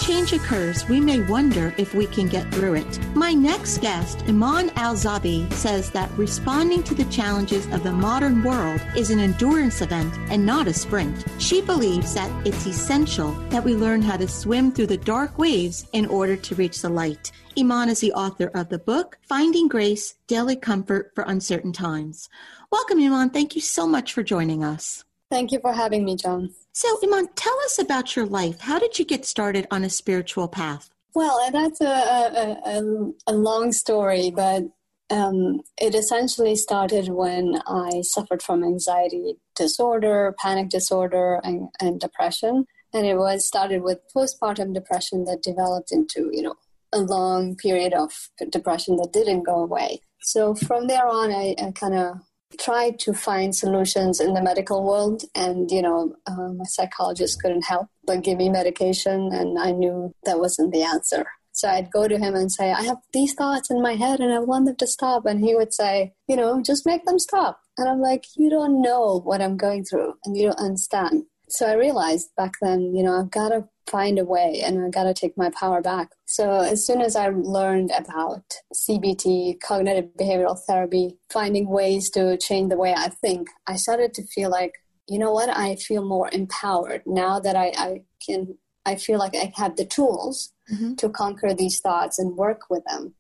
Change 0.02 0.34
occurs, 0.34 0.90
we 0.90 1.00
may 1.00 1.22
wonder 1.22 1.76
if 1.78 1.94
we 1.94 2.08
can 2.08 2.28
get 2.28 2.52
through 2.52 2.74
it. 2.74 3.16
My 3.16 3.34
next 3.34 3.78
guest, 3.78 4.24
Iman 4.28 4.72
Al 4.76 4.96
Zabi, 4.96 5.52
says 5.54 5.92
that 5.92 6.10
responding 6.18 6.82
to 6.84 6.96
the 6.96 7.06
challenges 7.06 7.68
of 7.68 7.84
the 7.84 7.92
modern 7.92 8.42
world 8.42 8.82
is 8.98 9.12
an 9.12 9.20
endurance 9.20 9.80
event 9.80 10.12
and 10.32 10.44
not 10.44 10.68
a 10.68 10.74
sprint. 10.74 11.24
She 11.38 11.62
believes 11.62 12.16
that 12.16 12.32
it's 12.48 12.66
essential 12.66 13.32
that 13.50 13.64
we 13.64 13.76
learn 13.76 14.02
how 14.02 14.18
to 14.18 14.28
swim 14.28 14.72
through 14.72 14.88
the 14.88 14.98
dark 14.98 15.38
waves 15.38 15.86
in 15.94 16.08
order 16.08 16.36
to 16.36 16.56
reach 16.56 16.82
the 16.82 16.90
light. 16.90 17.32
Iman 17.56 17.90
is 17.90 18.00
the 18.00 18.14
author 18.14 18.50
of 18.56 18.70
the 18.70 18.80
book, 18.80 19.20
Finding 19.30 19.68
Grace 19.68 20.16
Daily 20.26 20.56
Comfort 20.56 21.12
for 21.14 21.26
Uncertain 21.26 21.74
Times. 21.74 22.28
Welcome, 22.72 23.00
Iman. 23.00 23.30
Thank 23.30 23.54
you 23.54 23.62
so 23.62 23.86
much 23.86 24.14
for 24.14 24.24
joining 24.24 24.64
us. 24.64 25.06
Thank 25.30 25.52
you 25.52 25.60
for 25.60 25.74
having 25.74 26.04
me, 26.04 26.16
Joan. 26.16 26.56
So, 26.74 26.88
Iman, 27.04 27.28
tell 27.36 27.58
us 27.66 27.80
about 27.80 28.16
your 28.16 28.26
life. 28.26 28.62
How 28.62 28.80
did 28.80 28.98
you 28.98 29.06
get 29.06 29.26
started 29.26 29.68
on 29.72 29.84
a 29.84 29.90
spiritual 29.90 30.48
path? 30.48 30.90
Well, 31.14 31.40
that's 31.52 31.82
a, 31.82 31.86
a, 31.86 32.58
a, 32.66 33.12
a 33.28 33.34
long 33.34 33.74
story, 33.74 34.32
but 34.32 34.64
um, 35.10 35.60
it 35.78 35.94
essentially 35.94 36.56
started 36.56 37.10
when 37.10 37.62
I 37.68 38.02
suffered 38.02 38.42
from 38.42 38.64
anxiety 38.64 39.36
disorder, 39.56 40.34
panic 40.42 40.70
disorder, 40.70 41.42
and, 41.44 41.68
and 41.82 42.00
depression. 42.00 42.66
And 42.94 43.06
it 43.06 43.18
was 43.18 43.46
started 43.46 43.84
with 43.84 44.00
postpartum 44.16 44.74
depression 44.74 45.26
that 45.26 45.44
developed 45.44 45.92
into, 45.92 46.30
you 46.32 46.42
know, 46.42 46.56
a 46.94 47.00
long 47.00 47.56
period 47.56 47.94
of 47.94 48.12
depression 48.50 48.96
that 48.98 49.12
didn't 49.12 49.44
go 49.44 49.56
away. 49.56 50.02
So 50.22 50.56
from 50.56 50.88
there 50.88 51.08
on, 51.08 51.32
I, 51.32 51.56
I 51.62 51.72
kind 51.72 51.96
of 51.96 52.18
tried 52.60 53.00
to 53.00 53.14
find 53.14 53.56
solutions 53.56 54.20
in 54.20 54.34
the 54.34 54.42
medical 54.42 54.84
world 54.84 55.24
and 55.36 55.72
you 55.72 55.82
know 55.82 56.16
uh, 56.28 56.50
my 56.54 56.66
psychologist 56.66 57.42
couldn't 57.42 57.64
help 57.64 57.88
but 58.06 58.24
give 58.24 58.38
me 58.38 58.50
medication 58.50 59.30
and 59.32 59.58
i 59.60 59.72
knew 59.72 60.14
that 60.26 60.40
wasn't 60.40 60.72
the 60.72 60.84
answer. 60.84 61.26
So 61.54 61.68
i'd 61.70 61.92
go 61.92 62.08
to 62.08 62.18
him 62.18 62.36
and 62.36 62.52
say 62.52 62.72
i 62.72 62.82
have 62.84 62.98
these 63.14 63.34
thoughts 63.34 63.70
in 63.70 63.82
my 63.82 63.96
head 63.96 64.20
and 64.20 64.34
i 64.34 64.40
want 64.40 64.66
them 64.66 64.76
to 64.78 64.88
stop. 64.88 65.26
And 65.26 65.44
he 65.44 65.56
would 65.56 65.74
say 65.74 66.14
you 66.28 66.36
know 66.36 66.62
just 66.62 66.86
make 66.86 67.06
them 67.06 67.20
stop. 67.20 67.60
And 67.78 67.90
i'm 67.90 68.02
like 68.02 68.26
you 68.36 68.50
don't 68.50 68.82
know 68.82 69.22
what 69.24 69.42
i'm 69.42 69.58
going 69.58 69.84
through 69.84 70.14
and 70.26 70.38
you 70.38 70.48
don't 70.48 70.60
understand. 70.60 71.24
So 71.50 71.68
i 71.68 71.74
realized 71.74 72.30
back 72.38 72.54
then 72.62 72.94
you 72.96 73.04
know 73.04 73.20
i've 73.20 73.32
got 73.32 73.50
to 73.50 73.68
find 73.90 74.20
a 74.20 74.26
way 74.26 74.62
and 74.64 74.84
I 74.84 74.90
got 74.90 75.04
to 75.04 75.14
take 75.14 75.38
my 75.38 75.50
power 75.50 75.82
back. 75.82 76.12
So 76.26 76.60
as 76.62 76.86
soon 76.86 77.02
as 77.02 77.16
I 77.16 77.30
learned 77.30 77.92
about 77.98 78.44
CBT, 78.74 79.60
cognitive 79.60 80.10
behavioral 80.18 80.60
therapy, 80.60 81.18
finding 81.32 81.68
ways 81.68 82.10
to 82.12 82.38
change 82.38 82.70
the 82.70 82.78
way 82.78 82.94
I 82.96 83.10
think, 83.10 83.50
I 83.68 83.76
started 83.76 84.14
to 84.16 84.24
feel 84.28 84.50
like, 84.50 84.74
you 85.08 85.20
know 85.20 85.34
what, 85.34 85.50
I 85.50 85.76
feel 85.76 86.06
more 86.06 86.30
empowered 86.32 87.04
now 87.06 87.40
that 87.40 87.56
I, 87.56 87.74
I 87.78 88.02
can, 88.26 88.58
I 88.86 88.96
feel 88.96 89.20
like 89.20 89.36
I 89.36 89.52
have 89.56 89.76
the 89.76 89.86
tools 89.86 90.54
mm-hmm. 90.72 90.96
to 90.96 91.10
conquer 91.10 91.54
these 91.54 91.80
thoughts 91.80 92.18
and 92.20 92.38
work 92.38 92.62
with 92.70 92.84
them. 92.86 93.14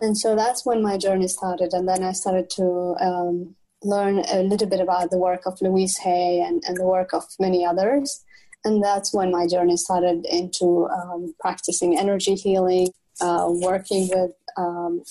And 0.00 0.16
so 0.16 0.36
that's 0.36 0.64
when 0.64 0.82
my 0.82 0.96
journey 0.96 1.28
started. 1.28 1.72
And 1.72 1.88
then 1.88 2.02
I 2.02 2.12
started 2.12 2.48
to 2.50 2.96
um, 3.00 3.54
learn 3.82 4.24
a 4.30 4.42
little 4.42 4.68
bit 4.68 4.80
about 4.80 5.10
the 5.10 5.18
work 5.18 5.42
of 5.46 5.60
Louise 5.60 5.98
Hay 5.98 6.40
and, 6.40 6.62
and 6.66 6.76
the 6.76 6.86
work 6.86 7.12
of 7.12 7.24
many 7.38 7.64
others 7.66 8.24
and 8.64 8.82
that's 8.82 9.12
when 9.12 9.30
my 9.30 9.46
journey 9.46 9.76
started 9.76 10.24
into 10.26 10.88
um, 10.88 11.34
practicing 11.40 11.98
energy 11.98 12.34
healing, 12.34 12.88
uh, 13.20 13.46
working 13.48 14.08
with 14.08 14.32
um, 14.56 15.02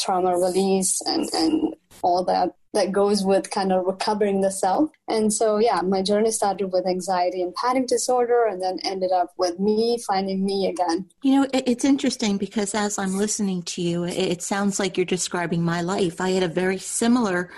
trauma 0.00 0.36
release, 0.36 1.00
and, 1.06 1.28
and 1.32 1.74
all 2.02 2.24
that 2.24 2.54
that 2.76 2.92
goes 2.92 3.24
with 3.24 3.50
kind 3.50 3.72
of 3.72 3.86
recovering 3.86 4.42
the 4.42 4.50
self. 4.50 4.90
And 5.08 5.32
so, 5.32 5.56
yeah, 5.56 5.80
my 5.80 6.02
journey 6.02 6.30
started 6.30 6.66
with 6.72 6.86
anxiety 6.86 7.40
and 7.40 7.54
panic 7.54 7.86
disorder, 7.86 8.44
and 8.44 8.62
then 8.62 8.78
ended 8.84 9.12
up 9.12 9.32
with 9.38 9.58
me 9.58 9.98
finding 10.06 10.44
me 10.44 10.66
again. 10.66 11.06
You 11.22 11.40
know, 11.40 11.48
it's 11.54 11.86
interesting 11.86 12.36
because 12.36 12.74
as 12.74 12.98
I'm 12.98 13.16
listening 13.16 13.62
to 13.62 13.82
you, 13.82 14.04
it 14.04 14.42
sounds 14.42 14.78
like 14.78 14.98
you're 14.98 15.06
describing 15.06 15.62
my 15.62 15.80
life. 15.80 16.20
I 16.20 16.30
had 16.30 16.42
a 16.42 16.48
very 16.48 16.78
similar 16.78 17.50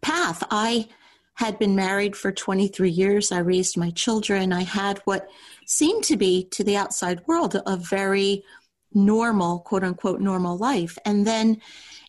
path. 0.00 0.42
I 0.50 0.88
had 1.34 1.58
been 1.58 1.74
married 1.74 2.16
for 2.16 2.30
23 2.30 2.88
years. 2.90 3.32
I 3.32 3.38
raised 3.38 3.76
my 3.76 3.90
children. 3.90 4.52
I 4.52 4.62
had 4.62 4.98
what 5.04 5.28
seemed 5.66 6.04
to 6.04 6.16
be 6.16 6.44
to 6.52 6.62
the 6.62 6.76
outside 6.76 7.26
world 7.26 7.60
a 7.66 7.76
very 7.76 8.44
normal, 8.92 9.58
quote 9.60 9.82
unquote, 9.82 10.20
normal 10.20 10.56
life. 10.56 10.96
And 11.04 11.26
then 11.26 11.60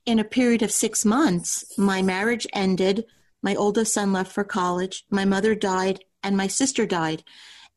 in 0.06 0.20
a 0.20 0.24
period 0.24 0.62
of 0.62 0.72
six 0.72 1.04
months, 1.04 1.78
my 1.78 2.02
marriage 2.02 2.46
ended. 2.54 3.06
My 3.42 3.56
oldest 3.56 3.94
son 3.94 4.14
left 4.14 4.32
for 4.32 4.44
college. 4.44 5.06
My 5.10 5.26
mother 5.26 5.56
died 5.56 6.04
and 6.24 6.38
my 6.38 6.48
sister 6.48 6.86
died. 6.86 7.24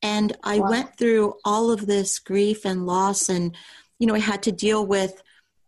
And 0.03 0.37
I 0.43 0.59
wow. 0.59 0.71
went 0.71 0.97
through 0.99 1.35
all 1.45 1.71
of 1.71 1.87
this 1.87 2.19
grief 2.19 2.65
and 2.65 2.87
loss 2.87 3.29
and, 3.29 3.57
you 3.99 4.07
know, 4.07 4.15
I 4.15 4.21
had 4.21 4.43
to 4.45 4.53
deal 4.53 4.87
with 4.87 5.23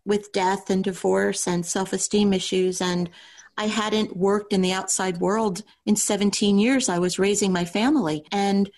with 0.07 0.33
death 0.33 0.71
and 0.71 0.83
divorce 0.83 1.47
and 1.47 1.65
self-esteem 1.65 2.33
issues 2.33 2.81
and 2.81 3.11
I 3.57 3.67
hadn't 3.67 4.17
worked 4.17 4.53
in 4.53 4.63
the 4.63 4.73
outside 4.73 5.19
world 5.19 5.63
in 5.87 5.97
17 5.97 6.59
years. 6.59 6.89
I 6.89 6.99
was 6.99 7.19
raising 7.19 7.53
my 7.53 7.65
family. 7.65 8.25
And 8.33 8.71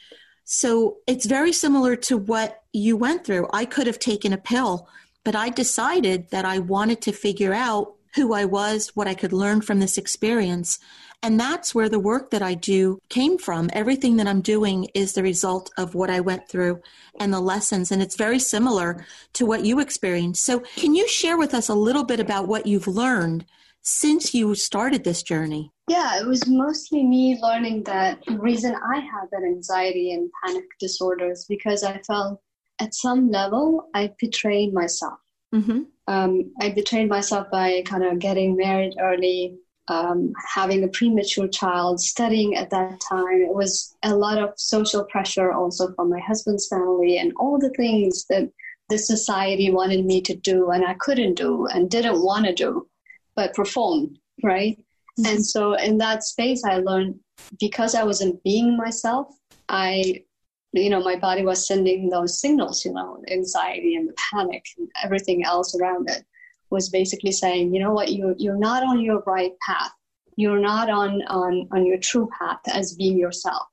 so 0.45 0.99
it's 1.07 1.27
very 1.27 1.53
similar 1.53 1.97
to 1.97 2.17
what 2.17 2.63
you 2.73 2.97
went 2.97 3.25
through. 3.25 3.49
I 3.53 3.65
could 3.65 3.87
have 3.87 3.99
taken 3.99 4.33
a 4.33 4.39
pill, 4.39 4.89
but 5.25 5.37
I 5.37 5.51
decided 5.51 6.31
that 6.31 6.45
I 6.45 6.59
wanted 6.59 7.01
to 7.03 7.13
figure 7.13 7.55
out 7.55 7.95
who 8.17 8.35
I 8.35 8.45
was, 8.45 8.89
what 8.95 9.09
I 9.09 9.15
could 9.15 9.33
learn 9.33 9.63
from 9.63 9.81
this 9.81 9.97
experience. 9.97 10.79
And 11.23 11.39
that's 11.39 11.75
where 11.75 11.89
the 11.89 12.01
work 12.01 12.31
that 12.31 12.43
I 12.43 12.55
do 12.55 12.99
came 13.09 13.39
from. 13.39 13.71
Everything 13.73 14.17
that 14.17 14.27
I'm 14.27 14.41
doing 14.41 14.89
is 14.93 15.13
the 15.13 15.23
result 15.23 15.71
of 15.79 15.95
what 15.95 16.11
I 16.11 16.21
went 16.21 16.49
through 16.49 16.83
and 17.21 17.33
the 17.33 17.41
lessons. 17.41 17.93
And 17.93 18.03
it's 18.03 18.17
very 18.17 18.41
similar 18.41 19.07
to 19.35 19.47
what 19.47 19.65
you 19.65 19.79
experienced. 19.79 20.45
So, 20.45 20.61
can 20.77 20.97
you 20.97 21.07
share 21.07 21.39
with 21.39 21.55
us 21.55 21.69
a 21.69 21.75
little 21.75 22.05
bit 22.05 22.19
about 22.19 22.49
what 22.49 22.67
you've 22.67 22.89
learned 22.89 23.47
since 23.83 24.33
you 24.33 24.55
started 24.55 25.05
this 25.05 25.23
journey? 25.23 25.73
Yeah, 25.89 26.21
it 26.21 26.27
was 26.27 26.47
mostly 26.47 27.03
me 27.03 27.39
learning 27.43 27.83
that 27.85 28.25
the 28.27 28.39
reason 28.39 28.75
I 28.75 29.01
had 29.01 29.29
that 29.33 29.43
anxiety 29.45 30.13
and 30.13 30.31
panic 30.43 30.65
disorders 30.79 31.45
because 31.49 31.83
I 31.83 31.99
felt 31.99 32.41
at 32.81 32.95
some 32.95 33.31
level 33.31 33.89
I 33.95 34.13
betrayed 34.19 34.73
myself. 34.73 35.19
Mm-hmm. 35.55 35.83
Um, 36.07 36.53
I 36.61 36.71
betrayed 36.71 37.09
myself 37.09 37.51
by 37.51 37.83
kind 37.83 38.05
of 38.05 38.19
getting 38.19 38.57
married 38.57 38.95
early, 39.01 39.59
um, 39.89 40.33
having 40.55 40.83
a 40.85 40.89
premature 40.89 41.49
child, 41.49 42.01
studying 42.01 42.57
at 42.57 42.71
that 42.71 43.01
time. 43.01 43.43
It 43.43 43.55
was 43.55 43.95
a 44.03 44.15
lot 44.15 44.39
of 44.39 44.55
social 44.57 45.05
pressure 45.05 45.53
also 45.53 45.93
from 45.95 46.11
my 46.11 46.21
husband's 46.21 46.69
family 46.69 47.19
and 47.19 47.33
all 47.37 47.59
the 47.59 47.71
things 47.71 48.25
that 48.31 48.49
the 48.89 48.99
society 48.99 49.71
wanted 49.71 50.05
me 50.05 50.21
to 50.23 50.35
do 50.35 50.71
and 50.71 50.85
I 50.85 50.95
couldn't 50.95 51.35
do 51.35 51.67
and 51.67 51.91
didn't 51.91 52.23
want 52.23 52.47
to 52.47 52.55
do 52.55 52.87
but 53.37 53.55
performed, 53.55 54.19
right? 54.43 54.79
Mm-hmm. 55.19 55.27
And 55.27 55.47
so 55.47 55.75
in 55.75 55.99
that 55.99 56.23
space, 56.25 56.65
I 56.65 56.79
learned 56.79 57.19
because 57.59 57.95
I 57.95 58.05
wasn't 58.05 58.43
being 58.43 58.77
myself, 58.77 59.29
I, 59.69 60.23
you 60.73 60.91
know, 60.91 61.03
my 61.03 61.17
body 61.17 61.45
was 61.45 61.67
sending 61.67 62.09
those 62.09 62.41
signals, 62.41 62.85
you 62.85 62.93
know, 62.93 63.23
anxiety 63.31 63.95
and 63.95 64.09
the 64.09 64.15
panic 64.31 64.65
and 64.79 64.89
everything 65.03 65.45
else 65.45 65.75
around 65.75 66.09
it 66.09 66.25
was 66.71 66.89
basically 66.89 67.33
saying, 67.33 67.75
you 67.75 67.81
know 67.81 67.93
what, 67.93 68.11
you, 68.11 68.35
you're 68.39 68.57
not 68.57 68.83
on 68.83 69.01
your 69.01 69.23
right 69.27 69.53
path. 69.67 69.93
You're 70.37 70.61
not 70.61 70.89
on, 70.89 71.21
on, 71.29 71.69
on 71.73 71.85
your 71.85 71.99
true 71.99 72.29
path 72.39 72.61
as 72.67 72.95
being 72.95 73.19
yourself. 73.19 73.67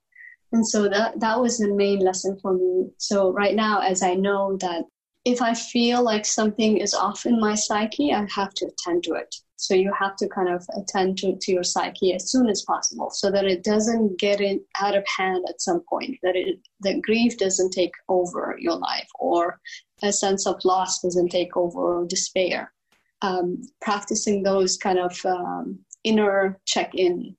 And 0.52 0.66
so 0.66 0.88
that 0.88 1.20
that 1.20 1.40
was 1.40 1.58
the 1.58 1.72
main 1.72 2.00
lesson 2.00 2.38
for 2.40 2.52
me. 2.52 2.90
So 2.98 3.32
right 3.32 3.54
now, 3.54 3.80
as 3.80 4.02
I 4.02 4.14
know 4.14 4.56
that 4.60 4.84
if 5.24 5.42
I 5.42 5.54
feel 5.54 6.02
like 6.02 6.24
something 6.24 6.78
is 6.78 6.92
off 6.92 7.24
in 7.24 7.38
my 7.38 7.54
psyche, 7.54 8.12
I 8.12 8.26
have 8.34 8.52
to 8.54 8.66
attend 8.66 9.04
to 9.04 9.14
it. 9.14 9.34
So 9.60 9.74
you 9.74 9.92
have 9.92 10.16
to 10.16 10.28
kind 10.28 10.48
of 10.48 10.66
attend 10.74 11.18
to, 11.18 11.36
to 11.38 11.52
your 11.52 11.62
psyche 11.62 12.14
as 12.14 12.30
soon 12.30 12.48
as 12.48 12.62
possible 12.62 13.10
so 13.10 13.30
that 13.30 13.44
it 13.44 13.62
doesn't 13.62 14.18
get 14.18 14.40
in, 14.40 14.62
out 14.80 14.96
of 14.96 15.04
hand 15.18 15.44
at 15.48 15.60
some 15.60 15.82
point, 15.86 16.16
that 16.22 16.34
it 16.34 16.58
that 16.80 17.02
grief 17.02 17.36
doesn't 17.36 17.70
take 17.70 17.92
over 18.08 18.56
your 18.58 18.76
life 18.76 19.08
or 19.18 19.60
a 20.02 20.12
sense 20.12 20.46
of 20.46 20.64
loss 20.64 21.02
doesn't 21.02 21.28
take 21.28 21.58
over 21.58 22.00
or 22.00 22.06
despair. 22.06 22.72
Um, 23.20 23.60
practicing 23.82 24.42
those 24.42 24.78
kind 24.78 24.98
of 24.98 25.14
um, 25.26 25.80
inner 26.04 26.58
check-in 26.64 27.36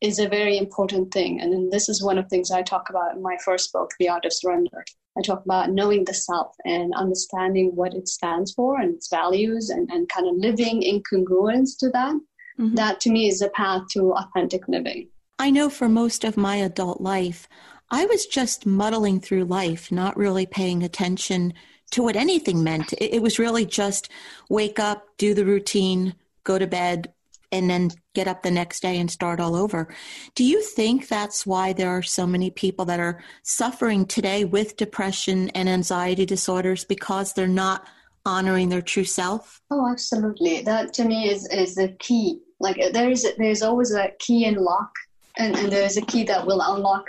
is 0.00 0.18
a 0.18 0.28
very 0.28 0.58
important 0.58 1.12
thing. 1.14 1.40
And 1.40 1.70
this 1.70 1.88
is 1.88 2.02
one 2.02 2.18
of 2.18 2.24
the 2.24 2.28
things 2.30 2.50
I 2.50 2.62
talk 2.62 2.90
about 2.90 3.14
in 3.14 3.22
my 3.22 3.36
first 3.44 3.72
book, 3.72 3.92
The 4.00 4.08
Art 4.08 4.24
of 4.24 4.32
Surrender. 4.32 4.84
I 5.16 5.22
talk 5.22 5.44
about 5.44 5.70
knowing 5.70 6.04
the 6.04 6.14
self 6.14 6.54
and 6.64 6.94
understanding 6.94 7.72
what 7.74 7.94
it 7.94 8.08
stands 8.08 8.52
for 8.52 8.80
and 8.80 8.94
its 8.94 9.08
values 9.08 9.70
and, 9.70 9.90
and 9.90 10.08
kind 10.08 10.26
of 10.26 10.36
living 10.36 10.82
in 10.82 11.02
congruence 11.02 11.76
to 11.80 11.90
that. 11.90 12.14
Mm-hmm. 12.58 12.74
That 12.74 13.00
to 13.00 13.10
me 13.10 13.28
is 13.28 13.42
a 13.42 13.50
path 13.50 13.82
to 13.92 14.12
authentic 14.14 14.68
living. 14.68 15.08
I 15.38 15.50
know 15.50 15.68
for 15.68 15.88
most 15.88 16.24
of 16.24 16.36
my 16.36 16.56
adult 16.56 17.00
life, 17.00 17.48
I 17.90 18.06
was 18.06 18.26
just 18.26 18.64
muddling 18.64 19.20
through 19.20 19.44
life, 19.44 19.92
not 19.92 20.16
really 20.16 20.46
paying 20.46 20.82
attention 20.82 21.52
to 21.90 22.02
what 22.02 22.16
anything 22.16 22.62
meant. 22.62 22.92
It, 22.94 23.16
it 23.16 23.22
was 23.22 23.38
really 23.38 23.66
just 23.66 24.08
wake 24.48 24.78
up, 24.78 25.08
do 25.18 25.34
the 25.34 25.44
routine, 25.44 26.14
go 26.44 26.58
to 26.58 26.66
bed, 26.66 27.12
and 27.52 27.68
then 27.68 27.90
get 28.14 28.26
up 28.26 28.42
the 28.42 28.50
next 28.50 28.80
day 28.80 28.98
and 28.98 29.10
start 29.10 29.38
all 29.38 29.54
over. 29.54 29.94
Do 30.34 30.42
you 30.42 30.62
think 30.62 31.06
that's 31.06 31.46
why 31.46 31.74
there 31.74 31.90
are 31.90 32.02
so 32.02 32.26
many 32.26 32.50
people 32.50 32.86
that 32.86 32.98
are 32.98 33.22
suffering 33.42 34.06
today 34.06 34.44
with 34.44 34.76
depression 34.76 35.50
and 35.50 35.68
anxiety 35.68 36.26
disorders 36.26 36.84
because 36.84 37.34
they're 37.34 37.46
not 37.46 37.86
honoring 38.24 38.70
their 38.70 38.82
true 38.82 39.04
self? 39.04 39.60
Oh, 39.70 39.88
absolutely. 39.90 40.62
That 40.62 40.94
to 40.94 41.04
me 41.04 41.28
is 41.28 41.46
is 41.48 41.74
the 41.74 41.94
key. 41.98 42.40
Like 42.58 42.80
there 42.92 43.10
is 43.10 43.26
there's 43.36 43.62
always 43.62 43.92
a 43.92 44.10
key 44.18 44.46
and 44.46 44.56
lock, 44.56 44.90
and, 45.36 45.54
and 45.56 45.70
there's 45.70 45.96
a 45.96 46.02
key 46.02 46.24
that 46.24 46.46
will 46.46 46.62
unlock. 46.62 47.04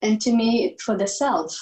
And 0.00 0.20
to 0.22 0.32
me, 0.32 0.76
for 0.84 0.96
the 0.96 1.06
self, 1.06 1.56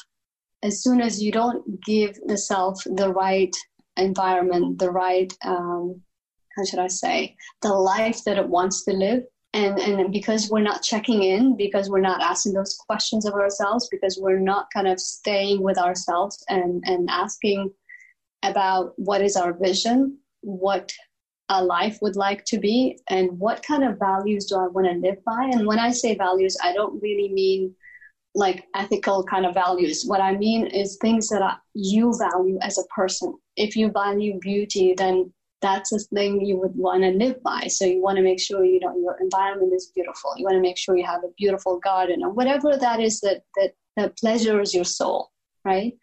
as 0.62 0.82
soon 0.82 1.00
as 1.00 1.22
you 1.22 1.32
don't 1.32 1.82
give 1.84 2.18
the 2.26 2.38
self 2.38 2.82
the 2.84 3.12
right 3.12 3.54
environment, 3.96 4.78
the 4.78 4.90
right 4.90 5.32
um, 5.44 6.02
how 6.60 6.64
should 6.64 6.78
I 6.78 6.86
say, 6.86 7.36
the 7.62 7.72
life 7.72 8.22
that 8.24 8.38
it 8.38 8.48
wants 8.48 8.84
to 8.84 8.92
live. 8.92 9.24
And, 9.52 9.80
and 9.80 10.12
because 10.12 10.48
we're 10.48 10.60
not 10.60 10.82
checking 10.82 11.24
in, 11.24 11.56
because 11.56 11.90
we're 11.90 12.00
not 12.00 12.22
asking 12.22 12.52
those 12.52 12.76
questions 12.86 13.26
of 13.26 13.34
ourselves, 13.34 13.88
because 13.90 14.16
we're 14.20 14.38
not 14.38 14.66
kind 14.72 14.86
of 14.86 15.00
staying 15.00 15.60
with 15.60 15.76
ourselves 15.76 16.44
and, 16.48 16.84
and 16.86 17.10
asking 17.10 17.72
about 18.44 18.92
what 18.96 19.22
is 19.22 19.36
our 19.36 19.52
vision, 19.52 20.18
what 20.42 20.92
a 21.48 21.64
life 21.64 21.98
would 22.00 22.14
like 22.14 22.44
to 22.44 22.58
be, 22.58 23.00
and 23.08 23.28
what 23.40 23.64
kind 23.64 23.82
of 23.82 23.98
values 23.98 24.46
do 24.46 24.54
I 24.54 24.68
want 24.68 24.86
to 24.86 24.92
live 24.92 25.18
by. 25.24 25.50
And 25.52 25.66
when 25.66 25.80
I 25.80 25.90
say 25.90 26.14
values, 26.14 26.56
I 26.62 26.72
don't 26.72 27.02
really 27.02 27.30
mean 27.32 27.74
like 28.36 28.66
ethical 28.76 29.24
kind 29.24 29.44
of 29.44 29.54
values. 29.54 30.04
What 30.06 30.20
I 30.20 30.36
mean 30.36 30.66
is 30.66 30.96
things 30.96 31.26
that 31.30 31.58
you 31.74 32.14
value 32.16 32.58
as 32.62 32.78
a 32.78 32.86
person. 32.94 33.34
If 33.56 33.74
you 33.74 33.90
value 33.90 34.38
beauty, 34.38 34.94
then 34.96 35.32
that's 35.62 35.92
a 35.92 35.98
thing 35.98 36.44
you 36.44 36.56
would 36.56 36.74
want 36.74 37.02
to 37.02 37.10
live 37.10 37.42
by. 37.42 37.66
So 37.68 37.84
you 37.84 38.02
want 38.02 38.16
to 38.16 38.22
make 38.22 38.40
sure 38.40 38.64
you 38.64 38.80
know 38.80 38.96
your 38.96 39.16
environment 39.20 39.72
is 39.74 39.92
beautiful. 39.94 40.34
You 40.36 40.44
want 40.44 40.56
to 40.56 40.60
make 40.62 40.78
sure 40.78 40.96
you 40.96 41.06
have 41.06 41.24
a 41.24 41.32
beautiful 41.36 41.78
garden 41.78 42.22
or 42.22 42.30
whatever 42.30 42.76
that 42.76 43.00
is 43.00 43.20
that 43.20 43.42
that, 43.56 43.72
that 43.96 44.16
pleasures 44.18 44.74
your 44.74 44.84
soul, 44.84 45.30
right? 45.64 45.94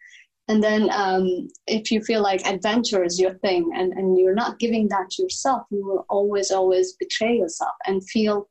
And 0.48 0.62
then 0.62 0.88
um, 0.90 1.48
if 1.66 1.90
you 1.90 2.02
feel 2.02 2.22
like 2.22 2.46
adventure 2.46 3.04
is 3.04 3.20
your 3.20 3.34
thing 3.34 3.70
and, 3.74 3.92
and 3.92 4.18
you're 4.18 4.34
not 4.34 4.58
giving 4.58 4.88
that 4.88 5.10
to 5.10 5.22
yourself, 5.22 5.64
you 5.70 5.84
will 5.84 6.06
always, 6.08 6.50
always 6.50 6.94
betray 6.94 7.36
yourself 7.36 7.74
and 7.86 8.02
feel 8.08 8.48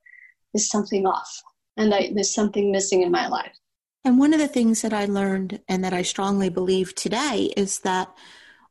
there's 0.54 0.70
something 0.70 1.08
off 1.08 1.42
and 1.76 1.94
I, 1.94 2.12
there's 2.14 2.34
something 2.34 2.72
missing 2.72 3.02
in 3.02 3.12
my 3.12 3.28
life. 3.28 3.58
And 4.06 4.20
one 4.20 4.32
of 4.32 4.40
the 4.40 4.48
things 4.48 4.84
that 4.84 4.94
I 4.94 5.06
learned 5.06 5.60
and 5.68 5.84
that 5.84 5.94
I 5.94 6.04
strongly 6.04 6.50
believe 6.50 6.94
today 6.94 7.52
is 7.58 7.80
that 7.80 8.16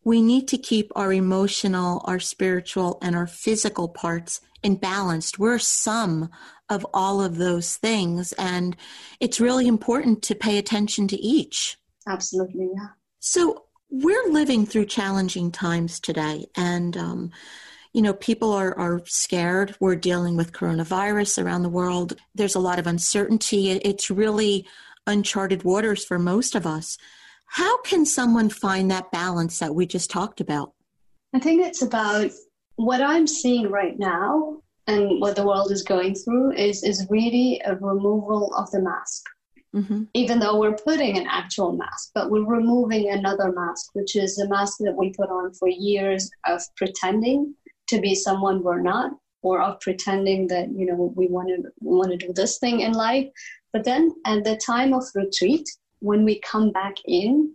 we 0.07 0.23
need 0.23 0.47
to 0.47 0.57
keep 0.57 0.93
our 0.95 1.13
emotional, 1.13 2.01
our 2.05 2.21
spiritual, 2.21 2.97
and 3.03 3.17
our 3.17 3.27
physical 3.27 3.89
parts 3.89 4.41
in 4.63 4.77
balance. 4.77 5.37
We're 5.37 5.59
some 5.59 6.31
of 6.69 6.87
all 6.95 7.21
of 7.21 7.39
those 7.39 7.77
things, 7.77 8.33
and 8.35 8.77
it's 9.19 9.41
really 9.41 9.67
important 9.67 10.23
to 10.23 10.37
pay 10.37 10.59
attention 10.59 11.09
to 11.09 11.17
each. 11.17 11.77
Absolutely, 12.07 12.69
yeah. 12.73 12.91
So, 13.19 13.65
we're 13.91 14.31
living 14.31 14.65
through 14.65 14.87
challenging 14.87 15.51
times 15.51 15.99
today, 15.99 16.47
and 16.57 16.97
um, 16.97 17.33
you 17.93 18.01
know, 18.01 18.15
people 18.15 18.53
are, 18.53 18.79
are 18.79 19.03
scared. 19.07 19.75
We're 19.81 19.97
dealing 19.97 20.37
with 20.37 20.53
coronavirus 20.53 21.43
around 21.43 21.65
the 21.65 21.69
world. 21.69 22.17
There's 22.33 22.55
a 22.55 22.61
lot 22.61 22.79
of 22.79 22.87
uncertainty. 22.87 23.73
It's 23.73 24.09
really 24.09 24.69
uncharted 25.05 25.65
waters 25.65 26.05
for 26.05 26.17
most 26.17 26.55
of 26.55 26.65
us. 26.65 26.97
How 27.47 27.81
can 27.83 28.05
someone 28.05 28.51
find 28.51 28.91
that 28.91 29.11
balance 29.11 29.59
that 29.59 29.75
we 29.75 29.87
just 29.87 30.11
talked 30.11 30.41
about? 30.41 30.73
I 31.35 31.39
think 31.39 31.65
it's 31.65 31.83
about 31.83 32.31
what 32.77 33.01
I'm 33.01 33.27
seeing 33.27 33.71
right 33.71 33.99
now 33.99 34.63
and 34.87 35.21
what 35.21 35.37
the 35.37 35.47
world 35.47 35.71
is 35.71 35.83
going 35.83 36.15
through 36.15 36.53
is, 36.53 36.83
is 36.83 37.07
really 37.11 37.61
a 37.65 37.75
removal 37.77 38.55
of 38.55 38.71
the 38.71 38.81
mask. 38.81 39.25
Mm-hmm. 39.75 40.05
Even 40.15 40.39
though 40.39 40.59
we're 40.59 40.77
putting 40.77 41.19
an 41.19 41.27
actual 41.29 41.73
mask, 41.73 42.13
but 42.15 42.31
we're 42.31 42.47
removing 42.47 43.11
another 43.11 43.53
mask, 43.53 43.91
which 43.95 44.17
is 44.17 44.37
the 44.37 44.49
mask 44.49 44.79
that 44.81 44.97
we 44.97 45.13
put 45.13 45.29
on 45.29 45.53
for 45.53 45.69
years 45.69 46.31
of 46.47 46.63
pretending 46.77 47.55
to 47.89 48.01
be 48.01 48.15
someone 48.15 48.63
we're 48.63 48.81
not, 48.81 49.13
or 49.43 49.61
of 49.61 49.79
pretending 49.81 50.47
that 50.49 50.71
you 50.73 50.87
know 50.87 51.13
we 51.15 51.27
want 51.29 51.49
to 51.49 51.71
want 51.81 52.11
to 52.11 52.17
do 52.17 52.33
this 52.33 52.59
thing 52.59 52.81
in 52.81 52.93
life. 52.93 53.29
But 53.73 53.85
then 53.85 54.15
at 54.25 54.45
the 54.45 54.57
time 54.57 54.95
of 54.95 55.05
retreat, 55.15 55.69
when 56.01 56.25
we 56.25 56.41
come 56.41 56.71
back 56.71 56.97
in, 57.07 57.53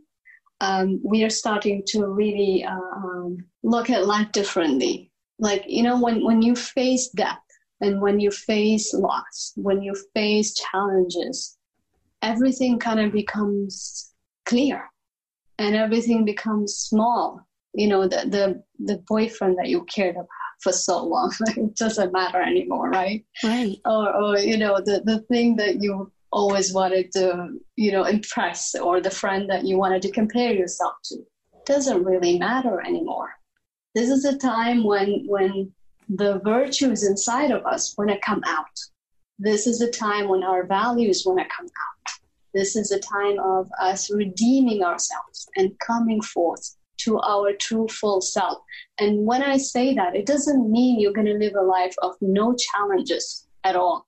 um, 0.62 1.00
we 1.04 1.24
are 1.24 1.30
starting 1.30 1.84
to 1.88 2.06
really 2.06 2.64
uh, 2.64 2.96
um, 2.96 3.38
look 3.64 3.90
at 3.90 4.06
life 4.06 4.32
differently. 4.32 5.12
Like, 5.40 5.64
you 5.68 5.82
know, 5.82 6.00
when, 6.00 6.24
when 6.24 6.42
you 6.42 6.56
face 6.56 7.10
death 7.10 7.42
and 7.82 8.00
when 8.00 8.20
you 8.20 8.30
face 8.30 8.94
loss, 8.94 9.54
when 9.56 9.82
you 9.82 9.96
face 10.14 10.54
challenges, 10.54 11.58
everything 12.22 12.78
kind 12.78 13.00
of 13.00 13.12
becomes 13.12 14.14
clear 14.46 14.88
and 15.58 15.76
everything 15.76 16.26
becomes 16.26 16.76
small. 16.76 17.48
You 17.74 17.88
know, 17.88 18.04
the, 18.04 18.28
the, 18.28 18.64
the 18.86 18.98
boyfriend 19.08 19.58
that 19.58 19.70
you 19.70 19.84
cared 19.86 20.16
about 20.16 20.28
for 20.60 20.72
so 20.72 21.04
long, 21.04 21.34
it 21.58 21.76
doesn't 21.76 22.14
matter 22.14 22.42
anymore, 22.42 22.90
right? 22.90 23.26
Right. 23.44 23.78
Or, 23.86 24.16
or 24.16 24.38
you 24.38 24.58
know, 24.58 24.80
the, 24.80 25.02
the 25.04 25.22
thing 25.22 25.56
that 25.56 25.82
you 25.82 26.12
always 26.32 26.74
wanted 26.74 27.12
to, 27.14 27.60
you 27.76 27.92
know, 27.92 28.04
impress 28.06 28.76
or 28.76 29.02
the 29.02 29.10
friend 29.10 29.50
that 29.50 29.66
you 29.66 29.78
wanted 29.78 30.02
to 30.04 30.12
compare 30.12 30.54
yourself 30.54 30.94
to 31.06 31.18
doesn't 31.66 32.04
really 32.04 32.40
matter 32.40 32.82
anymore. 32.82 33.32
This 33.94 34.10
is 34.10 34.26
a 34.26 34.38
time 34.38 34.84
when 34.84 35.26
when 35.28 35.72
the 36.10 36.40
virtues 36.40 37.04
inside 37.04 37.52
of 37.52 37.66
us 37.66 37.96
want 37.98 38.10
to 38.10 38.20
come 38.20 38.42
out. 38.46 38.78
This 39.40 39.68
is 39.68 39.82
a 39.82 39.92
time 39.92 40.28
when 40.28 40.44
our 40.44 40.66
values 40.66 41.24
want 41.26 41.40
to 41.40 41.46
come 41.56 41.66
out. 41.66 42.12
This 42.54 42.76
is 42.76 42.92
a 42.92 43.00
time 43.00 43.40
of 43.40 43.70
us 43.82 44.12
redeeming 44.12 44.84
ourselves 44.84 45.48
and 45.56 45.78
coming 45.80 46.22
forth 46.22 46.76
to 46.98 47.20
our 47.20 47.54
true 47.54 47.88
full 47.88 48.22
self. 48.22 48.60
And 49.00 49.26
when 49.26 49.42
I 49.42 49.58
say 49.58 49.94
that, 49.96 50.16
it 50.16 50.26
doesn't 50.26 50.70
mean 50.70 51.00
you're 51.00 51.14
going 51.14 51.28
to 51.28 51.34
live 51.34 51.56
a 51.56 51.64
life 51.64 51.96
of 52.02 52.16
no 52.22 52.54
challenges 52.54 53.48
at 53.64 53.76
all 53.76 54.06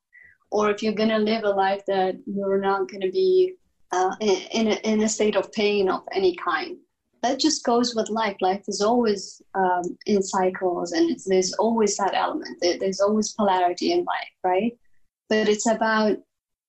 or 0.54 0.70
if 0.70 0.84
you're 0.84 0.94
to 1.10 1.18
live 1.18 1.44
a 1.44 1.50
life 1.50 1.82
that 1.88 2.16
you're 2.28 2.62
not 2.62 2.88
to 3.02 3.12
be 3.12 3.56
uh, 3.92 4.16
in, 4.22 4.68
a, 4.68 4.76
in 4.88 5.02
a 5.02 5.10
state 5.10 5.36
of 5.36 5.52
pain 5.52 5.90
of 5.90 6.04
any 6.14 6.36
kind. 6.36 6.78
That 7.24 7.40
just 7.40 7.64
goes 7.64 7.96
with 7.96 8.10
life. 8.10 8.38
Life 8.40 8.64
is 8.68 8.80
always 8.82 9.42
um, 9.56 9.98
in 10.06 10.22
cycles, 10.22 10.92
and 10.92 11.18
there's 11.26 11.54
always 11.54 11.98
that 11.98 12.14
element. 12.14 12.58
There's 12.62 13.00
always 13.00 13.32
polarity 13.32 13.94
in 13.94 14.00
life, 14.00 14.36
right? 14.44 14.78
But 15.30 15.50
it's 15.50 15.66
about 15.66 16.18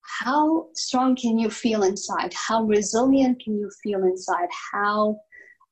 how 0.01 0.68
strong 0.74 1.16
can 1.16 1.39
you 1.39 1.51
feel 1.51 1.82
inside? 1.82 2.32
How 2.35 2.62
resilient 2.62 3.43
can 3.43 3.59
you 3.59 3.70
feel 3.82 4.05
inside? 4.05 4.49
How 4.72 5.18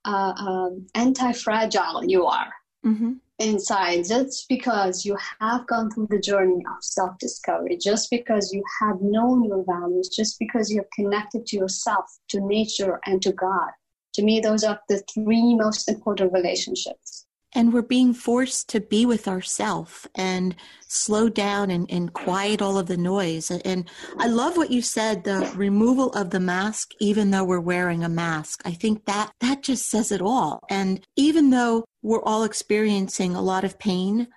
uh, 0.04 0.34
um, 0.36 0.86
anti-fragile 0.94 2.04
you 2.04 2.26
are. 2.26 2.52
Mm-hmm 2.84 3.12
inside 3.38 4.04
just 4.06 4.48
because 4.48 5.04
you 5.04 5.16
have 5.40 5.66
gone 5.66 5.90
through 5.90 6.08
the 6.10 6.20
journey 6.20 6.64
of 6.66 6.82
self 6.82 7.18
discovery, 7.18 7.76
just 7.76 8.10
because 8.10 8.52
you 8.52 8.62
have 8.80 9.00
known 9.00 9.44
your 9.44 9.64
values, 9.64 10.08
just 10.08 10.38
because 10.38 10.70
you 10.70 10.78
have 10.78 10.90
connected 10.94 11.46
to 11.46 11.56
yourself, 11.56 12.06
to 12.28 12.40
nature, 12.40 13.00
and 13.06 13.20
to 13.22 13.32
God. 13.32 13.70
To 14.14 14.22
me, 14.22 14.40
those 14.40 14.64
are 14.64 14.80
the 14.88 15.02
three 15.12 15.54
most 15.54 15.88
important 15.88 16.32
relationships. 16.32 17.26
And 17.55 17.72
we're 17.72 17.82
being 17.82 18.14
forced 18.14 18.68
to 18.70 18.80
be 18.80 19.05
with 19.05 19.28
ourself 19.28 20.07
and 20.14 20.57
slow 20.86 21.28
down 21.28 21.70
and, 21.70 21.90
and 21.90 22.12
quiet 22.12 22.62
all 22.62 22.78
of 22.78 22.86
the 22.86 22.96
noise. 22.96 23.50
And 23.50 23.88
I 24.18 24.26
love 24.26 24.57
what 24.57 24.70
you 24.70 24.82
said, 24.82 25.24
the 25.24 25.53
removal 25.55 26.11
of 26.12 26.30
the 26.30 26.40
mask, 26.40 26.92
even 27.00 27.30
though 27.30 27.44
we're 27.44 27.61
wearing 27.61 28.05
a 28.05 28.09
mask. 28.09 28.62
I 28.64 28.72
think 28.72 29.05
that 29.05 29.32
that 29.40 29.62
just 29.62 29.88
says 29.88 30.12
it 30.12 30.22
all. 30.22 30.61
And 30.70 31.05
even 31.16 31.50
though 31.50 31.84
we're 32.03 32.22
all 32.22 32.44
experiencing 32.44 33.34
a 33.34 33.42
lot 33.42 33.64
of 33.64 33.78
pain, 33.78 34.28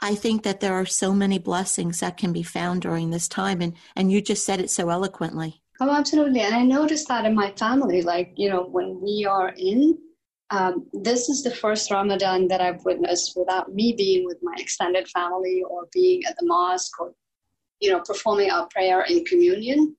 I 0.00 0.14
think 0.14 0.42
that 0.42 0.60
there 0.60 0.74
are 0.74 0.86
so 0.86 1.12
many 1.14 1.38
blessings 1.38 2.00
that 2.00 2.16
can 2.16 2.32
be 2.32 2.42
found 2.42 2.82
during 2.82 3.10
this 3.10 3.28
time. 3.28 3.60
And, 3.60 3.74
and 3.94 4.10
you 4.10 4.20
just 4.20 4.44
said 4.44 4.60
it 4.60 4.70
so 4.70 4.90
eloquently. 4.90 5.62
Oh, 5.80 5.90
absolutely. 5.90 6.40
And 6.40 6.54
I 6.54 6.62
noticed 6.62 7.08
that 7.08 7.24
in 7.24 7.34
my 7.34 7.50
family, 7.52 8.02
like, 8.02 8.32
you 8.36 8.48
know, 8.48 8.64
when 8.64 9.00
we 9.00 9.26
are 9.28 9.52
in 9.56 9.98
um, 10.54 10.86
this 10.92 11.28
is 11.28 11.42
the 11.42 11.50
first 11.50 11.90
Ramadan 11.90 12.46
that 12.46 12.60
I've 12.60 12.84
witnessed 12.84 13.32
without 13.36 13.74
me 13.74 13.92
being 13.92 14.24
with 14.24 14.38
my 14.40 14.54
extended 14.56 15.08
family 15.08 15.64
or 15.68 15.88
being 15.92 16.22
at 16.26 16.36
the 16.38 16.46
mosque 16.46 17.00
or, 17.00 17.12
you 17.80 17.90
know, 17.90 18.00
performing 18.00 18.52
our 18.52 18.68
prayer 18.68 19.02
in 19.02 19.24
communion. 19.24 19.96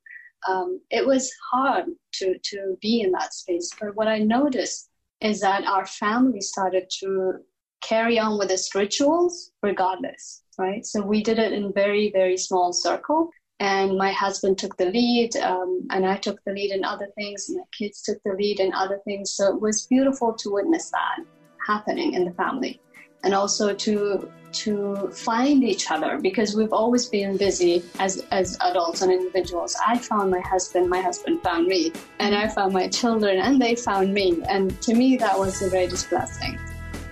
Um, 0.47 0.80
it 0.91 1.06
was 1.06 1.30
hard 1.51 1.86
to, 2.14 2.38
to 2.38 2.78
be 2.82 3.01
in 3.01 3.12
that 3.12 3.34
space. 3.34 3.70
But 3.80 3.95
what 3.97 4.08
I 4.08 4.20
noticed 4.20 4.89
is 5.20 5.41
that 5.41 5.66
our 5.66 5.86
family 5.86 6.39
started 6.39 6.89
to 7.01 7.34
carry 7.82 8.18
on 8.18 8.38
with 8.39 8.49
its 8.49 8.74
rituals 8.74 9.51
regardless, 9.62 10.43
right? 10.58 10.86
So 10.86 11.01
we 11.01 11.22
did 11.22 11.38
it 11.38 11.51
in 11.51 11.74
very, 11.74 12.12
very 12.12 12.38
small 12.38 12.72
circle 12.72 13.30
and 13.60 13.97
my 13.97 14.12
husband 14.12 14.58
took 14.58 14.76
the 14.78 14.86
lead 14.86 15.36
um, 15.38 15.88
and 15.91 16.06
i 16.06 16.18
took 16.18 16.43
the 16.43 16.51
lead 16.51 16.72
in 16.72 16.84
other 16.84 17.08
things 17.16 17.49
and 17.49 17.60
the 17.60 17.66
kids 17.78 18.01
took 18.01 18.22
the 18.24 18.34
lead 18.34 18.60
in 18.60 18.74
other 18.74 18.99
things. 19.06 19.32
So 19.32 19.53
it 19.53 19.62
was 19.62 19.88
beautiful 19.88 20.34
to 20.34 20.53
witness 20.53 20.91
that 20.91 21.20
happening 21.66 22.14
in 22.14 22.26
the 22.26 22.32
family. 22.32 22.80
And 23.24 23.34
also 23.34 23.74
to 23.74 24.32
to 24.51 25.10
find 25.12 25.64
each 25.64 25.91
other 25.91 26.18
because 26.20 26.56
we've 26.56 26.72
always 26.72 27.08
been 27.08 27.38
busy 27.38 27.84
as 27.99 28.24
as 28.32 28.58
adults 28.62 29.01
and 29.01 29.12
individuals. 29.12 29.76
I 29.86 29.97
found 29.97 30.32
my 30.32 30.41
husband 30.41 30.89
my 30.89 31.01
husband 31.01 31.41
found 31.41 31.68
me 31.68 31.91
and 32.20 32.36
i 32.36 32.47
found 32.47 32.72
my 32.74 32.88
children 32.88 33.39
and 33.39 33.60
they 33.60 33.76
found 33.76 34.14
me. 34.14 34.41
And 34.47 34.80
to 34.84 34.93
me 34.93 35.18
that 35.18 35.38
was 35.38 35.60
the 35.60 35.70
greatest 35.70 36.10
blessing 36.10 36.60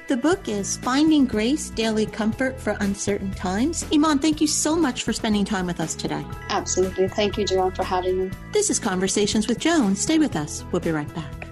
the 0.07 0.17
book 0.17 0.47
is 0.47 0.77
Finding 0.77 1.25
Grace 1.25 1.69
Daily 1.69 2.05
Comfort 2.05 2.59
for 2.59 2.75
Uncertain 2.81 3.31
Times. 3.31 3.85
Iman, 3.93 4.19
thank 4.19 4.41
you 4.41 4.47
so 4.47 4.75
much 4.75 5.03
for 5.03 5.13
spending 5.13 5.45
time 5.45 5.65
with 5.65 5.79
us 5.79 5.95
today. 5.95 6.25
Absolutely. 6.49 7.07
Thank 7.07 7.37
you, 7.37 7.45
Joan, 7.45 7.71
for 7.71 7.83
having 7.83 8.25
me. 8.25 8.31
This 8.51 8.69
is 8.69 8.79
Conversations 8.79 9.47
with 9.47 9.59
Joan. 9.59 9.95
Stay 9.95 10.19
with 10.19 10.35
us. 10.35 10.65
We'll 10.71 10.81
be 10.81 10.91
right 10.91 11.13
back. 11.15 11.47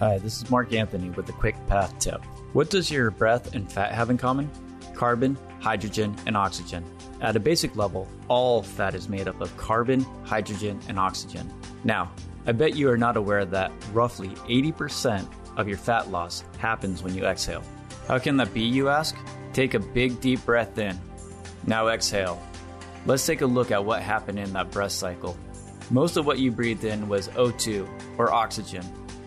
Hi, 0.00 0.18
this 0.18 0.42
is 0.42 0.50
Mark 0.50 0.72
Anthony 0.72 1.10
with 1.10 1.28
a 1.28 1.32
quick 1.32 1.54
path 1.66 1.98
tip. 1.98 2.24
What 2.52 2.70
does 2.70 2.90
your 2.90 3.10
breath 3.10 3.54
and 3.54 3.70
fat 3.70 3.92
have 3.92 4.10
in 4.10 4.18
common? 4.18 4.50
Carbon, 4.94 5.36
hydrogen, 5.60 6.16
and 6.26 6.36
oxygen. 6.36 6.84
At 7.20 7.36
a 7.36 7.40
basic 7.40 7.76
level, 7.76 8.08
all 8.28 8.62
fat 8.62 8.94
is 8.94 9.08
made 9.08 9.28
up 9.28 9.40
of 9.40 9.54
carbon, 9.56 10.00
hydrogen, 10.24 10.80
and 10.88 10.98
oxygen. 10.98 11.52
Now, 11.84 12.10
I 12.46 12.52
bet 12.52 12.76
you 12.76 12.90
are 12.90 12.96
not 12.96 13.16
aware 13.16 13.44
that 13.44 13.72
roughly 13.92 14.28
80% 14.28 15.26
of 15.56 15.68
your 15.68 15.76
fat 15.78 16.10
loss 16.10 16.44
happens 16.58 17.02
when 17.02 17.14
you 17.14 17.24
exhale. 17.24 17.62
How 18.08 18.18
can 18.18 18.36
that 18.38 18.54
be, 18.54 18.62
you 18.62 18.88
ask? 18.88 19.16
Take 19.52 19.74
a 19.74 19.78
big 19.78 20.20
deep 20.20 20.44
breath 20.44 20.78
in. 20.78 20.98
Now 21.66 21.88
exhale. 21.88 22.42
Let's 23.06 23.26
take 23.26 23.42
a 23.42 23.46
look 23.46 23.70
at 23.70 23.84
what 23.84 24.02
happened 24.02 24.38
in 24.38 24.52
that 24.54 24.70
breath 24.70 24.92
cycle. 24.92 25.36
Most 25.90 26.16
of 26.16 26.24
what 26.24 26.38
you 26.38 26.50
breathed 26.50 26.84
in 26.84 27.08
was 27.08 27.28
O2, 27.28 27.88
or 28.16 28.32
oxygen. 28.32 28.84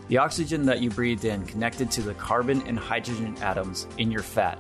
The 0.08 0.18
oxygen 0.18 0.66
that 0.66 0.82
you 0.82 0.90
breathed 0.90 1.26
in 1.26 1.46
connected 1.46 1.92
to 1.92 2.02
the 2.02 2.14
carbon 2.16 2.62
and 2.68 2.78
hydrogen 2.78 3.36
atoms 3.42 3.88
in 3.98 4.12
your 4.12 4.22
fat. 4.24 4.60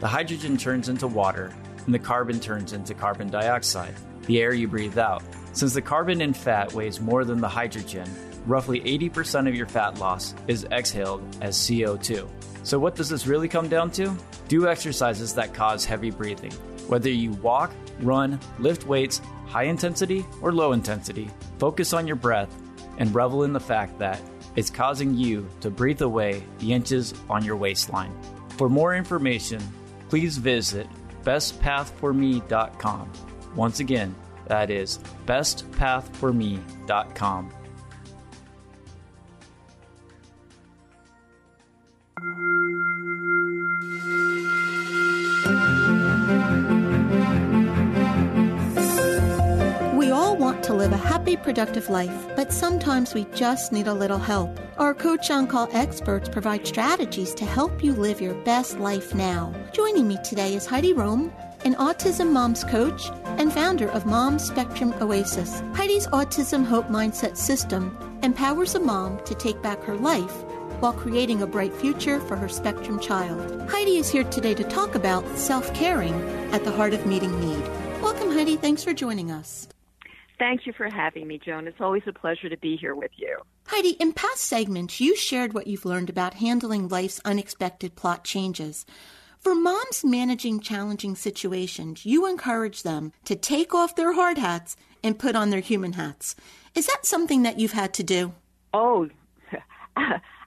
The 0.00 0.08
hydrogen 0.08 0.56
turns 0.56 0.88
into 0.88 1.06
water, 1.06 1.54
and 1.84 1.94
the 1.94 1.98
carbon 1.98 2.40
turns 2.40 2.72
into 2.72 2.94
carbon 2.94 3.28
dioxide, 3.28 3.94
the 4.26 4.40
air 4.40 4.52
you 4.52 4.68
breathe 4.68 4.98
out. 4.98 5.22
Since 5.52 5.74
the 5.74 5.82
carbon 5.82 6.20
in 6.20 6.32
fat 6.32 6.72
weighs 6.72 7.00
more 7.00 7.24
than 7.24 7.40
the 7.40 7.48
hydrogen, 7.48 8.08
roughly 8.46 8.80
80% 8.80 9.48
of 9.48 9.54
your 9.54 9.66
fat 9.66 9.98
loss 9.98 10.34
is 10.46 10.64
exhaled 10.70 11.22
as 11.40 11.56
CO2. 11.56 12.28
So, 12.62 12.78
what 12.78 12.94
does 12.94 13.08
this 13.08 13.26
really 13.26 13.48
come 13.48 13.68
down 13.68 13.90
to? 13.92 14.16
Do 14.48 14.68
exercises 14.68 15.34
that 15.34 15.54
cause 15.54 15.84
heavy 15.84 16.10
breathing. 16.10 16.52
Whether 16.88 17.10
you 17.10 17.32
walk, 17.32 17.72
run, 18.00 18.38
lift 18.58 18.86
weights, 18.86 19.20
high 19.46 19.64
intensity 19.64 20.24
or 20.42 20.52
low 20.52 20.72
intensity, 20.72 21.30
focus 21.58 21.92
on 21.92 22.06
your 22.06 22.16
breath 22.16 22.54
and 22.98 23.14
revel 23.14 23.44
in 23.44 23.52
the 23.52 23.60
fact 23.60 23.98
that 23.98 24.20
it's 24.56 24.70
causing 24.70 25.14
you 25.14 25.48
to 25.60 25.70
breathe 25.70 26.02
away 26.02 26.42
the 26.58 26.72
inches 26.72 27.14
on 27.28 27.44
your 27.44 27.56
waistline. 27.56 28.12
For 28.56 28.68
more 28.68 28.94
information, 28.94 29.62
please 30.08 30.36
visit 30.36 30.86
bestpathforme.com. 31.24 33.12
Once 33.54 33.80
again, 33.80 34.14
that 34.46 34.70
is 34.70 34.98
bestpathforme.com. 35.26 37.52
We 49.96 50.10
all 50.10 50.36
want 50.36 50.62
to 50.64 50.74
live 50.74 50.92
a 50.92 50.96
happy, 50.96 51.36
productive 51.36 51.90
life, 51.90 52.28
but 52.36 52.52
sometimes 52.52 53.14
we 53.14 53.24
just 53.34 53.72
need 53.72 53.86
a 53.86 53.94
little 53.94 54.18
help. 54.18 54.58
Our 54.78 54.94
Coach 54.94 55.30
on 55.30 55.46
Call 55.46 55.68
experts 55.72 56.28
provide 56.28 56.66
strategies 56.66 57.34
to 57.34 57.44
help 57.44 57.84
you 57.84 57.92
live 57.92 58.20
your 58.20 58.34
best 58.44 58.78
life 58.78 59.14
now. 59.14 59.54
Joining 59.72 60.08
me 60.08 60.18
today 60.24 60.54
is 60.54 60.66
Heidi 60.66 60.92
Rome 60.92 61.32
an 61.64 61.74
autism 61.74 62.32
mom's 62.32 62.64
coach 62.64 63.10
and 63.38 63.52
founder 63.52 63.88
of 63.90 64.06
Mom 64.06 64.38
Spectrum 64.38 64.94
Oasis. 65.00 65.60
Heidi's 65.74 66.06
Autism 66.08 66.64
Hope 66.64 66.88
Mindset 66.88 67.36
System 67.36 67.96
empowers 68.22 68.74
a 68.74 68.80
mom 68.80 69.22
to 69.24 69.34
take 69.34 69.60
back 69.62 69.82
her 69.84 69.96
life 69.96 70.42
while 70.80 70.92
creating 70.92 71.42
a 71.42 71.46
bright 71.46 71.74
future 71.74 72.20
for 72.20 72.36
her 72.36 72.48
spectrum 72.48 72.98
child. 72.98 73.70
Heidi 73.70 73.96
is 73.96 74.10
here 74.10 74.24
today 74.24 74.54
to 74.54 74.64
talk 74.64 74.94
about 74.94 75.26
self 75.36 75.72
caring 75.74 76.14
at 76.52 76.64
the 76.64 76.72
heart 76.72 76.94
of 76.94 77.06
meeting 77.06 77.38
need. 77.40 77.62
Welcome, 78.02 78.30
Heidi. 78.32 78.56
Thanks 78.56 78.82
for 78.82 78.92
joining 78.92 79.30
us. 79.30 79.68
Thank 80.38 80.66
you 80.66 80.72
for 80.72 80.88
having 80.88 81.26
me, 81.26 81.38
Joan. 81.38 81.68
It's 81.68 81.80
always 81.80 82.02
a 82.06 82.12
pleasure 82.14 82.48
to 82.48 82.56
be 82.56 82.76
here 82.76 82.94
with 82.94 83.10
you. 83.16 83.36
Heidi, 83.66 83.90
in 83.90 84.14
past 84.14 84.38
segments, 84.38 85.00
you 85.00 85.14
shared 85.14 85.52
what 85.52 85.66
you've 85.66 85.84
learned 85.84 86.08
about 86.08 86.34
handling 86.34 86.88
life's 86.88 87.20
unexpected 87.26 87.94
plot 87.94 88.24
changes. 88.24 88.86
For 89.40 89.54
moms 89.54 90.04
managing 90.04 90.60
challenging 90.60 91.16
situations, 91.16 92.04
you 92.04 92.26
encourage 92.26 92.82
them 92.82 93.12
to 93.24 93.34
take 93.34 93.74
off 93.74 93.96
their 93.96 94.12
hard 94.12 94.36
hats 94.36 94.76
and 95.02 95.18
put 95.18 95.34
on 95.34 95.48
their 95.48 95.60
human 95.60 95.94
hats. 95.94 96.36
Is 96.74 96.86
that 96.86 97.06
something 97.06 97.42
that 97.44 97.58
you've 97.58 97.72
had 97.72 97.94
to 97.94 98.02
do? 98.02 98.34
Oh, 98.74 99.08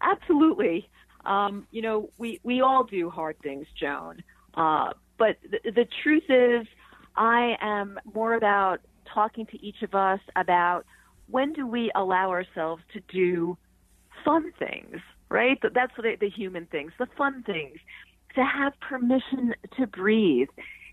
absolutely. 0.02 0.88
Um, 1.26 1.66
you 1.72 1.82
know, 1.82 2.12
we, 2.20 2.40
we 2.44 2.62
all 2.62 2.84
do 2.84 3.10
hard 3.10 3.36
things, 3.42 3.66
Joan. 3.80 4.22
Uh, 4.54 4.92
but 5.18 5.38
th- 5.50 5.74
the 5.74 5.88
truth 6.04 6.30
is, 6.30 6.68
I 7.16 7.56
am 7.62 8.00
more 8.14 8.36
about 8.36 8.82
talking 9.12 9.48
to 9.48 9.66
each 9.66 9.82
of 9.82 9.96
us 9.96 10.20
about 10.36 10.86
when 11.28 11.54
do 11.54 11.66
we 11.66 11.92
allow 11.96 12.30
ourselves 12.30 12.84
to 12.94 13.00
do 13.12 13.58
fun 14.24 14.54
things, 14.60 14.98
right? 15.30 15.58
That's 15.64 15.94
the, 15.98 16.16
the 16.20 16.30
human 16.30 16.68
things, 16.68 16.92
the 17.00 17.08
fun 17.18 17.42
things 17.42 17.80
to 18.36 18.44
have 18.44 18.74
permission 18.80 19.54
to 19.78 19.88
breathe, 19.88 20.50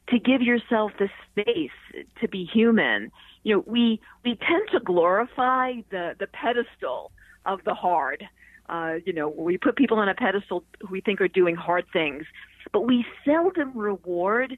to 0.09 0.19
give 0.19 0.43
yourself 0.43 0.93
the 0.99 1.09
space 1.31 2.05
to 2.21 2.29
be 2.29 2.45
human. 2.45 3.11
You 3.43 3.57
know, 3.57 3.65
we 3.67 4.01
we 4.25 4.37
tend 4.37 4.69
to 4.73 4.81
glorify 4.81 5.75
the 5.91 6.15
the 6.19 6.27
pedestal 6.27 7.13
of 7.47 7.61
the 7.65 7.75
hard. 7.75 8.25
Uh, 8.69 8.95
you 9.05 9.13
know, 9.13 9.29
we 9.29 9.59
put 9.59 9.77
people 9.77 9.99
on 9.99 10.09
a 10.09 10.15
pedestal 10.15 10.65
who 10.81 10.89
we 10.91 11.01
think 11.01 11.21
are 11.21 11.29
doing 11.29 11.57
hard 11.57 11.85
things, 11.93 12.25
but 12.73 12.83
we 12.83 13.05
seldom 13.25 13.77
reward 13.77 14.57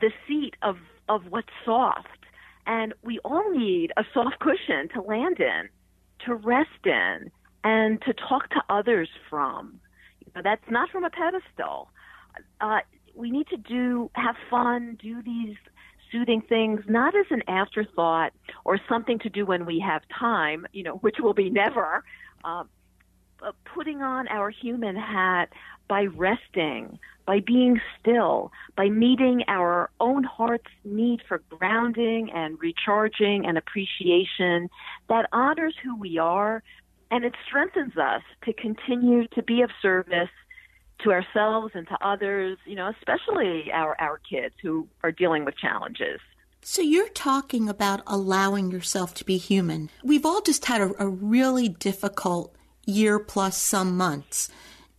the 0.00 0.10
seat 0.26 0.54
of 0.62 0.76
of 1.08 1.22
what's 1.30 1.48
soft. 1.64 2.08
And 2.64 2.94
we 3.02 3.18
all 3.24 3.50
need 3.50 3.92
a 3.96 4.04
soft 4.14 4.38
cushion 4.38 4.88
to 4.94 5.02
land 5.02 5.40
in, 5.40 5.68
to 6.26 6.34
rest 6.34 6.86
in, 6.86 7.32
and 7.64 8.00
to 8.02 8.14
talk 8.14 8.50
to 8.50 8.62
others 8.68 9.08
from. 9.28 9.80
You 10.24 10.30
know, 10.36 10.42
that's 10.44 10.70
not 10.70 10.88
from 10.90 11.02
a 11.02 11.10
pedestal 11.10 11.88
uh, 12.60 12.80
we 13.14 13.30
need 13.30 13.46
to 13.48 13.56
do 13.56 14.10
have 14.14 14.36
fun, 14.50 14.98
do 15.00 15.22
these 15.22 15.56
soothing 16.10 16.42
things 16.48 16.80
not 16.88 17.14
as 17.16 17.26
an 17.30 17.42
afterthought 17.48 18.32
or 18.64 18.78
something 18.88 19.18
to 19.20 19.30
do 19.30 19.46
when 19.46 19.64
we 19.64 19.80
have 19.80 20.02
time, 20.18 20.66
you 20.72 20.82
know, 20.82 20.96
which 21.00 21.16
will 21.20 21.34
be 21.34 21.50
never. 21.50 22.04
Uh, 22.44 22.64
but 23.40 23.56
putting 23.74 24.02
on 24.02 24.28
our 24.28 24.50
human 24.50 24.94
hat 24.94 25.48
by 25.88 26.04
resting, 26.04 26.98
by 27.26 27.40
being 27.40 27.80
still, 27.98 28.52
by 28.76 28.88
meeting 28.88 29.42
our 29.48 29.90
own 29.98 30.22
heart's 30.22 30.70
need 30.84 31.20
for 31.26 31.42
grounding 31.50 32.30
and 32.32 32.58
recharging 32.60 33.44
and 33.44 33.58
appreciation 33.58 34.68
that 35.08 35.28
honors 35.32 35.74
who 35.82 35.96
we 35.96 36.18
are 36.18 36.62
and 37.10 37.24
it 37.24 37.34
strengthens 37.46 37.96
us 37.96 38.22
to 38.44 38.52
continue 38.54 39.26
to 39.28 39.42
be 39.42 39.60
of 39.60 39.70
service 39.82 40.30
to 41.04 41.12
ourselves 41.12 41.72
and 41.74 41.86
to 41.88 41.96
others, 42.06 42.58
you 42.64 42.74
know, 42.74 42.92
especially 42.98 43.70
our, 43.72 43.94
our 44.00 44.18
kids 44.18 44.54
who 44.62 44.88
are 45.02 45.12
dealing 45.12 45.44
with 45.44 45.56
challenges. 45.56 46.20
So 46.62 46.80
you're 46.80 47.08
talking 47.08 47.68
about 47.68 48.02
allowing 48.06 48.70
yourself 48.70 49.14
to 49.14 49.24
be 49.24 49.36
human. 49.36 49.90
We've 50.04 50.24
all 50.24 50.40
just 50.40 50.66
had 50.66 50.80
a, 50.80 50.92
a 50.98 51.08
really 51.08 51.68
difficult 51.68 52.54
year 52.86 53.18
plus 53.18 53.56
some 53.56 53.96
months. 53.96 54.48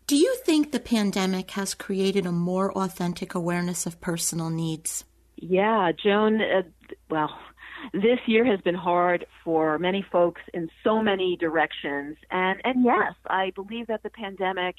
Do 0.06 0.18
you 0.18 0.36
think 0.46 0.72
the 0.72 0.80
pandemic 0.80 1.52
has 1.52 1.74
created 1.74 2.26
a 2.26 2.32
more 2.32 2.78
authentic 2.78 3.34
awareness 3.34 3.86
of 3.86 4.02
personal 4.02 4.50
needs? 4.50 5.06
Yeah, 5.38 5.92
Joan, 5.92 6.42
uh, 6.42 6.64
well, 7.10 7.38
this 7.94 8.20
year 8.26 8.46
has 8.46 8.60
been 8.62 8.76
hard 8.76 9.26
for 9.44 9.80
many 9.80 10.06
folks 10.12 10.42
in 10.54 10.70
so 10.84 11.02
many 11.02 11.38
directions. 11.38 12.18
And, 12.30 12.62
and 12.64 12.84
yes, 12.84 13.14
I 13.28 13.52
believe 13.56 13.88
that 13.88 14.04
the 14.04 14.10
pandemic 14.10 14.76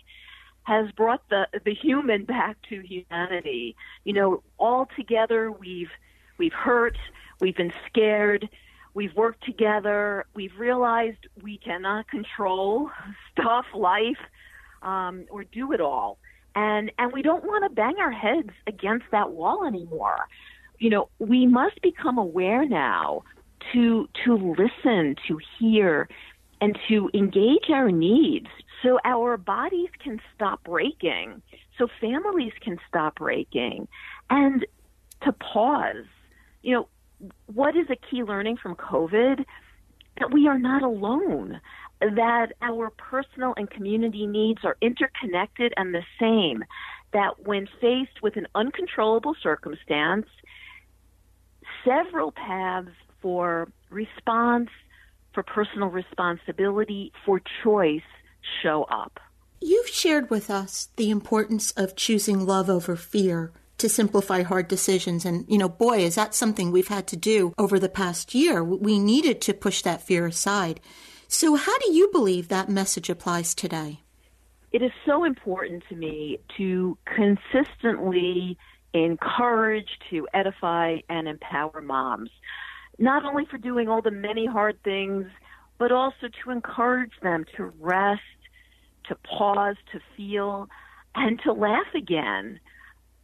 has 0.65 0.91
brought 0.93 1.29
the, 1.29 1.47
the 1.65 1.75
human 1.75 2.25
back 2.25 2.57
to 2.69 2.81
humanity. 2.81 3.77
You 4.05 4.13
know, 4.13 4.43
all 4.59 4.89
together 4.97 5.51
we've, 5.51 5.91
we've 6.39 6.53
hurt, 6.53 6.99
we've 7.41 7.57
been 7.57 7.73
scared, 7.87 8.49
we've 8.95 9.15
worked 9.15 9.45
together, 9.45 10.27
we've 10.35 10.59
realized 10.59 11.19
we 11.43 11.59
cannot 11.59 12.09
control 12.09 12.91
stuff, 13.33 13.67
life, 13.75 14.19
um, 14.83 15.25
or 15.31 15.45
do 15.45 15.73
it 15.73 15.81
all. 15.81 16.19
And, 16.57 16.93
and 16.99 17.13
we 17.13 17.23
don't 17.23 17.45
want 17.45 17.65
to 17.65 17.71
bang 17.71 17.97
our 17.99 18.13
heads 18.13 18.51
against 18.67 19.07
that 19.11 19.31
wall 19.31 19.67
anymore 19.67 20.29
you 20.79 20.91
know, 20.91 21.09
we 21.19 21.47
must 21.47 21.81
become 21.83 22.19
aware 22.19 22.67
now 22.67 23.23
to 23.73 24.09
to 24.25 24.35
listen, 24.37 25.17
to 25.29 25.39
hear, 25.59 26.09
and 26.61 26.79
to 26.89 27.11
engage 27.15 27.71
our 27.71 27.91
needs 27.91 28.49
so 28.85 28.99
our 29.05 29.37
bodies 29.37 29.89
can 30.03 30.21
stop 30.35 30.63
breaking, 30.63 31.43
so 31.79 31.89
families 32.01 32.53
can 32.61 32.79
stop 32.87 33.17
breaking, 33.17 33.89
and 34.31 34.67
to 35.23 35.33
pause. 35.33 36.05
You 36.63 36.75
know, 36.75 36.89
what 37.47 37.77
is 37.77 37.87
a 37.91 37.97
key 37.97 38.23
learning 38.23 38.59
from 38.59 38.77
COVID? 38.77 39.45
That 40.21 40.33
we 40.33 40.47
are 40.47 40.59
not 40.59 40.83
alone, 40.83 41.61
that 42.01 42.53
our 42.63 42.91
personal 42.91 43.55
and 43.57 43.69
community 43.69 44.27
needs 44.27 44.61
are 44.65 44.77
interconnected 44.81 45.73
and 45.77 45.93
the 45.93 46.05
same, 46.21 46.63
that 47.13 47.45
when 47.45 47.67
faced 47.81 48.23
with 48.23 48.37
an 48.37 48.47
uncontrollable 48.55 49.35
circumstance, 49.43 50.27
several 51.85 52.31
paths 52.31 52.91
for 53.21 53.73
response, 53.91 54.69
for 55.33 55.43
personal 55.43 55.89
responsibility, 55.89 57.11
for 57.25 57.41
choice 57.65 58.03
show 58.63 58.85
up. 58.85 59.21
You've 59.61 59.89
shared 59.89 60.31
with 60.31 60.51
us 60.51 60.89
the 60.97 61.11
importance 61.11 61.71
of 61.73 61.97
choosing 61.97 62.45
love 62.45 62.69
over 62.69 62.97
fear 62.97 63.53
to 63.79 63.89
simplify 63.89 64.43
hard 64.43 64.69
decisions. 64.69 65.25
And, 65.25 65.45
you 65.49 65.59
know, 65.59 65.69
boy, 65.69 65.99
is 65.99 66.15
that 66.15 66.35
something 66.35 66.71
we've 66.71 66.89
had 66.89 67.07
to 67.09 67.17
do 67.17 67.55
over 67.59 67.79
the 67.79 67.89
past 67.89 68.35
year. 68.35 68.63
We 68.63 68.99
needed 68.99 69.41
to 69.43 69.55
push 69.55 69.83
that 69.83 70.03
fear 70.03 70.27
aside. 70.27 70.81
So, 71.29 71.57
how 71.57 71.79
do 71.79 71.93
you 71.93 72.11
believe 72.13 72.49
that 72.49 72.69
message 72.69 73.11
applies 73.11 73.55
today? 73.55 74.01
It 74.73 74.83
is 74.83 74.93
so 75.07 75.25
important 75.25 75.85
to 75.89 75.97
me 75.97 76.39
to 76.57 76.99
consistently 77.07 78.59
encourage, 78.93 79.89
to 80.11 80.29
edify, 80.33 80.99
and 81.09 81.27
empower 81.29 81.81
moms, 81.81 82.31
not 82.99 83.25
only 83.25 83.45
for 83.47 83.59
doing 83.59 83.89
all 83.89 84.03
the 84.03 84.11
many 84.11 84.47
hard 84.47 84.83
things, 84.83 85.27
but 85.79 85.91
also 85.91 86.29
to 86.43 86.51
encourage 86.51 87.13
them 87.23 87.45
to 87.57 87.73
rest, 87.81 88.23
to 89.09 89.17
pause, 89.17 89.77
to 89.93 90.01
feel, 90.17 90.69
and 91.15 91.41
to 91.45 91.53
laugh 91.53 91.95
again. 91.95 92.61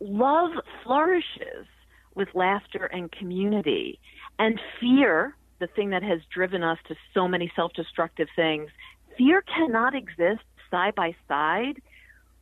Love 0.00 0.50
flourishes 0.84 1.66
with 2.14 2.28
laughter 2.34 2.86
and 2.86 3.10
community. 3.12 3.98
And 4.38 4.60
fear, 4.80 5.36
the 5.58 5.66
thing 5.68 5.90
that 5.90 6.02
has 6.02 6.20
driven 6.32 6.62
us 6.62 6.78
to 6.88 6.94
so 7.14 7.28
many 7.28 7.52
self 7.54 7.72
destructive 7.74 8.28
things, 8.34 8.70
fear 9.16 9.42
cannot 9.42 9.94
exist 9.94 10.42
side 10.70 10.94
by 10.94 11.14
side 11.28 11.82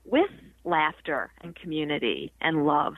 with 0.05 0.31
laughter 0.65 1.31
and 1.41 1.55
community 1.57 2.33
and 2.41 2.67
love. 2.67 2.95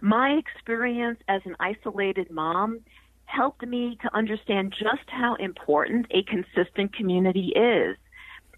My 0.00 0.30
experience 0.30 1.18
as 1.28 1.42
an 1.44 1.56
isolated 1.60 2.30
mom 2.30 2.80
helped 3.26 3.66
me 3.66 3.98
to 4.02 4.14
understand 4.14 4.74
just 4.78 5.08
how 5.08 5.34
important 5.36 6.06
a 6.10 6.22
consistent 6.24 6.94
community 6.94 7.52
is, 7.56 7.96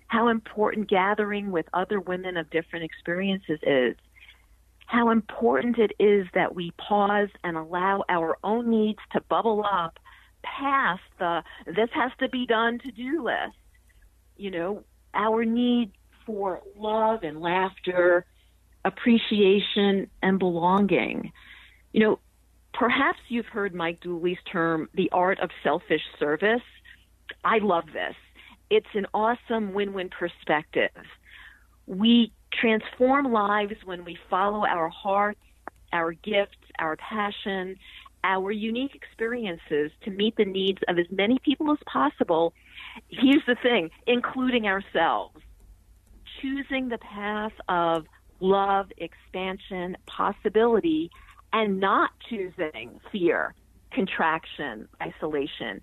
how 0.08 0.28
important 0.28 0.88
gathering 0.88 1.50
with 1.50 1.66
other 1.72 2.00
women 2.00 2.36
of 2.36 2.50
different 2.50 2.84
experiences 2.84 3.58
is, 3.62 3.96
how 4.86 5.10
important 5.10 5.78
it 5.78 5.92
is 5.98 6.26
that 6.34 6.54
we 6.54 6.70
pause 6.72 7.28
and 7.42 7.56
allow 7.56 8.04
our 8.08 8.38
own 8.44 8.70
needs 8.70 9.00
to 9.12 9.20
bubble 9.22 9.64
up 9.64 9.98
past 10.42 11.02
the 11.18 11.42
this 11.66 11.90
has 11.92 12.12
to 12.20 12.28
be 12.28 12.46
done 12.46 12.78
to 12.78 12.92
do 12.92 13.24
list. 13.24 13.56
You 14.36 14.52
know, 14.52 14.84
our 15.12 15.44
need 15.44 15.90
for 16.24 16.62
love 16.76 17.24
and 17.24 17.40
laughter 17.40 18.26
appreciation, 18.86 20.08
and 20.22 20.38
belonging. 20.38 21.32
You 21.92 22.00
know, 22.00 22.18
perhaps 22.72 23.18
you've 23.28 23.46
heard 23.46 23.74
Mike 23.74 24.00
Dooley's 24.00 24.38
term, 24.50 24.88
the 24.94 25.10
art 25.12 25.40
of 25.40 25.50
selfish 25.62 26.02
service. 26.18 26.62
I 27.44 27.58
love 27.58 27.86
this. 27.92 28.14
It's 28.70 28.86
an 28.94 29.06
awesome 29.14 29.72
win 29.72 29.92
win 29.92 30.08
perspective. 30.08 30.90
We 31.86 32.32
transform 32.52 33.32
lives 33.32 33.74
when 33.84 34.04
we 34.04 34.18
follow 34.28 34.66
our 34.66 34.88
hearts, 34.88 35.40
our 35.92 36.12
gifts, 36.12 36.56
our 36.78 36.96
passion, 36.96 37.76
our 38.24 38.50
unique 38.50 38.94
experiences 38.94 39.92
to 40.02 40.10
meet 40.10 40.36
the 40.36 40.44
needs 40.44 40.80
of 40.88 40.98
as 40.98 41.06
many 41.10 41.38
people 41.38 41.70
as 41.70 41.78
possible. 41.86 42.52
Here's 43.08 43.44
the 43.46 43.56
thing, 43.62 43.90
including 44.06 44.66
ourselves. 44.66 45.36
Choosing 46.42 46.88
the 46.88 46.98
path 46.98 47.52
of 47.68 48.06
love, 48.40 48.90
expansion, 48.98 49.96
possibility, 50.06 51.10
and 51.52 51.78
not 51.78 52.10
choosing 52.28 53.00
fear, 53.12 53.54
contraction, 53.92 54.88
isolation. 55.00 55.80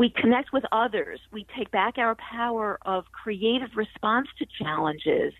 We 0.00 0.08
connect 0.08 0.50
with 0.50 0.64
others. 0.72 1.20
We 1.30 1.44
take 1.54 1.70
back 1.72 1.98
our 1.98 2.14
power 2.14 2.78
of 2.86 3.04
creative 3.12 3.68
response 3.76 4.28
to 4.38 4.46
challenges, 4.58 5.34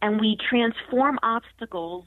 and 0.00 0.20
we 0.20 0.36
transform 0.48 1.18
obstacles 1.24 2.04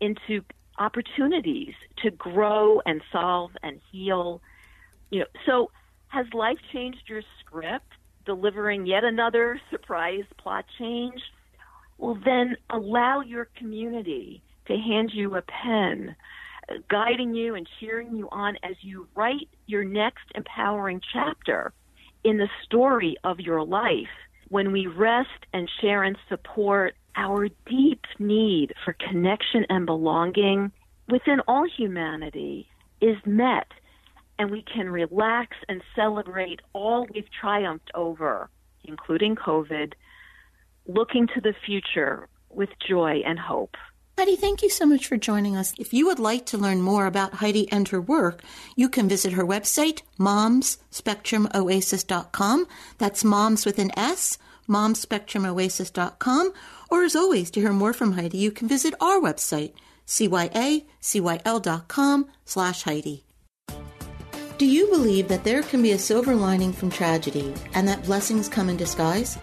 into 0.00 0.42
opportunities 0.78 1.74
to 2.02 2.10
grow 2.10 2.80
and 2.86 3.02
solve 3.12 3.50
and 3.62 3.82
heal. 3.92 4.40
You 5.10 5.18
know, 5.18 5.26
so 5.44 5.70
has 6.08 6.24
life 6.32 6.56
changed 6.72 7.02
your 7.06 7.20
script, 7.40 7.92
delivering 8.24 8.86
yet 8.86 9.04
another 9.04 9.60
surprise 9.70 10.24
plot 10.38 10.64
change? 10.78 11.20
well, 11.98 12.18
then 12.24 12.56
allow 12.70 13.20
your 13.20 13.46
community 13.58 14.42
to 14.68 14.74
hand 14.74 15.10
you 15.12 15.36
a 15.36 15.42
pen, 15.42 16.16
guiding 16.88 17.34
you 17.34 17.54
and 17.54 17.68
cheering 17.78 18.14
you 18.14 18.28
on 18.30 18.56
as 18.62 18.76
you 18.80 19.08
write 19.14 19.48
your 19.66 19.84
next 19.84 20.24
empowering 20.34 21.00
chapter 21.12 21.72
in 22.24 22.36
the 22.38 22.48
story 22.64 23.16
of 23.24 23.40
your 23.40 23.64
life. 23.64 24.08
When 24.48 24.72
we 24.72 24.86
rest 24.86 25.46
and 25.52 25.70
share 25.80 26.02
and 26.02 26.18
support 26.28 26.94
our 27.16 27.48
deep 27.66 28.04
need 28.18 28.72
for 28.84 28.94
connection 28.94 29.64
and 29.68 29.86
belonging 29.86 30.72
within 31.08 31.40
all 31.46 31.66
humanity 31.76 32.68
is 33.00 33.16
met, 33.24 33.66
and 34.38 34.50
we 34.50 34.62
can 34.62 34.88
relax 34.88 35.56
and 35.68 35.82
celebrate 35.94 36.60
all 36.72 37.06
we've 37.12 37.30
triumphed 37.40 37.90
over, 37.94 38.48
including 38.84 39.36
COVID 39.36 39.92
looking 40.86 41.26
to 41.28 41.40
the 41.40 41.54
future 41.66 42.28
with 42.48 42.70
joy 42.88 43.20
and 43.24 43.38
hope. 43.38 43.76
Heidi, 44.20 44.36
thank 44.36 44.62
you 44.62 44.68
so 44.68 44.84
much 44.84 45.06
for 45.06 45.16
joining 45.16 45.56
us. 45.56 45.72
If 45.78 45.94
you 45.94 46.04
would 46.04 46.18
like 46.18 46.44
to 46.44 46.58
learn 46.58 46.82
more 46.82 47.06
about 47.06 47.36
Heidi 47.36 47.72
and 47.72 47.88
her 47.88 48.02
work, 48.02 48.42
you 48.76 48.90
can 48.90 49.08
visit 49.08 49.32
her 49.32 49.46
website, 49.46 50.02
momsspectrumoasis.com. 50.18 52.66
That's 52.98 53.24
moms 53.24 53.64
with 53.64 53.78
an 53.78 53.98
S, 53.98 54.36
momsspectrumoasis.com. 54.68 56.52
Or 56.90 57.02
as 57.02 57.16
always, 57.16 57.50
to 57.52 57.60
hear 57.60 57.72
more 57.72 57.94
from 57.94 58.12
Heidi, 58.12 58.36
you 58.36 58.50
can 58.50 58.68
visit 58.68 58.92
our 59.00 59.18
website, 59.18 59.72
cyacyl.com 60.06 60.86
slash 62.44 62.82
Heidi. 62.82 63.24
Do 64.58 64.66
you 64.66 64.90
believe 64.90 65.28
that 65.28 65.44
there 65.44 65.62
can 65.62 65.80
be 65.80 65.92
a 65.92 65.98
silver 65.98 66.34
lining 66.34 66.74
from 66.74 66.90
tragedy 66.90 67.54
and 67.72 67.88
that 67.88 68.04
blessings 68.04 68.50
come 68.50 68.68
in 68.68 68.76
disguise? 68.76 69.38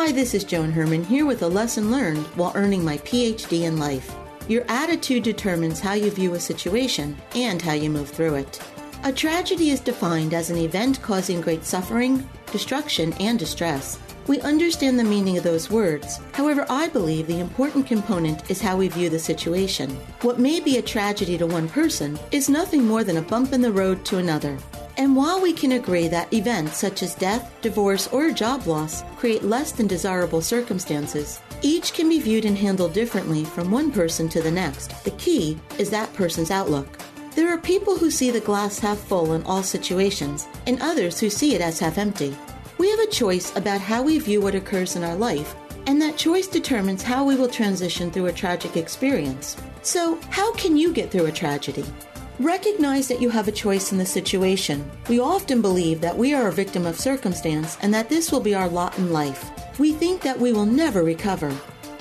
Hi, 0.00 0.12
this 0.12 0.32
is 0.32 0.44
Joan 0.44 0.70
Herman 0.70 1.02
here 1.02 1.26
with 1.26 1.42
a 1.42 1.48
lesson 1.48 1.90
learned 1.90 2.24
while 2.36 2.52
earning 2.54 2.84
my 2.84 2.98
PhD 2.98 3.62
in 3.62 3.78
life. 3.78 4.14
Your 4.46 4.64
attitude 4.68 5.24
determines 5.24 5.80
how 5.80 5.94
you 5.94 6.08
view 6.12 6.34
a 6.34 6.40
situation 6.40 7.16
and 7.34 7.60
how 7.60 7.72
you 7.72 7.90
move 7.90 8.08
through 8.08 8.36
it. 8.36 8.62
A 9.02 9.12
tragedy 9.12 9.70
is 9.70 9.80
defined 9.80 10.34
as 10.34 10.50
an 10.50 10.56
event 10.56 11.02
causing 11.02 11.40
great 11.40 11.64
suffering, 11.64 12.26
destruction, 12.52 13.12
and 13.14 13.40
distress. 13.40 13.98
We 14.28 14.40
understand 14.42 15.00
the 15.00 15.04
meaning 15.04 15.36
of 15.36 15.42
those 15.42 15.68
words. 15.68 16.20
However, 16.30 16.64
I 16.70 16.86
believe 16.86 17.26
the 17.26 17.40
important 17.40 17.88
component 17.88 18.48
is 18.48 18.60
how 18.60 18.76
we 18.76 18.86
view 18.86 19.10
the 19.10 19.18
situation. 19.18 19.90
What 20.22 20.38
may 20.38 20.60
be 20.60 20.76
a 20.76 20.82
tragedy 20.82 21.36
to 21.38 21.46
one 21.48 21.68
person 21.68 22.16
is 22.30 22.48
nothing 22.48 22.86
more 22.86 23.02
than 23.02 23.16
a 23.16 23.22
bump 23.22 23.52
in 23.52 23.60
the 23.60 23.72
road 23.72 24.04
to 24.04 24.18
another. 24.18 24.56
And 24.98 25.14
while 25.14 25.40
we 25.40 25.52
can 25.52 25.72
agree 25.72 26.08
that 26.08 26.32
events 26.34 26.76
such 26.76 27.04
as 27.04 27.14
death, 27.14 27.54
divorce, 27.62 28.08
or 28.08 28.32
job 28.32 28.66
loss 28.66 29.04
create 29.16 29.44
less 29.44 29.70
than 29.70 29.86
desirable 29.86 30.40
circumstances, 30.40 31.40
each 31.62 31.92
can 31.92 32.08
be 32.08 32.18
viewed 32.18 32.44
and 32.44 32.58
handled 32.58 32.94
differently 32.94 33.44
from 33.44 33.70
one 33.70 33.92
person 33.92 34.28
to 34.30 34.42
the 34.42 34.50
next. 34.50 35.04
The 35.04 35.12
key 35.12 35.56
is 35.78 35.88
that 35.90 36.12
person's 36.14 36.50
outlook. 36.50 36.98
There 37.36 37.48
are 37.48 37.58
people 37.58 37.96
who 37.96 38.10
see 38.10 38.32
the 38.32 38.40
glass 38.40 38.80
half 38.80 38.98
full 38.98 39.34
in 39.34 39.44
all 39.44 39.62
situations, 39.62 40.48
and 40.66 40.82
others 40.82 41.20
who 41.20 41.30
see 41.30 41.54
it 41.54 41.60
as 41.60 41.78
half 41.78 41.96
empty. 41.96 42.36
We 42.78 42.90
have 42.90 42.98
a 42.98 43.06
choice 43.06 43.54
about 43.56 43.80
how 43.80 44.02
we 44.02 44.18
view 44.18 44.40
what 44.40 44.56
occurs 44.56 44.96
in 44.96 45.04
our 45.04 45.14
life, 45.14 45.54
and 45.86 46.02
that 46.02 46.16
choice 46.16 46.48
determines 46.48 47.04
how 47.04 47.24
we 47.24 47.36
will 47.36 47.48
transition 47.48 48.10
through 48.10 48.26
a 48.26 48.32
tragic 48.32 48.76
experience. 48.76 49.56
So, 49.82 50.18
how 50.30 50.52
can 50.54 50.76
you 50.76 50.92
get 50.92 51.12
through 51.12 51.26
a 51.26 51.32
tragedy? 51.32 51.84
Recognize 52.40 53.08
that 53.08 53.20
you 53.20 53.30
have 53.30 53.48
a 53.48 53.52
choice 53.52 53.90
in 53.90 53.98
the 53.98 54.06
situation. 54.06 54.88
We 55.08 55.18
often 55.18 55.60
believe 55.60 56.00
that 56.00 56.16
we 56.16 56.34
are 56.34 56.46
a 56.46 56.52
victim 56.52 56.86
of 56.86 56.98
circumstance 56.98 57.76
and 57.82 57.92
that 57.92 58.08
this 58.08 58.30
will 58.30 58.38
be 58.38 58.54
our 58.54 58.68
lot 58.68 58.96
in 58.96 59.12
life. 59.12 59.50
We 59.80 59.92
think 59.92 60.22
that 60.22 60.38
we 60.38 60.52
will 60.52 60.64
never 60.64 61.02
recover. 61.02 61.52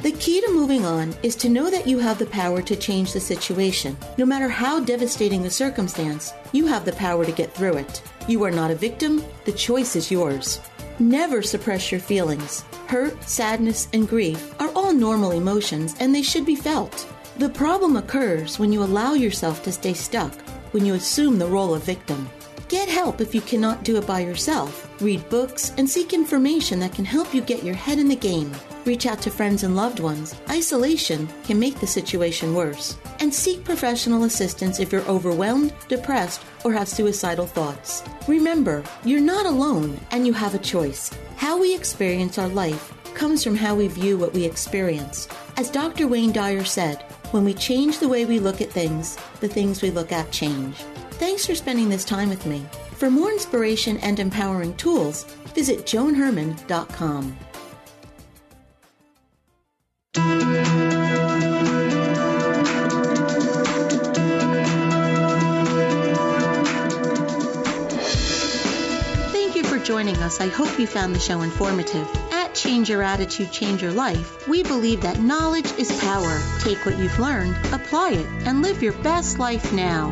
The 0.04 0.12
key 0.12 0.40
to 0.42 0.52
moving 0.54 0.86
on 0.86 1.16
is 1.24 1.36
to 1.38 1.50
know 1.50 1.72
that 1.72 1.88
you 1.88 1.98
have 1.98 2.20
the 2.20 2.28
power 2.28 2.62
to 2.62 2.76
change 2.76 3.14
the 3.14 3.20
situation. 3.20 3.98
No 4.20 4.28
matter 4.28 4.48
how 4.48 4.80
devastating 4.80 5.42
the 5.42 5.50
circumstance, 5.50 6.34
you 6.52 6.68
have 6.68 6.86
the 6.86 6.94
power 6.94 7.26
to 7.26 7.32
get 7.32 7.52
through 7.52 7.78
it. 7.78 8.04
You 8.28 8.44
are 8.44 8.52
not 8.52 8.70
a 8.70 8.76
victim, 8.76 9.24
the 9.46 9.52
choice 9.52 9.96
is 9.96 10.12
yours. 10.12 10.60
Never 11.00 11.42
suppress 11.42 11.92
your 11.92 12.00
feelings. 12.00 12.62
Hurt, 12.86 13.24
sadness, 13.24 13.88
and 13.92 14.08
grief 14.08 14.54
are 14.62 14.70
all 14.76 14.94
normal 14.94 15.32
emotions 15.32 15.96
and 16.00 16.14
they 16.14 16.22
should 16.22 16.46
be 16.46 16.56
felt. 16.56 17.12
The 17.38 17.50
problem 17.50 17.98
occurs 17.98 18.58
when 18.58 18.74
you 18.74 18.82
allow 18.82 19.14
yourself 19.14 19.62
to 19.62 19.72
stay 19.72 19.94
stuck, 19.94 20.34
when 20.72 20.84
you 20.84 20.96
assume 20.96 21.38
the 21.38 21.46
role 21.46 21.76
of 21.76 21.84
victim. 21.84 22.28
Get 22.68 22.90
help 22.90 23.22
if 23.22 23.36
you 23.36 23.42
cannot 23.42 23.84
do 23.84 23.96
it 23.98 24.08
by 24.08 24.22
yourself. 24.22 24.90
Read 25.00 25.30
books 25.30 25.72
and 25.78 25.88
seek 25.88 26.14
information 26.14 26.80
that 26.80 26.94
can 26.94 27.06
help 27.06 27.36
you 27.36 27.42
get 27.42 27.64
your 27.64 27.76
head 27.76 28.00
in 28.00 28.08
the 28.08 28.16
game. 28.16 28.52
Reach 28.86 29.06
out 29.06 29.22
to 29.22 29.30
friends 29.30 29.62
and 29.62 29.76
loved 29.76 30.00
ones. 30.00 30.34
Isolation 30.50 31.30
can 31.44 31.60
make 31.60 31.80
the 31.80 31.86
situation 31.86 32.56
worse. 32.56 32.98
And 33.20 33.32
seek 33.32 33.64
professional 33.64 34.24
assistance 34.24 34.80
if 34.80 34.92
you're 34.92 35.08
overwhelmed, 35.08 35.76
depressed, 35.88 36.42
or 36.66 36.74
have 36.74 36.90
suicidal 36.90 37.46
thoughts. 37.46 38.04
Remember, 38.28 38.84
you're 39.06 39.22
not 39.22 39.46
alone 39.46 40.00
and 40.10 40.26
you 40.26 40.34
have 40.34 40.56
a 40.56 40.70
choice. 40.74 41.12
How 41.36 41.56
we 41.60 41.76
experience 41.76 42.40
our 42.40 42.50
life 42.50 42.94
comes 43.14 43.44
from 43.44 43.56
how 43.56 43.76
we 43.76 43.88
view 43.88 44.18
what 44.18 44.34
we 44.34 44.44
experience. 44.44 45.28
As 45.56 45.72
Dr. 45.72 46.08
Wayne 46.08 46.32
Dyer 46.32 46.64
said, 46.64 47.04
when 47.32 47.44
we 47.44 47.54
change 47.54 48.00
the 48.00 48.08
way 48.08 48.26
we 48.26 48.40
look 48.40 48.62
at 48.62 48.72
things, 48.72 49.18
the 49.40 49.48
things 49.48 49.82
we 49.82 49.92
look 49.92 50.12
at 50.12 50.32
change. 50.32 50.76
Thanks 51.12 51.46
for 51.46 51.56
spending 51.56 51.90
this 51.90 52.06
time 52.06 52.30
with 52.30 52.46
me. 52.46 52.66
For 52.94 53.10
more 53.10 53.32
inspiration 53.32 53.98
and 53.98 54.20
empowering 54.20 54.76
tools, 54.76 55.24
visit 55.56 55.86
joanherman.com. 55.86 57.38
Thank 69.32 69.56
you 69.56 69.64
for 69.64 69.78
joining 69.80 70.18
us. 70.18 70.40
I 70.42 70.48
hope 70.48 70.80
you 70.80 70.88
found 70.88 71.16
the 71.16 71.20
show 71.20 71.42
informative. 71.42 72.27
Change 72.58 72.90
Your 72.90 73.04
Attitude, 73.04 73.52
Change 73.52 73.84
Your 73.84 73.92
Life, 73.92 74.48
we 74.48 74.64
believe 74.64 75.02
that 75.02 75.20
knowledge 75.20 75.72
is 75.78 75.92
power. 76.02 76.42
Take 76.62 76.84
what 76.88 76.98
you've 76.98 77.20
learned, 77.20 77.56
apply 77.72 78.14
it, 78.14 78.26
and 78.48 78.64
live 78.64 78.82
your 78.82 78.94
best 79.04 79.38
life 79.38 79.72
now. 79.74 80.12